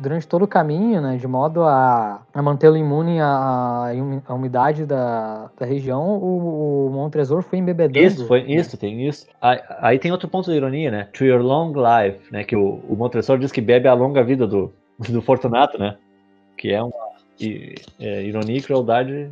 durante 0.02 0.28
todo 0.28 0.44
o 0.44 0.48
caminho, 0.48 1.02
né, 1.02 1.18
de 1.18 1.28
modo 1.28 1.64
a, 1.64 2.22
a 2.34 2.42
mantê-lo 2.42 2.78
imune 2.78 3.20
à, 3.20 3.92
à 4.28 4.34
umidade 4.34 4.86
da, 4.86 5.50
da 5.60 5.66
região, 5.66 6.18
o, 6.18 6.88
o 6.88 6.90
Montresor 6.90 7.42
foi 7.42 7.60
embebedando. 7.60 8.06
Isso, 8.06 8.28
foi, 8.28 8.42
isso, 8.42 8.78
tem 8.78 9.08
isso. 9.08 9.28
Aí, 9.42 9.60
aí, 9.80 10.00
tem 10.00 10.12
outro 10.12 10.28
ponto 10.28 10.50
de 10.50 10.58
ironia, 10.58 10.92
né? 10.92 11.10
To 11.14 11.26
your 11.26 11.42
long 11.42 11.74
life, 11.74 12.32
né? 12.32 12.44
Que 12.44 12.56
o, 12.56 12.82
o 12.88 12.96
Montresor 12.96 13.38
diz 13.40 13.52
que 13.52 13.62
bebe 13.62 13.88
a 13.88 13.94
longa 13.94 14.24
vida 14.24 14.48
do, 14.48 14.74
do 15.10 15.22
Fortunato, 15.22 15.78
né? 15.78 15.98
Que 16.58 16.72
é 16.72 16.82
uma 16.82 16.94
é, 18.00 18.24
ironia 18.24 18.58
e 18.58 18.62
crueldade, 18.62 19.32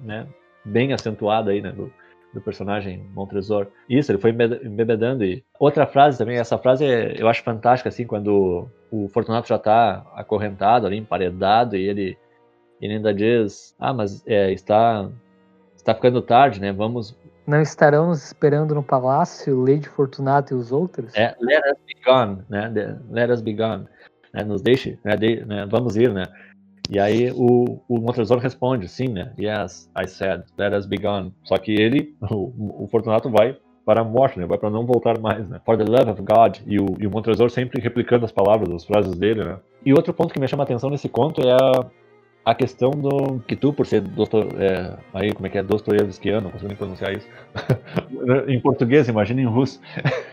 né? 0.00 0.26
Bem 0.64 0.92
acentuada 0.92 1.50
aí, 1.50 1.60
né? 1.60 1.72
Do, 1.72 1.92
do 2.32 2.40
personagem 2.40 3.04
Montresor. 3.14 3.68
Isso, 3.88 4.10
ele 4.10 4.18
foi 4.18 4.30
embebedando. 4.30 5.24
E 5.24 5.44
outra 5.58 5.86
frase 5.86 6.18
também, 6.18 6.38
essa 6.38 6.58
frase 6.58 6.84
é, 6.84 7.14
eu 7.18 7.28
acho 7.28 7.42
fantástica, 7.42 7.88
assim, 7.88 8.06
quando 8.06 8.68
o 8.92 9.08
Fortunato 9.08 9.48
já 9.48 9.56
está 9.56 10.04
acorrentado 10.14 10.86
ali, 10.86 10.98
emparedado, 10.98 11.76
e 11.76 11.88
ele, 11.88 12.18
ele 12.80 12.94
ainda 12.94 13.14
diz, 13.14 13.74
ah, 13.80 13.94
mas 13.94 14.22
é, 14.26 14.52
está, 14.52 15.08
está 15.74 15.94
ficando 15.94 16.20
tarde, 16.20 16.60
né, 16.60 16.70
vamos... 16.72 17.16
Não 17.46 17.60
estarão 17.60 18.08
nos 18.08 18.22
esperando 18.24 18.74
no 18.74 18.82
palácio, 18.82 19.58
Lady 19.58 19.88
Fortunato 19.88 20.52
e 20.52 20.56
os 20.56 20.70
outros? 20.70 21.14
É, 21.16 21.34
let 21.40 21.64
us 21.64 21.78
be 21.86 21.94
gone, 22.04 22.42
né, 22.50 22.70
let 23.10 23.30
us 23.30 23.40
be 23.40 23.54
gone. 23.54 23.88
Né, 24.34 24.44
nos 24.44 24.60
deixe, 24.60 24.98
né, 25.02 25.16
de, 25.16 25.44
né, 25.46 25.66
vamos 25.70 25.96
ir, 25.96 26.12
né. 26.12 26.26
E 26.90 26.98
aí 26.98 27.32
o, 27.32 27.80
o 27.88 27.98
Montresor 27.98 28.38
responde, 28.38 28.86
sim, 28.88 29.08
né? 29.08 29.32
Yes, 29.38 29.88
I 29.96 30.06
said, 30.06 30.42
let 30.58 30.74
us 30.74 30.84
be 30.84 30.98
gone. 30.98 31.32
Só 31.44 31.56
que 31.56 31.72
ele, 31.72 32.14
o, 32.30 32.84
o 32.84 32.88
Fortunato 32.88 33.30
vai 33.30 33.56
para 33.84 34.00
a 34.00 34.04
morte, 34.04 34.38
né? 34.38 34.46
Vai 34.46 34.58
para 34.58 34.70
não 34.70 34.86
voltar 34.86 35.18
mais, 35.18 35.48
né? 35.48 35.60
For 35.64 35.76
the 35.76 35.84
love 35.84 36.10
of 36.10 36.22
God. 36.22 36.58
E 36.66 36.78
o, 36.78 36.86
e 36.98 37.06
o 37.06 37.10
Montresor 37.10 37.50
sempre 37.50 37.80
replicando 37.80 38.24
as 38.24 38.32
palavras, 38.32 38.70
as 38.70 38.84
frases 38.84 39.16
dele, 39.16 39.44
né? 39.44 39.58
E 39.84 39.92
outro 39.92 40.14
ponto 40.14 40.32
que 40.32 40.40
me 40.40 40.48
chama 40.48 40.62
a 40.62 40.64
atenção 40.64 40.90
nesse 40.90 41.08
conto 41.08 41.42
é 41.42 41.52
a, 41.52 41.86
a 42.44 42.54
questão 42.54 42.90
do 42.90 43.40
que 43.40 43.56
tu, 43.56 43.72
por 43.72 43.86
ser 43.86 44.00
doutor, 44.00 44.48
é, 44.60 44.96
aí 45.12 45.32
como 45.32 45.46
é 45.46 45.50
que 45.50 45.58
é, 45.58 45.62
Dostoiévskiano, 45.62 46.42
não 46.42 46.50
consigo 46.50 46.68
nem 46.68 46.76
pronunciar 46.76 47.12
isso. 47.12 47.28
em 48.46 48.60
português, 48.60 49.08
imagina 49.08 49.40
em 49.40 49.46
russo. 49.46 49.80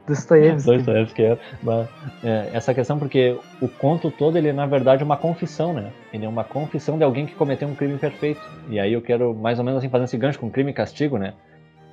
Dostoiévski. 0.07 0.77
Dostoiévski 0.77 1.23
é, 1.23 1.39
mas, 1.63 1.89
é, 2.23 2.51
essa 2.53 2.75
questão 2.75 2.99
porque 2.99 3.37
o 3.61 3.69
conto 3.69 4.11
todo 4.11 4.37
ele 4.37 4.49
é 4.49 4.53
na 4.53 4.67
verdade 4.67 5.05
uma 5.05 5.17
confissão, 5.17 5.73
né? 5.73 5.91
Ele 6.13 6.25
é 6.25 6.29
uma 6.29 6.45
confissão 6.45 6.99
de 6.99 7.05
alguém 7.05 7.27
que 7.27 7.35
cometeu 7.35 7.69
um 7.69 7.75
crime 7.75 7.97
perfeito. 7.99 8.41
E 8.69 8.79
aí 8.79 8.93
eu 8.93 9.03
quero 9.03 9.35
mais 9.35 9.59
ou 9.59 9.65
menos 9.65 9.79
assim 9.79 9.89
fazer 9.89 10.05
esse 10.05 10.17
gancho 10.17 10.39
com 10.39 10.51
crime 10.51 10.71
e 10.71 10.75
castigo, 10.75 11.19
né? 11.19 11.35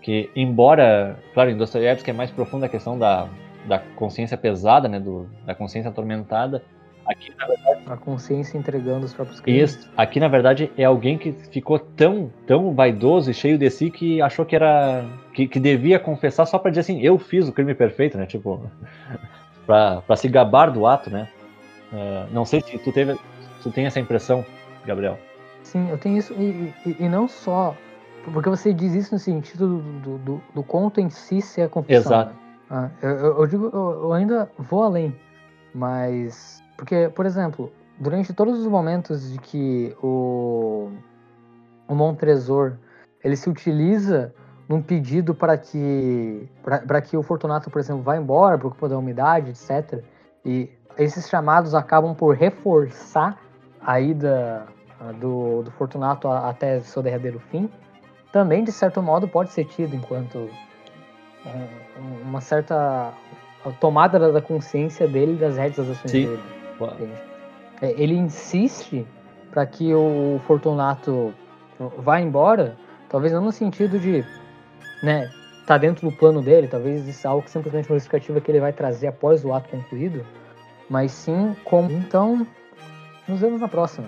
Que 0.02 0.30
embora, 0.36 1.18
claro, 1.34 1.50
em 1.50 1.58
Dostoiévski 1.58 2.10
é 2.10 2.14
mais 2.14 2.32
profunda 2.32 2.66
a 2.66 2.70
questão 2.70 2.98
da, 2.98 3.28
da 3.68 3.80
consciência 3.80 4.38
pesada, 4.38 4.88
né? 4.88 5.00
Do, 5.00 5.28
da 5.46 5.54
consciência 5.54 5.90
atormentada. 5.90 6.64
Aqui, 7.08 7.34
na 7.38 7.48
verdade. 7.48 7.82
A 7.88 7.96
consciência 7.96 8.58
entregando 8.58 9.06
os 9.06 9.14
próprios 9.14 9.40
crimes. 9.40 9.76
Isso. 9.76 9.90
Aqui, 9.96 10.20
na 10.20 10.28
verdade, 10.28 10.72
é 10.78 10.84
alguém 10.84 11.18
que 11.18 11.32
ficou 11.32 11.80
tão, 11.80 12.32
tão 12.46 12.74
vaidoso 12.74 13.32
e 13.32 13.34
cheio 13.34 13.58
de 13.58 13.70
si 13.70 13.90
que 13.90 14.22
achou 14.22 14.46
que 14.46 14.56
era. 14.56 15.06
que, 15.34 15.48
que 15.48 15.60
devia 15.60 16.00
confessar 16.00 16.46
só 16.46 16.60
pra 16.60 16.70
dizer 16.70 16.82
assim, 16.82 17.02
eu 17.02 17.18
fiz 17.18 17.48
o 17.48 17.54
crime 17.54 17.74
perfeito, 17.74 18.18
né? 18.18 18.26
Tipo. 18.26 18.62
pra, 19.66 20.02
pra 20.02 20.16
se 20.16 20.28
gabar 20.28 20.70
do 20.70 20.86
ato, 20.86 21.10
né? 21.10 21.30
Uh, 21.92 22.34
não 22.34 22.46
sei 22.46 22.62
se 22.62 22.78
tu 22.78 22.92
teve. 22.92 23.18
Tu 23.64 23.72
tem 23.72 23.86
essa 23.86 24.00
impressão, 24.00 24.46
Gabriel. 24.86 25.18
Sim, 25.64 25.90
eu 25.90 25.98
tenho 25.98 26.18
isso. 26.18 26.34
E, 26.34 26.74
e, 26.86 26.96
e 27.00 27.10
não 27.10 27.28
só. 27.28 27.76
Porque 28.34 28.50
você 28.50 28.74
diz 28.74 28.94
isso 28.94 29.14
no 29.14 29.20
sentido 29.20 29.78
do, 29.78 30.18
do, 30.18 30.42
do, 30.54 30.64
conto 30.64 31.00
em 31.00 31.10
si 31.10 31.42
ser 31.42 31.62
a 31.62 31.70
confissão. 31.70 32.12
Exato. 32.12 32.32
Né? 32.32 32.38
Ah, 32.70 32.90
eu, 33.02 33.40
eu, 33.40 33.48
digo, 33.48 33.70
eu, 33.74 34.04
eu 34.04 34.14
ainda 34.14 34.52
vou 34.58 34.84
além. 34.84 35.16
Mas 35.74 36.62
porque, 36.78 37.10
por 37.14 37.26
exemplo, 37.26 37.72
durante 38.00 38.32
todos 38.32 38.60
os 38.60 38.68
momentos 38.68 39.32
de 39.32 39.40
que 39.40 39.96
o, 40.02 40.92
o 41.88 41.96
Montresor 41.96 42.78
ele 43.24 43.36
se 43.36 43.50
utiliza 43.50 44.34
num 44.70 44.82
pedido 44.82 45.34
para 45.34 45.58
que 45.58 46.48
para 46.64 47.02
que 47.02 47.18
o 47.18 47.24
Fortunato, 47.24 47.72
por 47.72 47.80
exemplo, 47.80 48.04
vá 48.04 48.16
embora 48.16 48.58
por 48.58 48.72
culpa 48.72 48.90
da 48.90 48.98
umidade, 48.98 49.52
etc. 49.52 50.04
E 50.46 50.70
esses 50.98 51.28
chamados 51.28 51.74
acabam 51.74 52.14
por 52.14 52.36
reforçar 52.36 53.40
a 53.82 54.00
ida 54.00 54.68
do, 55.20 55.64
do 55.64 55.72
Fortunato 55.72 56.28
até 56.28 56.80
seu 56.82 57.02
derradeiro 57.02 57.40
fim. 57.40 57.70
Também, 58.32 58.64
de 58.64 58.72
certo 58.72 59.02
modo, 59.02 59.28
pode 59.28 59.52
ser 59.52 59.66
tido 59.66 59.96
enquanto 59.96 60.50
uma 62.24 62.42
certa 62.42 63.14
tomada 63.80 64.32
da 64.32 64.42
consciência 64.42 65.08
dele 65.08 65.38
das 65.38 65.56
rédeas 65.56 65.88
das 65.88 65.98
ações 65.98 66.12
Sim. 66.12 66.26
dele. 66.28 66.57
É, 67.82 67.92
ele 67.98 68.16
insiste 68.16 69.06
para 69.52 69.66
que 69.66 69.94
o 69.94 70.40
Fortunato 70.46 71.34
vá 71.98 72.20
embora, 72.20 72.76
talvez 73.10 73.34
não 73.34 73.42
no 73.42 73.52
sentido 73.52 74.00
de, 74.00 74.26
né, 75.04 75.30
tá 75.66 75.78
dentro 75.78 76.10
do 76.10 76.16
plano 76.16 76.42
dele, 76.42 76.68
talvez 76.68 77.08
isso 77.08 77.26
é 77.26 77.30
algo 77.30 77.44
que 77.44 77.52
simplesmente 77.52 77.90
uma 77.90 77.96
justificativa 77.96 78.42
que 78.42 78.50
ele 78.50 78.60
vai 78.60 78.74
trazer 78.74 79.08
após 79.08 79.44
o 79.44 79.54
ato 79.54 79.70
concluído, 79.70 80.26
mas 80.90 81.12
sim 81.12 81.56
como, 81.64 81.92
então, 81.92 82.48
nos 83.28 83.40
vemos 83.40 83.62
na 83.62 83.68
próxima. 83.68 84.08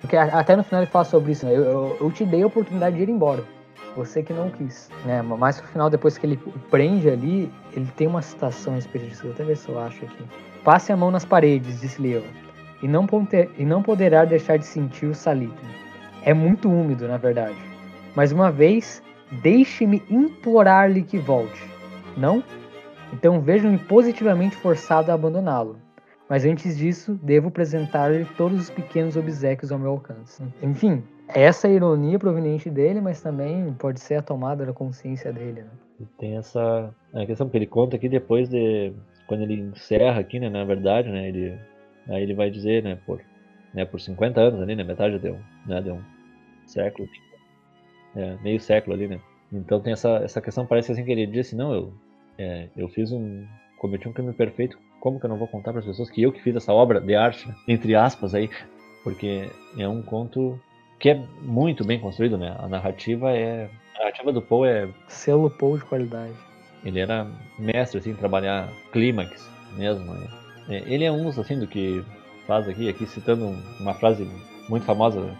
Porque 0.00 0.16
até 0.16 0.56
no 0.56 0.62
final 0.62 0.82
ele 0.82 0.90
fala 0.90 1.04
sobre 1.04 1.32
isso, 1.32 1.46
né? 1.46 1.52
eu, 1.52 1.62
eu, 1.62 1.96
eu, 2.00 2.10
te 2.10 2.24
dei 2.24 2.42
a 2.42 2.46
oportunidade 2.46 2.96
de 2.96 3.02
ir 3.02 3.08
embora, 3.08 3.44
você 3.96 4.22
que 4.22 4.32
não 4.32 4.50
quis, 4.50 4.90
né? 5.04 5.22
Mas 5.22 5.60
no 5.60 5.66
final, 5.68 5.90
depois 5.90 6.16
que 6.16 6.26
ele 6.26 6.36
prende 6.70 7.10
ali, 7.10 7.52
ele 7.72 7.90
tem 7.96 8.06
uma 8.06 8.22
citação 8.22 8.76
específica, 8.78 9.28
até 9.30 9.44
ver 9.44 9.56
se 9.56 9.68
eu 9.68 9.78
acho 9.78 10.04
aqui. 10.04 10.24
Passe 10.64 10.92
a 10.92 10.96
mão 10.96 11.10
nas 11.10 11.24
paredes, 11.24 11.80
disse 11.80 12.00
Leo, 12.00 12.22
e 12.82 12.88
não, 12.88 13.06
e 13.56 13.64
não 13.64 13.82
poderá 13.82 14.24
deixar 14.24 14.56
de 14.56 14.66
sentir 14.66 15.06
o 15.06 15.14
salitre. 15.14 15.66
É 16.24 16.34
muito 16.34 16.68
úmido, 16.68 17.08
na 17.08 17.16
verdade. 17.16 17.56
Mais 18.14 18.32
uma 18.32 18.50
vez, 18.50 19.02
deixe-me 19.42 20.02
implorar-lhe 20.10 21.02
que 21.02 21.18
volte. 21.18 21.62
Não? 22.16 22.42
Então 23.12 23.40
vejo-me 23.40 23.78
positivamente 23.78 24.56
forçado 24.56 25.10
a 25.10 25.14
abandoná-lo. 25.14 25.76
Mas 26.28 26.44
antes 26.44 26.76
disso, 26.76 27.18
devo 27.22 27.48
apresentar-lhe 27.48 28.26
todos 28.36 28.60
os 28.60 28.70
pequenos 28.70 29.16
obsequios 29.16 29.72
ao 29.72 29.78
meu 29.78 29.92
alcance. 29.92 30.42
Enfim, 30.62 31.02
essa 31.28 31.68
é 31.68 31.72
ironia 31.72 32.18
proveniente 32.18 32.68
dele, 32.68 33.00
mas 33.00 33.22
também 33.22 33.72
pode 33.78 34.00
ser 34.00 34.16
a 34.16 34.22
tomada 34.22 34.66
da 34.66 34.72
consciência 34.72 35.32
dele. 35.32 35.62
Né? 35.62 36.06
Tem 36.18 36.36
essa 36.36 36.94
a 37.14 37.24
questão, 37.24 37.46
porque 37.46 37.58
ele 37.58 37.66
conta 37.66 37.96
aqui 37.96 38.08
depois 38.08 38.48
de 38.48 38.92
quando 39.28 39.42
ele 39.42 39.60
encerra 39.60 40.18
aqui, 40.18 40.40
né, 40.40 40.48
na 40.48 40.64
verdade, 40.64 41.08
né, 41.10 41.28
ele, 41.28 41.56
aí 42.08 42.22
ele 42.22 42.34
vai 42.34 42.50
dizer, 42.50 42.82
né, 42.82 42.98
por, 43.06 43.20
né, 43.74 43.84
por 43.84 44.00
50 44.00 44.40
anos 44.40 44.60
ali, 44.60 44.74
né, 44.74 44.82
metade 44.82 45.18
deu, 45.18 45.38
né, 45.66 45.80
deu 45.82 45.96
um 45.96 46.02
século, 46.66 47.06
é, 48.16 48.36
meio 48.42 48.58
século 48.58 48.96
ali, 48.96 49.06
né. 49.06 49.20
Então 49.52 49.80
tem 49.80 49.92
essa, 49.92 50.16
essa 50.24 50.40
questão, 50.40 50.66
parece 50.66 50.90
assim 50.90 51.04
que 51.04 51.12
ele 51.12 51.26
diz 51.26 51.46
assim, 51.46 51.56
não, 51.56 51.72
eu, 51.72 51.92
é, 52.38 52.68
eu 52.74 52.88
fiz 52.88 53.12
um, 53.12 53.46
cometi 53.76 54.08
um 54.08 54.12
crime 54.14 54.32
perfeito, 54.32 54.78
como 54.98 55.20
que 55.20 55.26
eu 55.26 55.30
não 55.30 55.38
vou 55.38 55.46
contar 55.46 55.72
para 55.72 55.80
as 55.80 55.86
pessoas 55.86 56.10
que 56.10 56.22
eu 56.22 56.32
que 56.32 56.42
fiz 56.42 56.56
essa 56.56 56.72
obra 56.72 56.98
de 56.98 57.14
arte, 57.14 57.46
né, 57.46 57.54
entre 57.68 57.94
aspas 57.94 58.34
aí, 58.34 58.48
porque 59.04 59.50
é 59.78 59.86
um 59.86 60.02
conto 60.02 60.58
que 60.98 61.10
é 61.10 61.22
muito 61.42 61.84
bem 61.84 62.00
construído, 62.00 62.38
né, 62.38 62.56
a 62.58 62.66
narrativa 62.66 63.30
é, 63.30 63.68
a 63.94 63.98
narrativa 63.98 64.32
do 64.32 64.40
Poe 64.40 64.68
é... 64.68 64.88
Selo 65.06 65.50
Poe 65.50 65.78
de 65.78 65.84
qualidade. 65.84 66.47
Ele 66.84 67.00
era 67.00 67.26
mestre 67.58 67.98
assim, 67.98 68.10
em 68.10 68.14
trabalhar 68.14 68.68
clímax 68.92 69.48
mesmo. 69.76 70.04
Né? 70.12 70.28
É, 70.68 70.82
ele 70.86 71.04
é 71.04 71.12
um 71.12 71.28
assim 71.28 71.58
do 71.58 71.66
que 71.66 72.04
faz 72.46 72.68
aqui, 72.68 72.88
aqui 72.88 73.06
citando 73.06 73.54
uma 73.80 73.94
frase 73.94 74.28
muito 74.68 74.84
famosa 74.84 75.30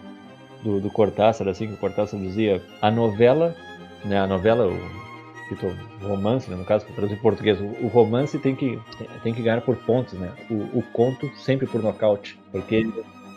do, 0.63 0.79
do 0.79 0.89
Cortázar, 0.89 1.47
assim, 1.47 1.67
que 1.67 1.73
o 1.73 1.77
Cortázar 1.77 2.19
dizia, 2.19 2.61
a 2.81 2.91
novela, 2.91 3.55
né, 4.05 4.19
a 4.19 4.27
novela, 4.27 4.67
o, 4.67 4.73
o 4.73 6.07
romance, 6.07 6.49
né, 6.49 6.55
no 6.55 6.65
caso, 6.65 6.85
para 6.85 6.95
traduzir 6.95 7.17
em 7.17 7.21
português, 7.21 7.59
o, 7.59 7.65
o, 7.85 7.87
romance 7.87 8.37
tem 8.37 8.55
que, 8.55 8.79
tem 9.23 9.33
que 9.33 9.41
ganhar 9.41 9.61
por 9.61 9.75
pontos, 9.77 10.13
né, 10.13 10.31
o, 10.49 10.79
o 10.79 10.83
conto 10.93 11.29
sempre 11.37 11.65
por 11.65 11.81
nocaute, 11.81 12.37
porque 12.51 12.85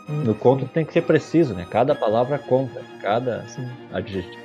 hum, 0.08 0.22
no 0.24 0.34
conto 0.34 0.66
tem 0.66 0.84
que 0.84 0.92
ser 0.92 1.02
preciso, 1.02 1.54
né, 1.54 1.66
cada 1.70 1.94
palavra 1.94 2.38
conta, 2.38 2.82
cada 3.00 3.46
Sim. 3.46 3.68
adjetivo 3.92 4.42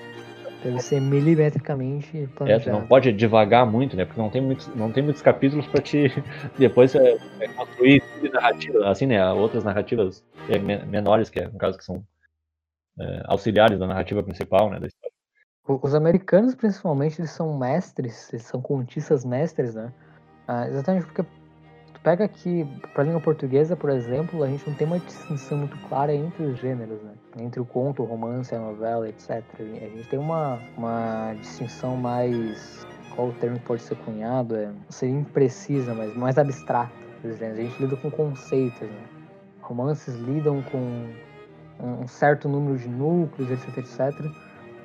Deve 0.68 0.82
ser 0.82 1.00
milimetricamente 1.00 2.28
planejado. 2.36 2.70
É, 2.70 2.74
não 2.74 2.86
pode 2.86 3.14
devagar 3.14 3.66
muito, 3.66 3.96
né? 3.96 4.04
Porque 4.04 4.20
não 4.20 4.30
tem 4.30 4.42
muitos, 4.42 4.68
não 4.76 4.92
tem 4.92 5.02
muitos 5.02 5.22
capítulos 5.22 5.66
para 5.68 5.82
te 5.82 6.12
depois 6.60 6.94
é, 6.94 7.18
é 7.40 7.48
construir 7.48 8.04
narrativa, 8.34 8.90
assim, 8.90 9.06
né? 9.06 9.32
Outras 9.32 9.64
narrativas 9.64 10.26
é, 10.50 10.60
menores, 10.60 11.30
que 11.30 11.40
é, 11.40 11.48
no 11.48 11.58
caso 11.58 11.78
que 11.78 11.86
são 11.86 12.04
é, 13.00 13.24
auxiliares 13.26 13.80
da 13.80 13.88
narrativa 13.88 14.22
principal, 14.22 14.70
né? 14.70 14.80
Da 14.80 14.88
história. 14.88 15.16
Os 15.66 15.96
americanos, 15.96 16.54
principalmente, 16.54 17.22
eles 17.22 17.32
são 17.32 17.58
mestres, 17.58 18.32
eles 18.34 18.46
são 18.46 18.62
contistas 18.62 19.24
mestres, 19.24 19.74
né? 19.74 19.94
Ah, 20.48 20.68
exatamente 20.68 21.06
porque 21.06 21.26
pega 22.08 22.24
aqui, 22.24 22.66
para 22.94 23.04
a 23.04 23.06
língua 23.06 23.20
portuguesa, 23.20 23.76
por 23.76 23.90
exemplo, 23.90 24.42
a 24.42 24.48
gente 24.48 24.66
não 24.66 24.74
tem 24.78 24.88
uma 24.88 24.98
distinção 24.98 25.58
muito 25.58 25.78
clara 25.90 26.16
entre 26.16 26.42
os 26.42 26.58
gêneros, 26.58 27.02
né? 27.04 27.12
Entre 27.38 27.60
o 27.60 27.66
conto, 27.66 28.02
o 28.02 28.06
romance, 28.06 28.56
a 28.56 28.60
novela, 28.60 29.10
etc. 29.10 29.44
A 29.60 29.62
gente 29.62 30.08
tem 30.08 30.18
uma, 30.18 30.58
uma 30.78 31.34
distinção 31.34 31.98
mais 31.98 32.88
qual 33.14 33.28
o 33.28 33.34
termo 33.34 33.60
pode 33.60 33.82
ser 33.82 33.98
cunhado, 33.98 34.56
é, 34.56 34.72
seria 34.88 35.16
imprecisa, 35.16 35.94
mas 35.94 36.16
mais 36.16 36.38
abstrata. 36.38 36.94
A 37.26 37.54
gente 37.56 37.78
lida 37.78 37.98
com 37.98 38.10
conceitos, 38.10 38.88
né? 38.88 39.04
Romances 39.62 40.16
lidam 40.16 40.64
com 40.72 41.10
um 41.78 42.08
certo 42.08 42.48
número 42.48 42.78
de 42.78 42.88
núcleos, 42.88 43.52
etc, 43.52 43.80
etc. 43.80 44.32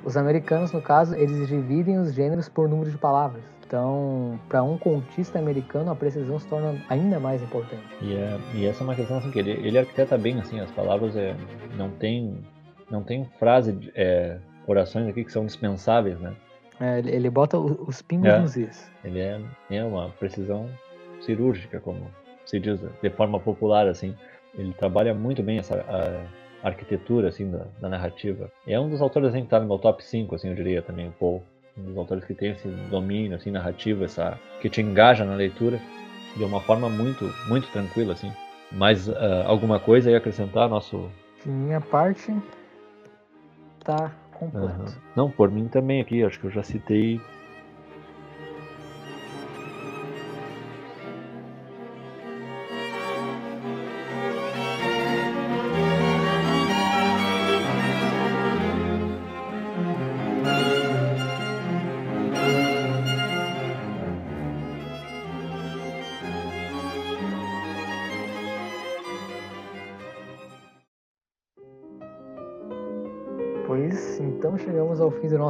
Os 0.03 0.17
americanos, 0.17 0.73
no 0.73 0.81
caso, 0.81 1.15
eles 1.15 1.47
dividem 1.47 1.99
os 1.99 2.13
gêneros 2.13 2.49
por 2.49 2.67
número 2.67 2.91
de 2.91 2.97
palavras. 2.97 3.45
Então, 3.73 4.39
para 4.47 4.61
um 4.61 4.77
contista 4.77 5.39
americano, 5.39 5.89
a 5.89 5.95
precisão 5.95 6.37
se 6.37 6.45
torna 6.47 6.79
ainda 6.87 7.19
mais 7.19 7.41
importante. 7.41 7.81
E, 8.03 8.13
é, 8.13 8.39
e 8.53 8.67
essa 8.67 8.83
é 8.83 8.83
uma 8.83 8.93
questão 8.93 9.17
assim 9.17 9.31
que 9.31 9.39
ele, 9.39 9.49
ele 9.49 9.79
arquiteta 9.79 10.15
bem 10.15 10.39
assim 10.39 10.59
as 10.59 10.69
palavras, 10.69 11.15
é, 11.15 11.35
não 11.75 11.89
tem 11.89 12.37
não 12.91 13.01
tem 13.01 13.25
frase, 13.39 13.91
é, 13.95 14.37
orações 14.67 15.07
aqui 15.07 15.23
que 15.23 15.31
são 15.31 15.47
dispensáveis, 15.47 16.19
né? 16.19 16.35
É, 16.79 16.99
ele 16.99 17.31
bota 17.31 17.57
os 17.57 17.99
pingos 17.99 18.27
é, 18.27 18.39
nos 18.39 18.55
is. 18.55 18.91
Ele 19.03 19.19
é, 19.19 19.41
é 19.71 19.83
uma 19.83 20.09
precisão 20.19 20.69
cirúrgica, 21.19 21.79
como 21.79 22.05
se 22.45 22.59
diz 22.59 22.79
de 22.79 23.09
forma 23.09 23.39
popular 23.39 23.87
assim. 23.87 24.15
Ele 24.53 24.71
trabalha 24.75 25.15
muito 25.15 25.41
bem 25.41 25.57
essa 25.57 25.83
a, 25.89 26.63
a 26.63 26.69
arquitetura 26.69 27.29
assim 27.29 27.49
da, 27.49 27.65
da, 27.81 27.89
narrativa. 27.89 28.51
É 28.67 28.79
um 28.79 28.87
dos 28.87 29.01
autores 29.01 29.29
assim, 29.29 29.39
que 29.39 29.45
está 29.45 29.59
no 29.59 29.65
meu 29.65 29.79
top 29.79 30.05
5, 30.05 30.35
assim, 30.35 30.49
eu 30.49 30.55
diria 30.55 30.83
também, 30.83 31.07
o 31.07 31.11
Paul. 31.13 31.43
Um 31.77 31.83
dos 31.83 31.97
autores 31.97 32.23
que 32.23 32.33
tem 32.33 32.51
esse 32.51 32.67
domínio 32.89 33.35
assim 33.35 33.51
narrativo, 33.51 34.03
essa 34.03 34.39
que 34.61 34.69
te 34.69 34.81
engaja 34.81 35.25
na 35.25 35.35
leitura 35.35 35.79
de 36.35 36.43
uma 36.43 36.61
forma 36.61 36.89
muito 36.89 37.25
muito 37.47 37.67
tranquila 37.71 38.13
assim. 38.13 38.31
Mais 38.71 39.07
uh, 39.07 39.43
alguma 39.45 39.79
coisa 39.79 40.09
aí 40.09 40.15
acrescentar 40.15 40.69
nosso 40.69 41.09
de 41.43 41.49
minha 41.49 41.81
parte 41.81 42.33
tá 43.83 44.11
completo. 44.31 44.81
Uhum. 44.81 44.85
Não, 45.15 45.31
por 45.31 45.51
mim 45.51 45.67
também 45.67 46.01
aqui, 46.01 46.23
acho 46.23 46.39
que 46.39 46.45
eu 46.45 46.51
já 46.51 46.63
citei 46.63 47.19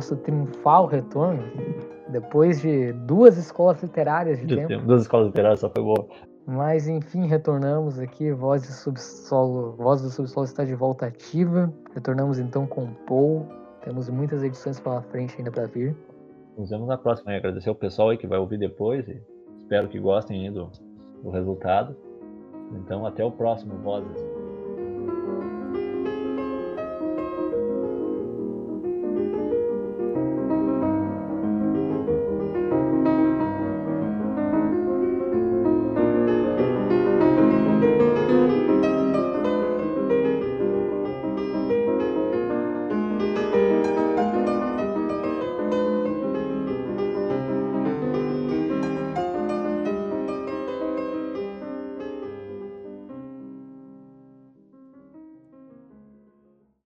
nosso 0.04 0.18
triunfal 0.18 0.86
retorno, 0.86 1.42
depois 2.10 2.62
de 2.62 2.92
duas 2.92 3.38
escolas 3.38 3.82
literárias 3.82 4.40
de, 4.40 4.46
de 4.46 4.56
tempo. 4.56 4.68
tempo. 4.68 4.86
Duas 4.86 5.04
escolas 5.04 5.28
literárias 5.28 5.62
só 5.62 5.70
foi 5.70 5.82
boa. 5.82 6.06
Mas 6.46 6.90
enfim, 6.90 7.26
retornamos 7.26 7.98
aqui, 7.98 8.32
Voz 8.34 8.64
do 8.64 8.74
Subsolo, 8.74 9.72
Voz 9.78 10.02
do 10.02 10.10
Subsolo 10.10 10.46
está 10.46 10.66
de 10.66 10.76
volta 10.76 11.06
ativa. 11.06 11.74
Retornamos 11.94 12.38
então 12.38 12.68
com 12.68 12.84
o 12.84 12.96
Paul. 13.08 13.46
Temos 13.82 14.10
muitas 14.10 14.44
edições 14.44 14.78
pela 14.78 15.02
frente 15.04 15.36
ainda 15.38 15.52
para 15.52 15.68
vir. 15.68 15.96
Nos 16.58 16.70
vemos 16.70 16.88
na 16.88 16.98
próxima. 16.98 17.34
Agradecer 17.34 17.70
ao 17.70 17.76
pessoal 17.76 18.10
aí 18.10 18.18
que 18.18 18.28
vai 18.28 18.40
ouvir 18.40 18.60
depois. 18.60 19.06
espero 19.58 19.88
que 19.88 20.00
gostem 20.00 20.52
do, 20.52 20.70
do 21.24 21.30
resultado. 21.30 21.96
Então 22.74 23.06
até 23.06 23.24
o 23.24 23.32
próximo, 23.32 23.76
Vozes. 23.78 24.33